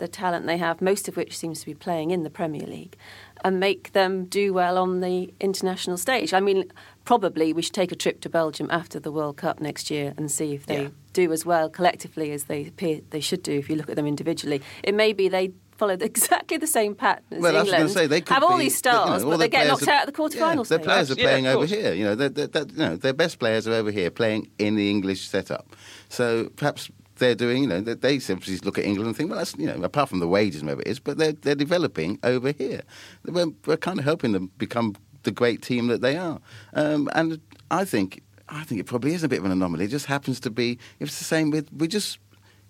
the 0.00 0.08
talent 0.08 0.46
they 0.46 0.56
have, 0.56 0.82
most 0.82 1.06
of 1.06 1.16
which 1.16 1.38
seems 1.38 1.60
to 1.60 1.66
be 1.66 1.74
playing 1.74 2.10
in 2.10 2.24
the 2.24 2.30
Premier 2.30 2.66
League, 2.66 2.96
and 3.44 3.60
make 3.60 3.92
them 3.92 4.24
do 4.24 4.52
well 4.52 4.76
on 4.76 5.00
the 5.00 5.32
international 5.38 5.96
stage. 5.96 6.34
I 6.34 6.40
mean, 6.40 6.70
probably 7.04 7.52
we 7.52 7.62
should 7.62 7.74
take 7.74 7.92
a 7.92 7.96
trip 7.96 8.20
to 8.22 8.28
Belgium 8.28 8.68
after 8.70 8.98
the 8.98 9.12
World 9.12 9.36
Cup 9.36 9.60
next 9.60 9.90
year 9.90 10.12
and 10.16 10.30
see 10.30 10.54
if 10.54 10.66
they 10.66 10.82
yeah. 10.82 10.88
do 11.12 11.32
as 11.32 11.46
well 11.46 11.70
collectively 11.70 12.32
as 12.32 12.44
they 12.44 12.66
appear 12.66 13.00
they 13.10 13.20
should 13.20 13.42
do 13.42 13.52
if 13.52 13.70
you 13.70 13.76
look 13.76 13.88
at 13.88 13.96
them 13.96 14.06
individually. 14.06 14.60
It 14.82 14.94
may 14.94 15.12
be 15.12 15.28
they 15.28 15.52
follow 15.80 15.94
exactly 16.00 16.58
the 16.58 16.66
same 16.66 16.94
pattern 16.94 17.24
as 17.30 17.40
well, 17.40 17.56
England. 17.56 17.80
I 17.80 17.82
was 17.84 17.92
say, 17.92 18.06
they 18.06 18.22
have 18.28 18.42
all 18.42 18.58
these 18.58 18.76
stars, 18.76 19.22
you 19.22 19.26
know, 19.26 19.32
but 19.32 19.38
they 19.38 19.48
get 19.48 19.66
knocked 19.66 19.88
are, 19.88 19.90
out 19.90 20.02
at 20.02 20.06
the 20.06 20.12
quarterfinals. 20.12 20.70
Yeah, 20.70 20.76
their 20.76 20.84
players 20.84 21.10
are 21.10 21.16
playing 21.16 21.44
yeah, 21.44 21.52
over 21.52 21.66
here. 21.66 21.94
You 21.94 22.04
know, 22.04 22.14
they're, 22.14 22.28
they're, 22.28 22.46
they're, 22.46 22.66
you 22.66 22.78
know, 22.78 22.96
their 22.96 23.14
best 23.14 23.38
players 23.38 23.66
are 23.66 23.72
over 23.72 23.90
here 23.90 24.10
playing 24.10 24.50
in 24.58 24.76
the 24.76 24.90
English 24.90 25.28
setup. 25.28 25.74
So 26.08 26.50
perhaps 26.56 26.90
they're 27.20 27.36
doing, 27.36 27.62
you 27.62 27.68
know, 27.68 27.80
they 27.80 28.18
simply 28.18 28.56
look 28.58 28.78
at 28.78 28.84
England 28.84 29.06
and 29.06 29.16
think, 29.16 29.30
well, 29.30 29.38
that's, 29.38 29.54
you 29.56 29.66
know, 29.66 29.80
apart 29.84 30.08
from 30.08 30.18
the 30.18 30.26
wages 30.26 30.62
whatever 30.62 30.82
it 30.82 30.88
is, 30.88 30.98
but 30.98 31.18
they're, 31.18 31.32
they're 31.32 31.54
developing 31.54 32.18
over 32.24 32.50
here. 32.50 32.82
We're, 33.24 33.52
we're 33.66 33.76
kind 33.76 34.00
of 34.00 34.04
helping 34.04 34.32
them 34.32 34.50
become 34.58 34.96
the 35.22 35.30
great 35.30 35.62
team 35.62 35.86
that 35.86 36.00
they 36.00 36.16
are. 36.16 36.40
Um, 36.74 37.08
and 37.14 37.40
I 37.70 37.84
think, 37.84 38.22
I 38.48 38.64
think 38.64 38.80
it 38.80 38.84
probably 38.86 39.14
is 39.14 39.22
a 39.22 39.28
bit 39.28 39.38
of 39.38 39.44
an 39.44 39.52
anomaly. 39.52 39.84
It 39.84 39.88
just 39.88 40.06
happens 40.06 40.40
to 40.40 40.50
be, 40.50 40.78
it's 40.98 41.18
the 41.18 41.24
same 41.24 41.50
with, 41.50 41.72
we 41.72 41.86
just, 41.86 42.18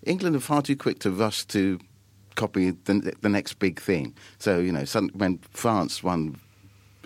England 0.05 0.37
are 0.37 0.41
far 0.41 0.61
too 0.61 0.77
quick 0.77 0.99
to 1.01 1.11
rush 1.11 1.47
to 1.47 1.79
copy 2.35 2.71
the, 2.71 3.15
the 3.23 3.29
next 3.29 3.59
big 3.59 3.81
thing. 3.81 4.15
So, 4.39 4.59
you 4.59 4.73
know, 4.73 4.85
some, 4.85 5.09
when 5.15 5.39
France 5.53 6.03
won 6.03 6.39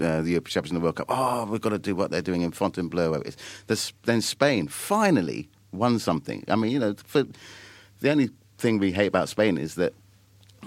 uh, 0.00 0.22
the 0.22 0.30
European 0.30 0.52
Champions 0.52 0.70
in 0.72 0.74
the 0.76 0.80
World 0.80 0.96
Cup. 0.96 1.06
Oh, 1.08 1.44
we've 1.44 1.60
got 1.60 1.70
to 1.70 1.78
do 1.78 1.94
what 1.94 2.10
they're 2.10 2.22
doing 2.22 2.42
in 2.42 2.50
Fontainebleau. 2.50 3.22
Then 4.04 4.20
Spain 4.20 4.68
finally 4.68 5.48
won 5.74 5.98
something. 5.98 6.44
I 6.48 6.56
mean, 6.56 6.70
you 6.70 6.78
know, 6.78 6.94
for, 7.04 7.24
the 8.00 8.10
only 8.10 8.30
thing 8.58 8.78
we 8.78 8.92
hate 8.92 9.06
about 9.06 9.28
Spain 9.28 9.58
is 9.58 9.74
that 9.76 9.94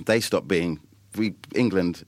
they 0.06 0.20
stopped 0.20 0.48
being. 0.48 0.80
We 1.16 1.34
England 1.56 2.04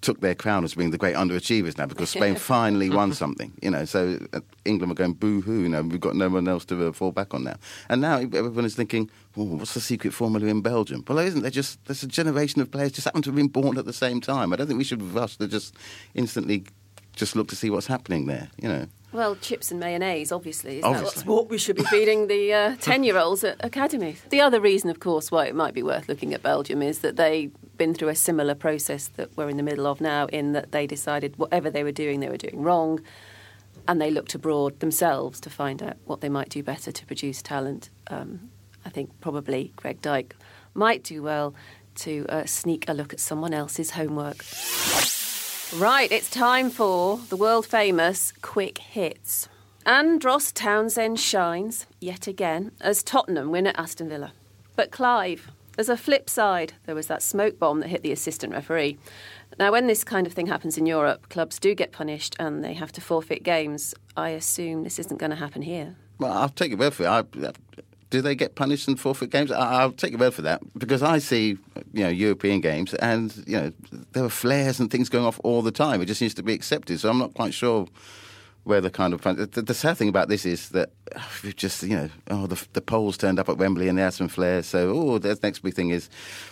took 0.00 0.20
their 0.20 0.34
crown 0.34 0.62
as 0.62 0.74
being 0.74 0.90
the 0.90 0.98
great 0.98 1.16
underachievers 1.16 1.76
now 1.78 1.86
because 1.86 2.10
Spain 2.10 2.36
finally 2.54 2.88
won 2.88 3.12
something. 3.12 3.52
You 3.60 3.70
know, 3.70 3.84
so 3.84 4.18
uh, 4.32 4.40
England 4.64 4.90
were 4.90 4.94
going 4.94 5.14
boo 5.14 5.40
hoo. 5.40 5.62
You 5.62 5.68
know, 5.68 5.82
we've 5.82 6.00
got 6.00 6.14
no 6.14 6.28
one 6.28 6.46
else 6.46 6.64
to 6.66 6.88
uh, 6.88 6.92
fall 6.92 7.12
back 7.12 7.34
on 7.34 7.44
now. 7.44 7.56
And 7.88 8.00
now 8.00 8.18
everyone 8.18 8.64
is 8.64 8.76
thinking, 8.76 9.10
what's 9.34 9.74
the 9.74 9.80
secret 9.80 10.14
formula 10.14 10.46
in 10.46 10.60
Belgium? 10.60 11.04
Well, 11.06 11.18
isn't 11.18 11.42
there 11.42 11.50
just 11.50 11.84
there's 11.86 12.02
a 12.02 12.06
generation 12.06 12.62
of 12.62 12.70
players 12.70 12.92
just 12.92 13.06
happen 13.06 13.22
to 13.22 13.30
have 13.30 13.36
been 13.36 13.48
born 13.48 13.78
at 13.78 13.84
the 13.84 13.92
same 13.92 14.20
time. 14.20 14.52
I 14.52 14.56
don't 14.56 14.68
think 14.68 14.78
we 14.78 14.84
should 14.84 15.02
rush 15.02 15.36
to 15.38 15.48
just 15.48 15.74
instantly 16.14 16.64
just 17.14 17.34
look 17.34 17.48
to 17.48 17.56
see 17.56 17.70
what's 17.70 17.88
happening 17.88 18.26
there. 18.26 18.48
You 18.62 18.68
know. 18.68 18.86
Well, 19.12 19.36
chips 19.36 19.70
and 19.70 19.78
mayonnaise, 19.78 20.32
obviously. 20.32 20.78
Is 20.78 20.82
That's 20.82 21.24
what 21.24 21.48
we 21.48 21.58
should 21.58 21.76
be 21.76 21.84
feeding 21.84 22.26
the 22.26 22.76
10 22.80 23.00
uh, 23.00 23.02
year 23.04 23.16
olds 23.16 23.44
at 23.44 23.56
academies. 23.64 24.20
The 24.30 24.40
other 24.40 24.60
reason, 24.60 24.90
of 24.90 25.00
course, 25.00 25.30
why 25.30 25.46
it 25.46 25.54
might 25.54 25.74
be 25.74 25.82
worth 25.82 26.08
looking 26.08 26.34
at 26.34 26.42
Belgium 26.42 26.82
is 26.82 26.98
that 26.98 27.16
they've 27.16 27.52
been 27.76 27.94
through 27.94 28.08
a 28.08 28.14
similar 28.14 28.54
process 28.54 29.08
that 29.16 29.34
we're 29.36 29.48
in 29.48 29.56
the 29.56 29.62
middle 29.62 29.86
of 29.86 30.00
now, 30.00 30.26
in 30.26 30.52
that 30.52 30.72
they 30.72 30.86
decided 30.86 31.36
whatever 31.38 31.70
they 31.70 31.84
were 31.84 31.92
doing, 31.92 32.20
they 32.20 32.28
were 32.28 32.36
doing 32.36 32.60
wrong. 32.62 33.00
And 33.88 34.00
they 34.00 34.10
looked 34.10 34.34
abroad 34.34 34.80
themselves 34.80 35.40
to 35.40 35.50
find 35.50 35.82
out 35.82 35.96
what 36.04 36.20
they 36.20 36.28
might 36.28 36.48
do 36.48 36.62
better 36.62 36.90
to 36.90 37.06
produce 37.06 37.40
talent. 37.40 37.90
Um, 38.08 38.50
I 38.84 38.88
think 38.88 39.20
probably 39.20 39.72
Greg 39.76 40.02
Dyke 40.02 40.34
might 40.74 41.04
do 41.04 41.22
well 41.22 41.54
to 41.96 42.26
uh, 42.28 42.44
sneak 42.44 42.88
a 42.88 42.92
look 42.92 43.12
at 43.12 43.20
someone 43.20 43.54
else's 43.54 43.92
homework. 43.92 44.44
Right, 45.74 46.10
it's 46.12 46.30
time 46.30 46.70
for 46.70 47.18
the 47.28 47.36
world 47.36 47.66
famous 47.66 48.32
quick 48.40 48.78
hits. 48.78 49.48
Andros 49.84 50.52
Townsend 50.52 51.18
shines 51.18 51.86
yet 52.00 52.28
again 52.28 52.70
as 52.80 53.02
Tottenham 53.02 53.50
win 53.50 53.66
at 53.66 53.78
Aston 53.78 54.08
Villa. 54.08 54.32
But 54.76 54.92
Clive, 54.92 55.50
there's 55.74 55.88
a 55.88 55.96
flip 55.96 56.30
side. 56.30 56.74
There 56.86 56.94
was 56.94 57.08
that 57.08 57.20
smoke 57.20 57.58
bomb 57.58 57.80
that 57.80 57.88
hit 57.88 58.04
the 58.04 58.12
assistant 58.12 58.52
referee. 58.52 58.96
Now, 59.58 59.72
when 59.72 59.88
this 59.88 60.04
kind 60.04 60.26
of 60.26 60.32
thing 60.32 60.46
happens 60.46 60.78
in 60.78 60.86
Europe, 60.86 61.28
clubs 61.30 61.58
do 61.58 61.74
get 61.74 61.90
punished 61.90 62.36
and 62.38 62.62
they 62.62 62.74
have 62.74 62.92
to 62.92 63.00
forfeit 63.00 63.42
games. 63.42 63.92
I 64.16 64.30
assume 64.30 64.84
this 64.84 65.00
isn't 65.00 65.18
going 65.18 65.30
to 65.30 65.36
happen 65.36 65.62
here. 65.62 65.96
Well, 66.18 66.32
I'll 66.32 66.48
take 66.48 66.70
your 66.70 66.78
word 66.78 66.94
for 66.94 67.02
it. 67.02 67.08
I, 67.08 67.24
do 68.10 68.20
they 68.20 68.34
get 68.34 68.54
punished 68.54 68.88
and 68.88 68.98
forfeit 68.98 69.30
games? 69.30 69.50
I'll 69.50 69.92
take 69.92 70.12
your 70.12 70.20
word 70.20 70.34
for 70.34 70.42
that 70.42 70.60
because 70.78 71.02
I 71.02 71.18
see, 71.18 71.58
you 71.92 72.04
know, 72.04 72.08
European 72.08 72.60
games 72.60 72.94
and 72.94 73.34
you 73.46 73.56
know 73.56 73.72
there 74.12 74.24
are 74.24 74.30
flares 74.30 74.78
and 74.78 74.90
things 74.90 75.08
going 75.08 75.24
off 75.24 75.40
all 75.42 75.62
the 75.62 75.72
time. 75.72 76.00
It 76.00 76.06
just 76.06 76.20
needs 76.20 76.34
to 76.34 76.42
be 76.42 76.52
accepted. 76.54 77.00
So 77.00 77.10
I'm 77.10 77.18
not 77.18 77.34
quite 77.34 77.52
sure 77.52 77.86
where 78.64 78.80
the 78.80 78.90
kind 78.90 79.14
of 79.14 79.22
the, 79.22 79.62
the 79.62 79.74
sad 79.74 79.96
thing 79.96 80.08
about 80.08 80.28
this 80.28 80.44
is 80.44 80.70
that 80.70 80.90
we've 81.42 81.56
just 81.56 81.82
you 81.82 81.96
know 81.96 82.08
oh 82.30 82.46
the 82.46 82.64
the 82.74 82.80
Poles 82.80 83.16
turned 83.16 83.38
up 83.38 83.48
at 83.48 83.58
Wembley 83.58 83.88
and 83.88 83.98
they 83.98 84.02
had 84.02 84.14
some 84.14 84.28
flares. 84.28 84.66
So 84.66 84.90
oh 84.90 85.18
the 85.18 85.38
next 85.42 85.60
big 85.60 85.74
thing 85.74 85.90
is 85.90 86.08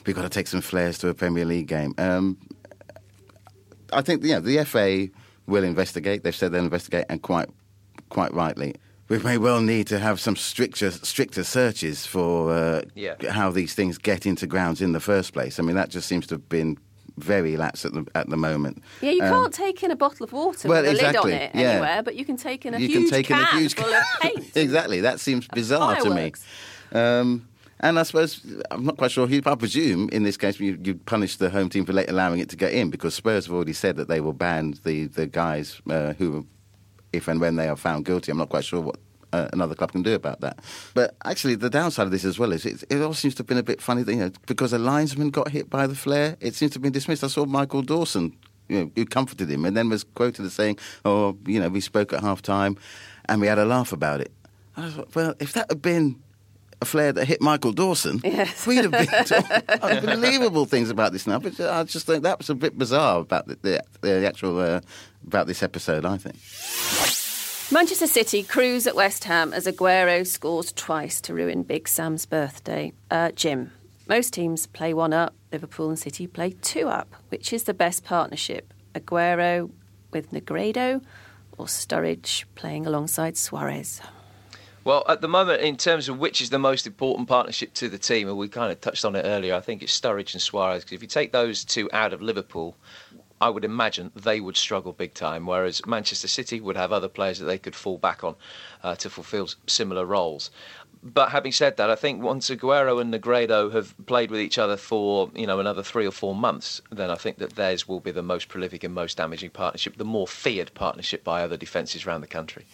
we've 0.06 0.16
got 0.16 0.22
to 0.22 0.28
take 0.28 0.48
some 0.48 0.60
flares 0.60 0.98
to 0.98 1.08
a 1.08 1.14
Premier 1.14 1.44
League 1.44 1.68
game. 1.68 1.94
Um, 1.98 2.36
I 3.92 4.02
think 4.02 4.24
you 4.24 4.32
know 4.32 4.40
the 4.40 4.64
FA 4.64 5.08
will 5.46 5.62
investigate. 5.62 6.24
They've 6.24 6.34
said 6.34 6.50
they'll 6.50 6.64
investigate 6.64 7.06
and 7.08 7.22
quite 7.22 7.48
quite 8.08 8.34
rightly 8.34 8.74
we 9.08 9.18
may 9.18 9.38
well 9.38 9.60
need 9.60 9.86
to 9.88 9.98
have 9.98 10.20
some 10.20 10.36
stricter 10.36 10.90
stricter 10.90 11.44
searches 11.44 12.06
for 12.06 12.52
uh, 12.52 12.82
yeah. 12.94 13.14
how 13.30 13.50
these 13.50 13.74
things 13.74 13.98
get 13.98 14.26
into 14.26 14.46
grounds 14.46 14.80
in 14.80 14.92
the 14.92 15.00
first 15.00 15.32
place. 15.32 15.58
I 15.58 15.62
mean, 15.62 15.76
that 15.76 15.90
just 15.90 16.08
seems 16.08 16.26
to 16.28 16.34
have 16.36 16.48
been 16.48 16.78
very 17.16 17.56
lax 17.56 17.84
at 17.84 17.92
the 17.92 18.06
at 18.14 18.28
the 18.28 18.36
moment. 18.36 18.82
Yeah, 19.00 19.12
you 19.12 19.22
um, 19.22 19.28
can't 19.28 19.54
take 19.54 19.82
in 19.82 19.90
a 19.90 19.96
bottle 19.96 20.24
of 20.24 20.32
water 20.32 20.68
well, 20.68 20.82
with 20.82 20.90
a 20.90 20.94
exactly, 20.94 21.32
lid 21.32 21.42
on 21.42 21.42
it 21.42 21.50
yeah. 21.54 21.70
anywhere, 21.70 22.02
but 22.02 22.16
you 22.16 22.24
can 22.24 22.36
take 22.36 22.64
in 22.66 22.74
a 22.74 22.78
you 22.78 22.88
huge 22.88 23.02
can 23.02 23.10
take 23.10 23.26
can 23.26 23.38
in 23.38 23.44
a 23.44 23.58
huge 23.58 23.74
full 23.74 23.92
of 23.92 24.04
paint. 24.20 24.56
exactly, 24.56 25.00
that 25.00 25.20
seems 25.20 25.46
bizarre 25.48 25.96
to 26.00 26.10
me. 26.10 26.32
Um, 26.92 27.48
and 27.80 27.98
I 27.98 28.04
suppose 28.04 28.40
I'm 28.70 28.84
not 28.84 28.96
quite 28.96 29.10
sure. 29.10 29.28
I 29.28 29.54
presume 29.56 30.08
in 30.10 30.22
this 30.22 30.36
case 30.36 30.58
you, 30.58 30.78
you 30.82 30.94
punish 30.94 31.36
the 31.36 31.50
home 31.50 31.68
team 31.68 31.84
for 31.84 31.92
late 31.92 32.08
allowing 32.08 32.40
it 32.40 32.48
to 32.50 32.56
get 32.56 32.72
in 32.72 32.88
because 32.88 33.14
Spurs 33.14 33.46
have 33.46 33.54
already 33.54 33.72
said 33.72 33.96
that 33.96 34.08
they 34.08 34.20
will 34.20 34.32
ban 34.32 34.74
the 34.84 35.06
the 35.06 35.26
guys 35.26 35.82
uh, 35.90 36.14
who 36.14 36.46
if 37.14 37.28
and 37.28 37.40
when 37.40 37.56
they 37.56 37.68
are 37.68 37.76
found 37.76 38.04
guilty. 38.04 38.30
I'm 38.32 38.38
not 38.38 38.48
quite 38.48 38.64
sure 38.64 38.80
what 38.80 38.96
uh, 39.34 39.48
another 39.52 39.74
club 39.74 39.92
can 39.92 40.02
do 40.02 40.14
about 40.14 40.40
that. 40.40 40.60
But 40.94 41.16
actually, 41.24 41.56
the 41.56 41.70
downside 41.70 42.06
of 42.06 42.12
this 42.12 42.24
as 42.24 42.38
well 42.38 42.52
is 42.52 42.64
it, 42.64 42.84
it 42.88 43.00
all 43.02 43.14
seems 43.14 43.34
to 43.36 43.40
have 43.40 43.46
been 43.46 43.58
a 43.58 43.62
bit 43.62 43.80
funny 43.80 44.02
that, 44.02 44.12
you 44.12 44.20
know, 44.20 44.30
because 44.46 44.72
a 44.72 44.78
linesman 44.78 45.30
got 45.30 45.48
hit 45.48 45.68
by 45.68 45.86
the 45.86 45.94
flare, 45.94 46.36
it 46.40 46.54
seems 46.54 46.72
to 46.72 46.76
have 46.76 46.82
been 46.82 46.92
dismissed. 46.92 47.24
I 47.24 47.28
saw 47.28 47.44
Michael 47.44 47.82
Dawson, 47.82 48.36
you 48.68 48.78
know, 48.78 48.90
who 48.94 49.04
comforted 49.04 49.50
him 49.50 49.64
and 49.64 49.76
then 49.76 49.88
was 49.88 50.04
quoted 50.04 50.44
as 50.44 50.52
saying, 50.52 50.78
oh, 51.04 51.36
you 51.46 51.60
know, 51.60 51.68
we 51.68 51.80
spoke 51.80 52.12
at 52.12 52.20
half 52.20 52.42
time 52.42 52.76
and 53.26 53.40
we 53.40 53.46
had 53.46 53.58
a 53.58 53.64
laugh 53.64 53.92
about 53.92 54.20
it. 54.20 54.32
I 54.76 54.90
thought, 54.90 55.14
well, 55.14 55.34
if 55.40 55.52
that 55.52 55.66
had 55.68 55.82
been 55.82 56.20
a 56.80 56.84
flare 56.84 57.12
that 57.12 57.24
hit 57.26 57.40
Michael 57.40 57.72
Dawson, 57.72 58.20
yes. 58.24 58.66
we'd 58.66 58.84
have 58.84 58.90
been 58.90 59.06
talking 59.24 59.62
unbelievable 59.82 60.66
things 60.66 60.90
about 60.90 61.12
this 61.12 61.26
now. 61.26 61.38
But 61.38 61.58
I 61.60 61.84
just 61.84 62.06
think 62.06 62.22
that 62.22 62.38
was 62.38 62.50
a 62.50 62.54
bit 62.54 62.76
bizarre 62.76 63.20
about 63.20 63.46
the, 63.46 63.58
the, 63.62 63.82
the 64.00 64.26
actual 64.26 64.58
uh, 64.58 64.80
about 65.26 65.46
this 65.46 65.62
episode. 65.62 66.04
I 66.04 66.16
think. 66.16 66.36
Manchester 67.72 68.06
City 68.06 68.42
cruise 68.42 68.86
at 68.86 68.94
West 68.94 69.24
Ham 69.24 69.52
as 69.52 69.66
Aguero 69.66 70.26
scores 70.26 70.72
twice 70.72 71.20
to 71.22 71.34
ruin 71.34 71.62
Big 71.62 71.88
Sam's 71.88 72.26
birthday. 72.26 72.92
Uh, 73.10 73.30
Jim, 73.32 73.72
most 74.06 74.34
teams 74.34 74.66
play 74.66 74.92
one 74.92 75.12
up. 75.12 75.34
Liverpool 75.50 75.88
and 75.88 75.98
City 75.98 76.26
play 76.26 76.50
two 76.60 76.88
up. 76.88 77.14
Which 77.30 77.52
is 77.52 77.64
the 77.64 77.74
best 77.74 78.04
partnership? 78.04 78.74
Aguero 78.94 79.70
with 80.12 80.30
Negredo 80.30 81.02
or 81.58 81.66
Sturridge 81.66 82.44
playing 82.54 82.86
alongside 82.86 83.36
Suarez? 83.36 84.00
Well, 84.84 85.02
at 85.08 85.22
the 85.22 85.28
moment, 85.28 85.62
in 85.62 85.78
terms 85.78 86.10
of 86.10 86.18
which 86.18 86.42
is 86.42 86.50
the 86.50 86.58
most 86.58 86.86
important 86.86 87.26
partnership 87.26 87.72
to 87.74 87.88
the 87.88 87.96
team, 87.96 88.28
and 88.28 88.36
we 88.36 88.48
kind 88.48 88.70
of 88.70 88.82
touched 88.82 89.06
on 89.06 89.16
it 89.16 89.22
earlier, 89.22 89.54
I 89.54 89.60
think 89.60 89.82
it's 89.82 89.98
Sturridge 89.98 90.34
and 90.34 90.42
Suarez. 90.42 90.84
Because 90.84 90.96
if 90.96 91.02
you 91.02 91.08
take 91.08 91.32
those 91.32 91.64
two 91.64 91.88
out 91.94 92.12
of 92.12 92.20
Liverpool, 92.20 92.76
I 93.40 93.50
would 93.50 93.64
imagine 93.64 94.12
they 94.14 94.40
would 94.40 94.56
struggle 94.56 94.92
big 94.92 95.14
time, 95.14 95.46
whereas 95.46 95.84
Manchester 95.86 96.28
City 96.28 96.60
would 96.60 96.76
have 96.76 96.92
other 96.92 97.08
players 97.08 97.38
that 97.38 97.46
they 97.46 97.58
could 97.58 97.74
fall 97.74 97.98
back 97.98 98.24
on 98.24 98.36
uh, 98.82 98.94
to 98.96 99.10
fulfil 99.10 99.48
similar 99.66 100.04
roles. 100.06 100.50
But 101.02 101.30
having 101.30 101.52
said 101.52 101.76
that, 101.76 101.90
I 101.90 101.96
think 101.96 102.22
once 102.22 102.48
Aguero 102.48 102.98
and 102.98 103.12
Negredo 103.12 103.70
have 103.72 103.94
played 104.06 104.30
with 104.30 104.40
each 104.40 104.56
other 104.56 104.78
for 104.78 105.30
you 105.34 105.46
know 105.46 105.60
another 105.60 105.82
three 105.82 106.06
or 106.06 106.10
four 106.10 106.34
months, 106.34 106.80
then 106.90 107.10
I 107.10 107.16
think 107.16 107.36
that 107.38 107.56
theirs 107.56 107.86
will 107.86 108.00
be 108.00 108.10
the 108.10 108.22
most 108.22 108.48
prolific 108.48 108.82
and 108.84 108.94
most 108.94 109.18
damaging 109.18 109.50
partnership, 109.50 109.98
the 109.98 110.04
more 110.04 110.26
feared 110.26 110.72
partnership 110.72 111.22
by 111.22 111.42
other 111.42 111.58
defences 111.58 112.06
around 112.06 112.22
the 112.22 112.26
country. 112.26 112.64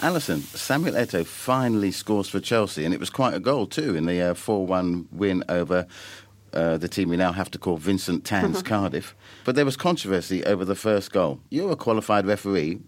Alyson, 0.00 0.42
Samuel 0.42 0.94
Eto'o 0.94 1.24
finally 1.24 1.90
scores 1.90 2.28
for 2.28 2.40
Chelsea, 2.40 2.84
and 2.84 2.94
it 2.94 3.00
was 3.00 3.10
quite 3.10 3.34
a 3.34 3.40
goal 3.40 3.66
too 3.66 3.94
in 3.94 4.06
the 4.06 4.20
uh, 4.20 4.34
4 4.34 4.66
1 4.66 5.08
win 5.12 5.44
over 5.48 5.86
uh, 6.52 6.76
the 6.78 6.88
team 6.88 7.08
we 7.08 7.16
now 7.16 7.32
have 7.32 7.50
to 7.52 7.58
call 7.58 7.76
Vincent 7.76 8.24
Tan's 8.24 8.62
Cardiff. 8.70 9.14
But 9.44 9.54
there 9.54 9.64
was 9.64 9.76
controversy 9.76 10.44
over 10.44 10.64
the 10.64 10.74
first 10.74 11.12
goal. 11.12 11.40
You're 11.50 11.72
a 11.72 11.76
qualified 11.76 12.26
referee. 12.26 12.80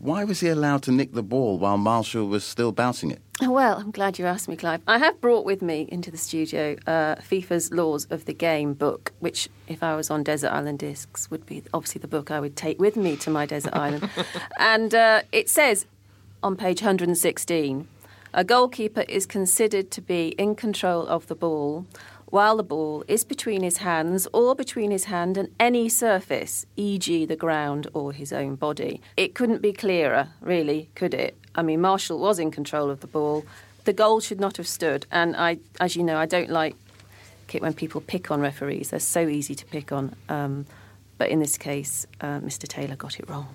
why 0.00 0.24
was 0.24 0.40
he 0.40 0.48
allowed 0.48 0.82
to 0.82 0.92
nick 0.92 1.12
the 1.12 1.22
ball 1.22 1.58
while 1.58 1.78
Marshall 1.78 2.26
was 2.26 2.44
still 2.44 2.72
bouncing 2.72 3.10
it? 3.10 3.20
Well, 3.40 3.76
I'm 3.78 3.90
glad 3.90 4.18
you 4.18 4.24
asked 4.26 4.48
me, 4.48 4.56
Clive. 4.56 4.80
I 4.86 4.98
have 4.98 5.20
brought 5.20 5.44
with 5.44 5.60
me 5.60 5.86
into 5.90 6.10
the 6.10 6.16
studio 6.16 6.76
uh, 6.86 7.16
FIFA's 7.16 7.70
Laws 7.70 8.06
of 8.10 8.24
the 8.24 8.32
Game 8.32 8.72
book, 8.72 9.12
which, 9.20 9.48
if 9.68 9.82
I 9.82 9.94
was 9.94 10.10
on 10.10 10.22
Desert 10.22 10.50
Island 10.52 10.78
Discs, 10.78 11.30
would 11.30 11.44
be 11.44 11.62
obviously 11.74 12.00
the 12.00 12.08
book 12.08 12.30
I 12.30 12.40
would 12.40 12.56
take 12.56 12.78
with 12.80 12.96
me 12.96 13.16
to 13.16 13.30
my 13.30 13.44
desert 13.46 13.74
island. 13.86 14.08
And 14.58 14.94
uh, 14.94 15.22
it 15.32 15.48
says 15.50 15.86
on 16.42 16.56
page 16.56 16.80
116 16.80 17.88
a 18.34 18.44
goalkeeper 18.44 19.02
is 19.08 19.24
considered 19.24 19.90
to 19.92 20.00
be 20.02 20.28
in 20.36 20.54
control 20.54 21.06
of 21.06 21.26
the 21.26 21.34
ball 21.34 21.86
while 22.26 22.56
the 22.56 22.62
ball 22.62 23.04
is 23.06 23.24
between 23.24 23.62
his 23.62 23.78
hands 23.78 24.26
or 24.32 24.54
between 24.54 24.90
his 24.90 25.04
hand 25.04 25.36
and 25.36 25.48
any 25.60 25.88
surface, 25.88 26.66
e.g., 26.76 27.24
the 27.26 27.36
ground 27.36 27.86
or 27.94 28.12
his 28.12 28.32
own 28.32 28.56
body. 28.56 29.00
It 29.16 29.34
couldn't 29.34 29.62
be 29.62 29.72
clearer, 29.72 30.28
really, 30.40 30.88
could 30.94 31.14
it? 31.14 31.36
I 31.54 31.62
mean, 31.62 31.80
Marshall 31.80 32.18
was 32.18 32.38
in 32.38 32.50
control 32.50 32.90
of 32.90 33.00
the 33.00 33.06
ball. 33.06 33.44
The 33.84 33.92
goal 33.92 34.20
should 34.20 34.40
not 34.40 34.56
have 34.56 34.66
stood. 34.66 35.06
And 35.12 35.36
I, 35.36 35.58
as 35.80 35.96
you 35.96 36.02
know, 36.02 36.18
I 36.18 36.26
don't 36.26 36.50
like 36.50 36.74
it 37.52 37.62
when 37.62 37.74
people 37.74 38.00
pick 38.00 38.30
on 38.30 38.40
referees. 38.40 38.90
They're 38.90 39.00
so 39.00 39.28
easy 39.28 39.54
to 39.54 39.64
pick 39.64 39.92
on. 39.92 40.14
Um, 40.28 40.66
but 41.18 41.30
in 41.30 41.38
this 41.38 41.56
case, 41.56 42.06
uh, 42.20 42.40
Mr. 42.40 42.68
Taylor 42.68 42.96
got 42.96 43.18
it 43.18 43.28
wrong. 43.28 43.54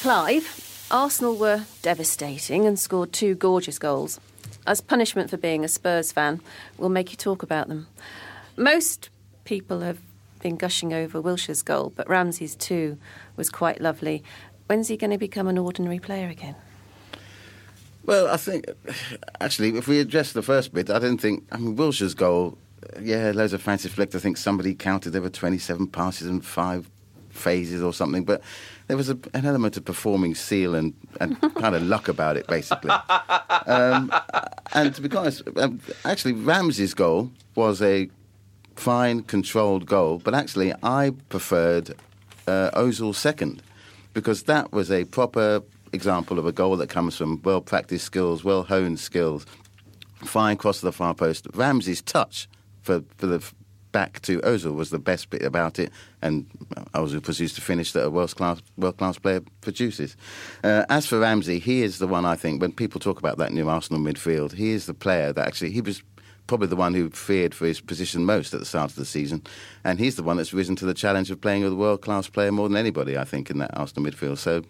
Clive, 0.00 0.86
Arsenal 0.90 1.34
were 1.34 1.64
devastating 1.82 2.66
and 2.66 2.78
scored 2.78 3.12
two 3.12 3.34
gorgeous 3.34 3.78
goals 3.78 4.20
as 4.66 4.80
punishment 4.80 5.30
for 5.30 5.36
being 5.36 5.64
a 5.64 5.68
Spurs 5.68 6.12
fan, 6.12 6.40
we'll 6.78 6.88
make 6.88 7.10
you 7.10 7.16
talk 7.16 7.42
about 7.42 7.68
them. 7.68 7.86
Most 8.56 9.10
people 9.44 9.80
have 9.80 9.98
been 10.40 10.56
gushing 10.56 10.92
over 10.92 11.20
Wilshere's 11.20 11.62
goal, 11.62 11.92
but 11.94 12.08
Ramsey's 12.08 12.54
too 12.54 12.98
was 13.36 13.50
quite 13.50 13.80
lovely. 13.80 14.22
When's 14.66 14.88
he 14.88 14.96
going 14.96 15.10
to 15.10 15.18
become 15.18 15.48
an 15.48 15.58
ordinary 15.58 15.98
player 15.98 16.28
again? 16.28 16.56
Well, 18.04 18.28
I 18.28 18.36
think 18.36 18.66
actually, 19.40 19.76
if 19.76 19.88
we 19.88 19.98
address 20.00 20.32
the 20.32 20.42
first 20.42 20.72
bit, 20.72 20.90
I 20.90 20.98
don't 20.98 21.18
think. 21.18 21.44
I 21.50 21.58
mean, 21.58 21.76
Wilshere's 21.76 22.14
goal, 22.14 22.56
yeah, 23.00 23.32
loads 23.34 23.52
of 23.52 23.62
fancy 23.62 23.88
flick. 23.88 24.14
I 24.14 24.18
think 24.18 24.36
somebody 24.36 24.74
counted 24.74 25.10
there 25.10 25.22
were 25.22 25.30
27 25.30 25.88
passes 25.88 26.28
and 26.28 26.44
five 26.44 26.88
phases 27.36 27.82
or 27.82 27.92
something, 27.92 28.24
but 28.24 28.42
there 28.88 28.96
was 28.96 29.08
a, 29.08 29.18
an 29.34 29.44
element 29.44 29.76
of 29.76 29.84
performing 29.84 30.34
seal 30.34 30.74
and, 30.74 30.94
and 31.20 31.40
kind 31.56 31.74
of 31.74 31.82
luck 31.82 32.08
about 32.08 32.36
it, 32.36 32.46
basically. 32.46 32.90
Um, 33.66 34.12
and 34.74 34.94
to 34.94 35.00
be 35.00 35.16
honest, 35.16 35.42
um, 35.56 35.80
actually, 36.04 36.32
Ramsey's 36.32 36.94
goal 36.94 37.30
was 37.54 37.82
a 37.82 38.08
fine, 38.74 39.22
controlled 39.22 39.86
goal, 39.86 40.20
but 40.22 40.34
actually, 40.34 40.72
I 40.82 41.12
preferred 41.28 41.94
uh, 42.46 42.70
Ozil's 42.72 43.18
second 43.18 43.62
because 44.12 44.44
that 44.44 44.72
was 44.72 44.90
a 44.90 45.04
proper 45.04 45.62
example 45.92 46.38
of 46.38 46.46
a 46.46 46.52
goal 46.52 46.76
that 46.76 46.88
comes 46.88 47.16
from 47.16 47.40
well 47.42 47.60
practiced 47.60 48.04
skills, 48.04 48.44
well 48.44 48.62
honed 48.62 49.00
skills, 49.00 49.46
fine 50.24 50.56
cross 50.56 50.80
to 50.80 50.86
the 50.86 50.92
far 50.92 51.14
post. 51.14 51.46
Ramsey's 51.54 52.02
touch 52.02 52.48
for, 52.82 53.02
for 53.16 53.26
the 53.26 53.52
back 53.96 54.20
to 54.20 54.40
Ozil 54.40 54.74
was 54.74 54.90
the 54.90 54.98
best 54.98 55.30
bit 55.30 55.40
about 55.40 55.78
it, 55.78 55.90
and 56.20 56.44
Ozil 56.92 57.22
produced 57.22 57.54
to 57.54 57.62
finish 57.62 57.92
that 57.92 58.04
a 58.04 58.10
world 58.10 58.36
class 58.36 58.60
world 58.76 58.98
class 58.98 59.18
player 59.18 59.40
produces. 59.62 60.18
Uh, 60.62 60.84
as 60.90 61.06
for 61.06 61.18
Ramsey, 61.18 61.58
he 61.58 61.82
is 61.82 61.96
the 61.96 62.06
one 62.06 62.26
I 62.26 62.36
think 62.36 62.60
when 62.60 62.72
people 62.72 63.00
talk 63.00 63.18
about 63.18 63.38
that 63.38 63.52
new 63.54 63.70
Arsenal 63.70 64.02
midfield, 64.02 64.52
he 64.52 64.72
is 64.72 64.84
the 64.84 64.92
player 64.92 65.32
that 65.32 65.46
actually 65.48 65.70
he 65.70 65.80
was 65.80 66.02
probably 66.46 66.66
the 66.66 66.76
one 66.76 66.92
who 66.92 67.08
feared 67.08 67.54
for 67.54 67.64
his 67.64 67.80
position 67.80 68.26
most 68.26 68.52
at 68.52 68.60
the 68.60 68.66
start 68.66 68.90
of 68.90 68.96
the 68.96 69.06
season, 69.06 69.42
and 69.82 69.98
he's 69.98 70.16
the 70.16 70.22
one 70.22 70.36
that's 70.36 70.52
risen 70.52 70.76
to 70.76 70.84
the 70.84 70.92
challenge 70.92 71.30
of 71.30 71.40
playing 71.40 71.62
with 71.62 71.72
a 71.72 71.76
world 71.76 72.02
class 72.02 72.28
player 72.28 72.52
more 72.52 72.68
than 72.68 72.76
anybody 72.76 73.16
I 73.16 73.24
think 73.24 73.48
in 73.48 73.56
that 73.60 73.70
Arsenal 73.72 74.04
midfield. 74.10 74.36
So 74.36 74.62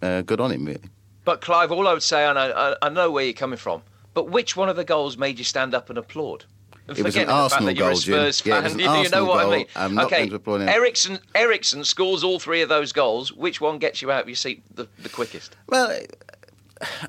uh, 0.00 0.22
good 0.22 0.40
on 0.40 0.50
him. 0.50 0.90
But 1.26 1.42
Clive, 1.42 1.72
all 1.72 1.86
I 1.86 1.92
would 1.92 2.02
say, 2.02 2.24
I 2.24 2.32
know, 2.32 2.76
I 2.80 2.88
know 2.88 3.10
where 3.10 3.24
you're 3.24 3.34
coming 3.34 3.58
from, 3.58 3.82
but 4.14 4.30
which 4.30 4.56
one 4.56 4.70
of 4.70 4.76
the 4.76 4.84
goals 4.84 5.18
made 5.18 5.36
you 5.36 5.44
stand 5.44 5.74
up 5.74 5.90
and 5.90 5.98
applaud? 5.98 6.46
It 6.88 7.02
was 7.02 7.16
an 7.16 7.28
Arsenal 7.28 7.74
goal, 7.74 7.94
Jim. 7.94 8.14
Yeah, 8.44 8.64
it 8.64 8.78
you, 8.78 9.10
know 9.10 9.24
what 9.24 9.42
goal. 9.42 9.52
I 9.52 9.56
mean? 9.56 9.66
I'm 9.74 9.94
not 9.94 10.06
okay, 10.06 10.28
going 10.28 10.60
to. 10.60 10.72
Eriksen, 10.72 11.18
Eriksen 11.34 11.84
scores 11.84 12.22
all 12.22 12.38
three 12.38 12.62
of 12.62 12.68
those 12.68 12.92
goals. 12.92 13.32
Which 13.32 13.60
one 13.60 13.78
gets 13.78 14.02
you 14.02 14.12
out 14.12 14.22
of 14.22 14.28
your 14.28 14.36
seat 14.36 14.62
the, 14.74 14.86
the 15.02 15.08
quickest? 15.08 15.56
Well, 15.68 15.98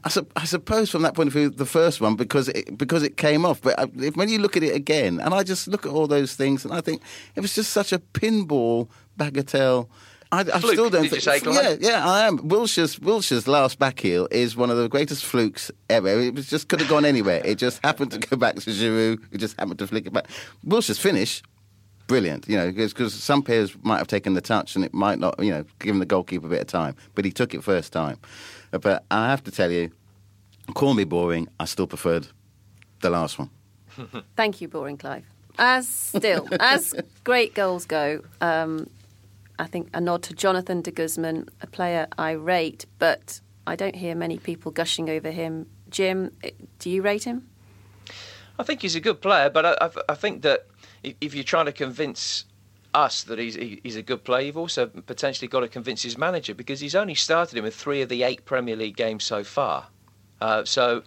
I, 0.03 0.09
su- 0.09 0.27
I, 0.35 0.45
suppose 0.45 0.89
from 0.89 1.03
that 1.03 1.13
point 1.13 1.27
of 1.27 1.33
view, 1.33 1.49
the 1.49 1.65
first 1.65 2.01
one 2.01 2.15
because 2.15 2.47
it, 2.49 2.77
because 2.77 3.03
it 3.03 3.17
came 3.17 3.45
off. 3.45 3.61
But 3.61 3.79
I, 3.79 3.85
if, 3.97 4.15
when 4.15 4.29
you 4.29 4.39
look 4.39 4.57
at 4.57 4.63
it 4.63 4.75
again, 4.75 5.19
and 5.19 5.33
I 5.33 5.43
just 5.43 5.67
look 5.67 5.85
at 5.85 5.91
all 5.91 6.07
those 6.07 6.33
things, 6.33 6.65
and 6.65 6.73
I 6.73 6.81
think 6.81 7.01
it 7.35 7.41
was 7.41 7.53
just 7.53 7.71
such 7.71 7.91
a 7.91 7.99
pinball 7.99 8.87
bagatelle 9.19 9.87
I, 10.31 10.41
I 10.41 10.43
Fluke, 10.59 10.73
still 10.73 10.89
don't 10.89 11.03
did 11.03 11.11
think. 11.11 11.25
you 11.25 11.53
say, 11.53 11.79
yeah, 11.79 11.89
yeah, 11.91 12.05
I 12.07 12.27
am. 12.27 12.37
Wilshere's 12.49 12.99
Wilshere's 12.99 13.47
last 13.47 13.79
back 13.79 13.99
heel 13.99 14.27
is 14.29 14.55
one 14.57 14.69
of 14.69 14.77
the 14.77 14.89
greatest 14.89 15.23
flukes 15.25 15.71
ever. 15.89 16.09
It 16.09 16.35
was 16.35 16.47
just 16.49 16.67
could 16.67 16.79
have 16.81 16.89
gone 16.89 17.05
anywhere. 17.05 17.41
It 17.45 17.57
just 17.57 17.79
happened 17.83 18.11
to 18.11 18.19
go 18.19 18.35
back 18.35 18.55
to 18.55 18.61
Giroud. 18.69 19.23
It 19.31 19.37
just 19.37 19.57
happened 19.59 19.79
to 19.79 19.87
flick 19.87 20.05
it 20.05 20.13
back. 20.13 20.27
Wilshere's 20.65 20.99
finish. 20.99 21.41
Brilliant, 22.07 22.47
you 22.47 22.55
know, 22.55 22.71
because 22.71 23.13
some 23.13 23.41
players 23.41 23.75
might 23.83 23.97
have 23.97 24.07
taken 24.07 24.33
the 24.33 24.39
touch 24.39 24.77
and 24.77 24.85
it 24.85 24.93
might 24.93 25.19
not, 25.19 25.35
you 25.43 25.51
know, 25.51 25.65
given 25.79 25.99
the 25.99 26.05
goalkeeper 26.05 26.45
a 26.45 26.49
bit 26.49 26.61
of 26.61 26.67
time, 26.67 26.95
but 27.15 27.25
he 27.25 27.31
took 27.31 27.53
it 27.53 27.65
first 27.65 27.91
time. 27.91 28.17
But 28.71 29.03
I 29.11 29.29
have 29.29 29.43
to 29.43 29.51
tell 29.51 29.69
you, 29.69 29.91
call 30.73 30.93
me 30.93 31.03
boring, 31.03 31.49
I 31.59 31.65
still 31.65 31.85
preferred 31.85 32.27
the 33.01 33.09
last 33.09 33.37
one. 33.37 33.49
Thank 34.37 34.61
you, 34.61 34.69
boring 34.69 34.95
Clive. 34.95 35.25
As 35.59 35.85
still, 35.87 36.47
as 36.61 36.93
great 37.25 37.53
goals 37.55 37.85
go, 37.85 38.21
um, 38.39 38.89
I 39.59 39.65
think 39.65 39.89
a 39.93 40.01
nod 40.01 40.23
to 40.23 40.33
Jonathan 40.33 40.81
de 40.81 40.91
Guzman, 40.91 41.49
a 41.61 41.67
player 41.67 42.07
I 42.17 42.31
rate, 42.31 42.85
but 42.99 43.41
I 43.65 43.75
don't 43.75 43.95
hear 43.95 44.15
many 44.15 44.37
people 44.37 44.71
gushing 44.71 45.09
over 45.09 45.31
him. 45.31 45.67
Jim, 45.89 46.31
do 46.79 46.89
you 46.89 47.01
rate 47.01 47.23
him? 47.23 47.47
I 48.59 48.63
think 48.63 48.81
he's 48.81 48.95
a 48.95 48.99
good 48.99 49.21
player, 49.21 49.49
but 49.49 49.65
I, 49.65 49.77
I, 49.81 49.89
I 50.09 50.15
think 50.15 50.41
that 50.43 50.67
if 51.03 51.33
you're 51.33 51.43
trying 51.43 51.65
to 51.65 51.71
convince 51.71 52.45
us 52.93 53.23
that 53.23 53.37
he's 53.37 53.55
he's 53.55 53.95
a 53.95 54.01
good 54.01 54.23
player, 54.23 54.45
you've 54.45 54.57
also 54.57 54.87
potentially 54.87 55.47
got 55.47 55.59
to 55.59 55.67
convince 55.67 56.01
his 56.01 56.17
manager 56.17 56.53
because 56.53 56.79
he's 56.79 56.95
only 56.95 57.15
started 57.15 57.57
him 57.57 57.65
in 57.65 57.71
three 57.71 58.01
of 58.01 58.09
the 58.09 58.23
eight 58.23 58.45
Premier 58.45 58.75
League 58.75 58.95
games 58.95 59.23
so 59.23 59.43
far. 59.43 59.87
Uh, 60.41 60.63
so 60.65 61.03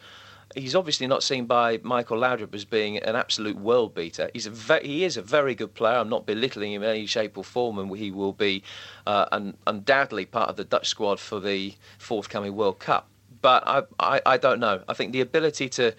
he's 0.54 0.74
obviously 0.74 1.06
not 1.06 1.22
seen 1.22 1.46
by 1.46 1.78
Michael 1.82 2.18
Laudrup 2.18 2.54
as 2.54 2.64
being 2.64 2.96
an 2.98 3.16
absolute 3.16 3.56
world 3.56 3.94
beater. 3.94 4.30
He's 4.32 4.46
a 4.46 4.50
ve- 4.50 4.86
he 4.86 5.04
is 5.04 5.16
a 5.16 5.22
very 5.22 5.54
good 5.54 5.74
player. 5.74 5.96
I'm 5.98 6.08
not 6.08 6.26
belittling 6.26 6.72
him 6.72 6.82
in 6.82 6.90
any 6.90 7.06
shape 7.06 7.38
or 7.38 7.44
form, 7.44 7.78
and 7.78 7.96
he 7.96 8.10
will 8.10 8.32
be 8.32 8.62
uh, 9.06 9.26
un- 9.32 9.56
undoubtedly 9.66 10.26
part 10.26 10.50
of 10.50 10.56
the 10.56 10.64
Dutch 10.64 10.88
squad 10.88 11.20
for 11.20 11.40
the 11.40 11.74
forthcoming 11.98 12.54
World 12.56 12.78
Cup. 12.78 13.08
But 13.42 13.62
I, 13.66 13.82
I, 13.98 14.20
I 14.26 14.36
don't 14.36 14.60
know. 14.60 14.82
I 14.88 14.94
think 14.94 15.12
the 15.12 15.20
ability 15.20 15.68
to 15.70 15.94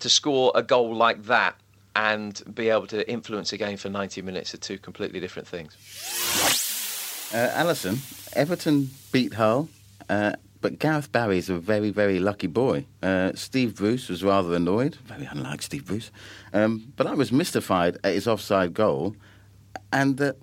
to 0.00 0.08
score 0.08 0.50
a 0.54 0.62
goal 0.62 0.94
like 0.96 1.22
that 1.24 1.54
and 1.94 2.42
be 2.54 2.70
able 2.70 2.86
to 2.88 3.08
influence 3.08 3.52
a 3.52 3.56
game 3.56 3.76
for 3.76 3.88
90 3.88 4.22
minutes 4.22 4.52
are 4.52 4.56
two 4.56 4.78
completely 4.78 5.20
different 5.20 5.46
things. 5.46 5.76
Uh, 7.32 7.50
Alyson, 7.54 7.98
Everton 8.34 8.90
beat 9.12 9.34
Hull. 9.34 9.68
Uh, 10.08 10.32
but 10.62 10.78
Gareth 10.78 11.10
Barry 11.10 11.38
is 11.38 11.50
a 11.50 11.58
very, 11.58 11.90
very 11.90 12.18
lucky 12.20 12.46
boy. 12.46 12.86
Uh, 13.02 13.32
Steve 13.34 13.76
Bruce 13.76 14.08
was 14.08 14.22
rather 14.24 14.54
annoyed, 14.54 14.94
very 15.04 15.26
unlike 15.26 15.60
Steve 15.60 15.84
Bruce. 15.84 16.10
Um, 16.52 16.92
but 16.96 17.06
I 17.06 17.14
was 17.14 17.32
mystified 17.32 17.98
at 18.04 18.14
his 18.14 18.26
offside 18.28 18.72
goal 18.72 19.16
and 19.92 20.16
that, 20.18 20.36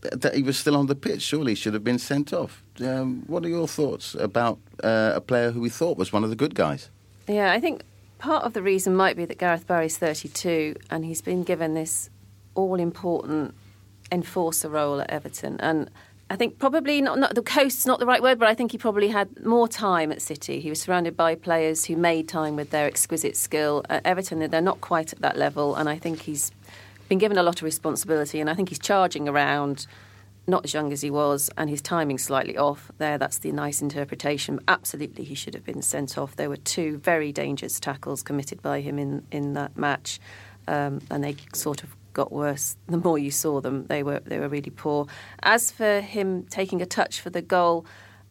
that 0.00 0.34
he 0.34 0.42
was 0.42 0.58
still 0.58 0.76
on 0.76 0.86
the 0.86 0.96
pitch. 0.96 1.22
Surely 1.22 1.52
he 1.52 1.56
should 1.56 1.72
have 1.72 1.84
been 1.84 2.00
sent 2.00 2.32
off. 2.32 2.62
Um, 2.80 3.22
what 3.28 3.44
are 3.44 3.48
your 3.48 3.68
thoughts 3.68 4.16
about 4.16 4.58
uh, 4.82 5.12
a 5.14 5.20
player 5.20 5.52
who 5.52 5.60
we 5.60 5.70
thought 5.70 5.96
was 5.96 6.12
one 6.12 6.24
of 6.24 6.30
the 6.30 6.36
good 6.36 6.54
guys? 6.56 6.90
Yeah, 7.28 7.52
I 7.52 7.60
think 7.60 7.84
part 8.18 8.44
of 8.44 8.52
the 8.54 8.62
reason 8.62 8.96
might 8.96 9.16
be 9.16 9.24
that 9.24 9.38
Gareth 9.38 9.66
Barry's 9.66 9.96
32 9.96 10.74
and 10.90 11.04
he's 11.04 11.22
been 11.22 11.44
given 11.44 11.74
this 11.74 12.10
all 12.56 12.80
important 12.80 13.54
enforcer 14.10 14.68
role 14.68 15.00
at 15.00 15.10
Everton. 15.10 15.60
And 15.60 15.90
I 16.34 16.36
think 16.36 16.58
probably 16.58 17.00
not, 17.00 17.16
not 17.20 17.36
the 17.36 17.42
coast's 17.42 17.86
not 17.86 18.00
the 18.00 18.06
right 18.06 18.20
word, 18.20 18.40
but 18.40 18.48
I 18.48 18.54
think 18.54 18.72
he 18.72 18.78
probably 18.78 19.06
had 19.06 19.46
more 19.46 19.68
time 19.68 20.10
at 20.10 20.20
City. 20.20 20.58
He 20.58 20.68
was 20.68 20.82
surrounded 20.82 21.16
by 21.16 21.36
players 21.36 21.84
who 21.84 21.94
made 21.94 22.26
time 22.26 22.56
with 22.56 22.70
their 22.70 22.86
exquisite 22.86 23.36
skill. 23.36 23.84
At 23.88 24.04
Everton, 24.04 24.40
they're 24.50 24.60
not 24.60 24.80
quite 24.80 25.12
at 25.12 25.20
that 25.20 25.36
level, 25.36 25.76
and 25.76 25.88
I 25.88 25.96
think 25.96 26.22
he's 26.22 26.50
been 27.08 27.18
given 27.18 27.38
a 27.38 27.44
lot 27.44 27.58
of 27.58 27.62
responsibility, 27.62 28.40
and 28.40 28.50
I 28.50 28.54
think 28.54 28.70
he's 28.70 28.80
charging 28.80 29.28
around. 29.28 29.86
Not 30.48 30.64
as 30.64 30.74
young 30.74 30.92
as 30.92 31.02
he 31.02 31.10
was, 31.10 31.50
and 31.56 31.70
his 31.70 31.80
timing 31.80 32.18
slightly 32.18 32.56
off 32.56 32.90
there. 32.98 33.16
That's 33.16 33.38
the 33.38 33.52
nice 33.52 33.80
interpretation. 33.80 34.58
Absolutely, 34.66 35.22
he 35.22 35.36
should 35.36 35.54
have 35.54 35.64
been 35.64 35.82
sent 35.82 36.18
off. 36.18 36.34
There 36.34 36.50
were 36.50 36.56
two 36.56 36.98
very 36.98 37.30
dangerous 37.30 37.78
tackles 37.78 38.24
committed 38.24 38.60
by 38.60 38.80
him 38.80 38.98
in, 38.98 39.24
in 39.30 39.52
that 39.52 39.76
match, 39.76 40.18
um, 40.66 41.00
and 41.12 41.22
they 41.22 41.36
sort 41.52 41.84
of 41.84 41.94
got 42.14 42.32
worse 42.32 42.76
the 42.86 42.96
more 42.96 43.18
you 43.18 43.30
saw 43.30 43.60
them. 43.60 43.86
They 43.86 44.02
were 44.02 44.20
they 44.20 44.38
were 44.38 44.48
really 44.48 44.70
poor. 44.70 45.06
As 45.42 45.70
for 45.70 46.00
him 46.00 46.44
taking 46.44 46.80
a 46.80 46.86
touch 46.86 47.20
for 47.20 47.30
the 47.30 47.42
goal, 47.42 47.84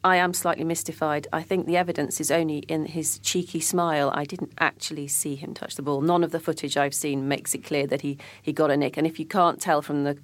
I 0.04 0.18
am 0.18 0.34
slightly 0.34 0.66
mystified. 0.66 1.28
I 1.32 1.44
think 1.44 1.66
the 1.66 1.78
evidence 1.78 2.20
is 2.20 2.30
only 2.30 2.60
in 2.60 2.86
his 2.86 3.20
cheeky 3.20 3.62
smile. 3.62 4.12
I 4.14 4.26
didn't 4.26 4.52
actually 4.60 5.08
see 5.08 5.36
him 5.36 5.54
touch 5.54 5.76
the 5.76 5.82
ball. 5.82 6.02
None 6.02 6.24
of 6.24 6.32
the 6.32 6.42
footage 6.42 6.76
I've 6.76 6.94
seen 6.94 7.28
makes 7.28 7.56
it 7.56 7.64
clear 7.64 7.88
that 7.88 8.02
he, 8.02 8.18
he 8.42 8.52
got 8.52 8.70
a 8.70 8.76
nick. 8.76 8.98
And 8.98 9.08
if 9.08 9.18
you 9.18 9.26
can't 9.26 9.62
tell 9.62 9.82
from 9.82 10.04
the 10.04 10.18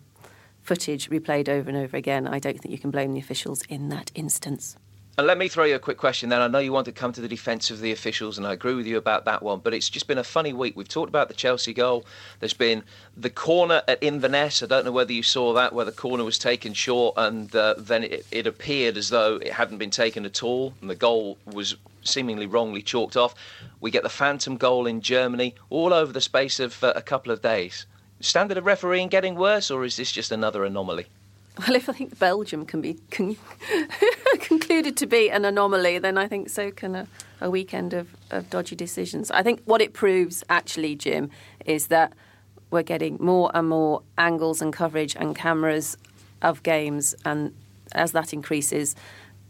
footage 0.62 1.10
replayed 1.10 1.48
over 1.48 1.70
and 1.70 1.78
over 1.78 1.96
again, 1.96 2.28
I 2.28 2.40
don't 2.40 2.60
think 2.60 2.74
you 2.74 2.78
can 2.78 2.92
blame 2.92 3.14
the 3.14 3.20
officials 3.20 3.62
in 3.70 3.88
that 3.90 4.12
instance. 4.16 4.76
And 5.20 5.28
let 5.28 5.38
me 5.38 5.50
throw 5.50 5.66
you 5.66 5.76
a 5.76 5.80
quick 5.80 5.98
question 5.98 6.30
then. 6.30 6.40
I 6.40 6.48
know 6.48 6.60
you 6.60 6.72
want 6.72 6.86
to 6.86 6.94
come 6.94 7.12
to 7.12 7.20
the 7.20 7.28
defence 7.28 7.70
of 7.72 7.82
the 7.82 7.92
officials, 7.92 8.38
and 8.38 8.48
I 8.48 8.54
agree 8.54 8.74
with 8.74 8.88
you 8.88 8.96
about 8.96 9.26
that 9.26 9.44
one, 9.44 9.60
but 9.60 9.74
it's 9.74 9.90
just 9.90 10.08
been 10.08 10.18
a 10.18 10.24
funny 10.24 10.54
week. 10.54 10.78
We've 10.78 10.88
talked 10.88 11.10
about 11.10 11.28
the 11.28 11.34
Chelsea 11.34 11.74
goal. 11.74 12.06
There's 12.40 12.54
been 12.54 12.84
the 13.18 13.30
corner 13.30 13.82
at 13.90 14.02
Inverness. 14.02 14.64
I 14.64 14.68
don't 14.68 14.86
know 14.86 14.94
whether 14.94 15.12
you 15.12 15.22
saw 15.22 15.52
that, 15.56 15.74
where 15.74 15.84
the 15.84 15.92
corner 15.92 16.24
was 16.24 16.40
taken 16.40 16.74
short, 16.74 17.16
and 17.18 17.54
uh, 17.54 17.76
then 17.78 18.06
it, 18.06 18.28
it 18.32 18.48
appeared 18.48 18.96
as 18.96 19.10
though 19.10 19.36
it 19.36 19.52
hadn't 19.52 19.78
been 19.78 19.90
taken 19.90 20.24
at 20.24 20.42
all, 20.42 20.74
and 20.80 20.90
the 20.90 20.96
goal 20.96 21.38
was 21.46 21.76
seemingly 22.02 22.46
wrongly 22.46 22.82
chalked 22.82 23.18
off. 23.18 23.36
We 23.82 23.92
get 23.92 24.04
the 24.04 24.10
phantom 24.10 24.56
goal 24.56 24.88
in 24.88 25.02
Germany 25.02 25.54
all 25.70 25.94
over 25.94 26.14
the 26.14 26.22
space 26.22 26.62
of 26.62 26.82
uh, 26.82 26.94
a 26.96 27.02
couple 27.02 27.34
of 27.34 27.42
days. 27.42 27.86
Standard 28.22 28.58
of 28.58 28.66
refereeing 28.66 29.10
getting 29.10 29.36
worse, 29.36 29.70
or 29.70 29.84
is 29.84 29.98
this 29.98 30.14
just 30.14 30.32
another 30.32 30.64
anomaly? 30.64 31.08
Well, 31.58 31.76
if 31.76 31.90
I 31.90 31.94
think 31.94 32.18
Belgium 32.20 32.66
can 32.66 32.82
be 32.82 32.98
con- 33.12 33.36
concluded 34.40 34.96
to 34.98 35.06
be 35.06 35.30
an 35.30 35.44
anomaly, 35.44 36.00
then 36.00 36.18
I 36.18 36.28
think 36.28 36.50
so 36.50 36.72
can 36.72 36.96
a, 36.96 37.08
a 37.42 37.50
weekend 37.50 37.94
of, 37.94 38.16
of 38.32 38.50
dodgy 38.50 38.76
decisions. 38.76 39.30
I 39.32 39.44
think 39.44 39.62
what 39.66 39.82
it 39.82 39.94
proves, 39.94 40.44
actually, 40.50 40.96
Jim, 40.96 41.30
is 41.66 41.88
that 41.88 42.14
we're 42.72 42.84
getting 42.84 43.18
more 43.20 43.52
and 43.54 43.68
more 43.68 44.04
angles 44.18 44.62
and 44.62 44.72
coverage 44.72 45.16
and 45.16 45.36
cameras 45.36 45.98
of 46.42 46.64
games, 46.64 47.16
and 47.26 47.54
as 47.94 48.12
that 48.14 48.34
increases, 48.34 48.96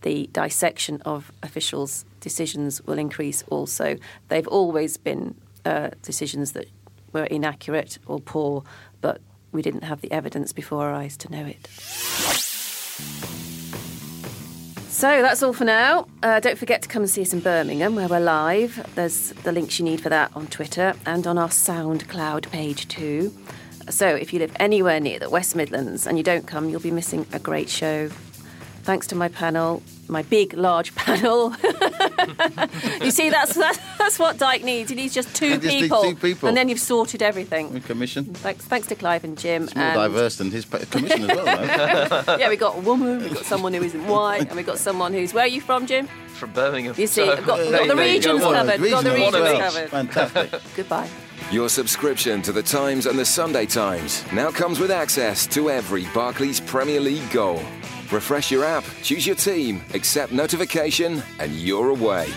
the 0.01 0.29
dissection 0.31 1.01
of 1.05 1.31
officials' 1.43 2.05
decisions 2.21 2.81
will 2.85 2.97
increase 2.97 3.43
also. 3.49 3.97
They've 4.29 4.47
always 4.47 4.97
been 4.97 5.35
uh, 5.65 5.89
decisions 6.01 6.53
that 6.53 6.67
were 7.11 7.25
inaccurate 7.25 7.97
or 8.07 8.19
poor, 8.19 8.63
but 9.01 9.21
we 9.51 9.61
didn't 9.61 9.83
have 9.83 10.01
the 10.01 10.11
evidence 10.11 10.53
before 10.53 10.87
our 10.87 10.93
eyes 10.93 11.17
to 11.17 11.31
know 11.31 11.45
it. 11.45 11.67
So 14.89 15.21
that's 15.21 15.41
all 15.41 15.53
for 15.53 15.63
now. 15.63 16.07
Uh, 16.23 16.41
don't 16.41 16.57
forget 16.57 16.81
to 16.81 16.89
come 16.89 17.03
and 17.03 17.09
see 17.09 17.21
us 17.21 17.31
in 17.31 17.39
Birmingham, 17.39 17.95
where 17.95 18.09
we're 18.09 18.19
live. 18.19 18.85
There's 18.95 19.31
the 19.43 19.53
links 19.53 19.79
you 19.79 19.85
need 19.85 20.01
for 20.01 20.09
that 20.09 20.29
on 20.35 20.47
Twitter 20.47 20.93
and 21.05 21.25
on 21.25 21.37
our 21.37 21.47
SoundCloud 21.47 22.49
page 22.51 22.87
too. 22.89 23.33
So 23.89 24.07
if 24.07 24.33
you 24.33 24.39
live 24.39 24.51
anywhere 24.59 24.99
near 24.99 25.17
the 25.17 25.29
West 25.29 25.55
Midlands 25.55 26.05
and 26.05 26.17
you 26.17 26.23
don't 26.23 26.45
come, 26.45 26.69
you'll 26.69 26.81
be 26.81 26.91
missing 26.91 27.25
a 27.31 27.39
great 27.39 27.69
show. 27.69 28.09
Thanks 28.83 29.07
to 29.07 29.15
my 29.15 29.29
panel, 29.29 29.81
my 30.09 30.23
big, 30.23 30.53
large 30.53 30.93
panel. 30.95 31.55
you 33.01 33.11
see, 33.11 33.29
that's, 33.29 33.53
that's 33.55 33.79
that's 33.97 34.19
what 34.19 34.37
Dyke 34.37 34.63
needs. 34.63 34.89
He 34.89 34.95
needs 34.95 35.13
just 35.13 35.33
two, 35.35 35.57
just 35.57 35.67
people, 35.67 36.03
two 36.03 36.15
people. 36.15 36.47
and 36.49 36.57
then 36.57 36.69
you've 36.69 36.79
sorted 36.79 37.21
everything. 37.21 37.73
We 37.73 37.79
commission. 37.81 38.25
Thanks, 38.25 38.65
thanks 38.65 38.87
to 38.87 38.95
Clive 38.95 39.23
and 39.23 39.37
Jim. 39.37 39.63
It's 39.63 39.75
more 39.75 39.85
and- 39.85 39.95
diverse 39.95 40.37
than 40.37 40.51
his 40.51 40.65
commission 40.65 41.29
as 41.29 41.35
well. 41.37 41.45
though. 41.45 42.35
yeah, 42.39 42.49
we 42.49 42.55
got 42.57 42.77
a 42.77 42.81
woman, 42.81 43.23
we 43.23 43.29
got 43.29 43.45
someone 43.45 43.73
who 43.73 43.83
isn't 43.83 44.07
white, 44.07 44.47
and 44.47 44.55
we 44.55 44.63
got 44.63 44.77
someone 44.77 45.13
who's. 45.13 45.33
Where 45.33 45.43
are 45.45 45.47
you 45.47 45.61
from, 45.61 45.85
Jim? 45.87 46.07
From 46.35 46.51
Birmingham. 46.53 46.95
You 46.97 47.07
see, 47.07 47.25
So- 47.25 47.31
I've 47.33 47.45
got, 47.45 47.57
got 47.71 47.87
the 47.87 47.95
regions 47.95 48.41
One 48.43 48.55
of 48.55 48.67
covered. 48.67 48.89
Got 48.89 49.03
the 49.03 49.11
regional 49.11 49.13
regions 49.13 49.35
as 49.35 49.41
well. 49.41 49.71
covered. 49.71 49.89
Fantastic. 49.89 50.61
Goodbye. 50.75 51.09
Your 51.51 51.67
subscription 51.69 52.41
to 52.43 52.51
The 52.51 52.61
Times 52.61 53.05
and 53.07 53.17
The 53.17 53.25
Sunday 53.25 53.65
Times 53.65 54.23
now 54.31 54.51
comes 54.51 54.79
with 54.79 54.91
access 54.91 55.47
to 55.47 55.69
every 55.69 56.05
Barclays 56.13 56.59
Premier 56.59 56.99
League 56.99 57.29
goal. 57.31 57.61
Refresh 58.11 58.49
your 58.49 58.63
app, 58.65 58.83
choose 59.03 59.27
your 59.27 59.35
team, 59.35 59.81
accept 59.93 60.31
notification, 60.31 61.21
and 61.37 61.51
you're 61.53 61.89
away. 61.89 62.27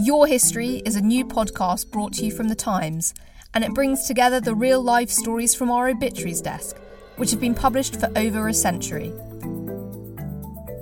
Your 0.00 0.26
History 0.26 0.82
is 0.84 0.96
a 0.96 1.00
new 1.00 1.24
podcast 1.24 1.92
brought 1.92 2.12
to 2.14 2.24
you 2.24 2.32
from 2.32 2.48
The 2.48 2.56
Times, 2.56 3.14
and 3.54 3.62
it 3.62 3.72
brings 3.72 4.06
together 4.06 4.40
the 4.40 4.54
real 4.54 4.82
life 4.82 5.08
stories 5.08 5.54
from 5.54 5.70
our 5.70 5.88
obituaries 5.88 6.40
desk, 6.40 6.76
which 7.16 7.30
have 7.30 7.40
been 7.40 7.54
published 7.54 8.00
for 8.00 8.10
over 8.16 8.48
a 8.48 8.54
century. 8.54 9.12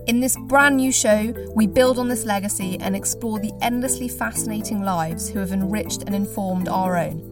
In 0.09 0.19
this 0.19 0.37
brand 0.37 0.79
new 0.79 0.91
show, 0.91 1.33
we 1.55 1.69
build 1.69 1.97
on 1.97 2.09
this 2.09 2.25
legacy 2.25 2.77
and 2.81 2.97
explore 2.97 3.39
the 3.39 3.53
endlessly 3.63 4.09
fascinating 4.09 4.83
lives 4.83 5.29
who 5.29 5.39
have 5.39 5.53
enriched 5.53 6.03
and 6.03 6.15
informed 6.15 6.69
our 6.69 6.97
own. 6.97 7.23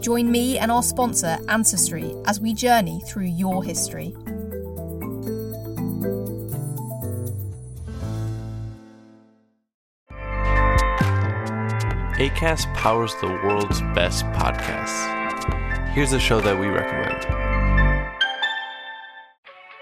Join 0.00 0.30
me 0.30 0.58
and 0.58 0.70
our 0.70 0.82
sponsor, 0.82 1.36
Ancestry, 1.48 2.14
as 2.26 2.38
we 2.38 2.54
journey 2.54 3.02
through 3.08 3.24
your 3.24 3.64
history. 3.64 4.14
ACAST 12.20 12.72
powers 12.74 13.12
the 13.20 13.26
world's 13.26 13.80
best 13.92 14.24
podcasts. 14.26 15.16
Here's 15.94 16.12
a 16.12 16.20
show 16.20 16.40
that 16.40 16.56
we 16.56 16.68
recommend. 16.68 17.47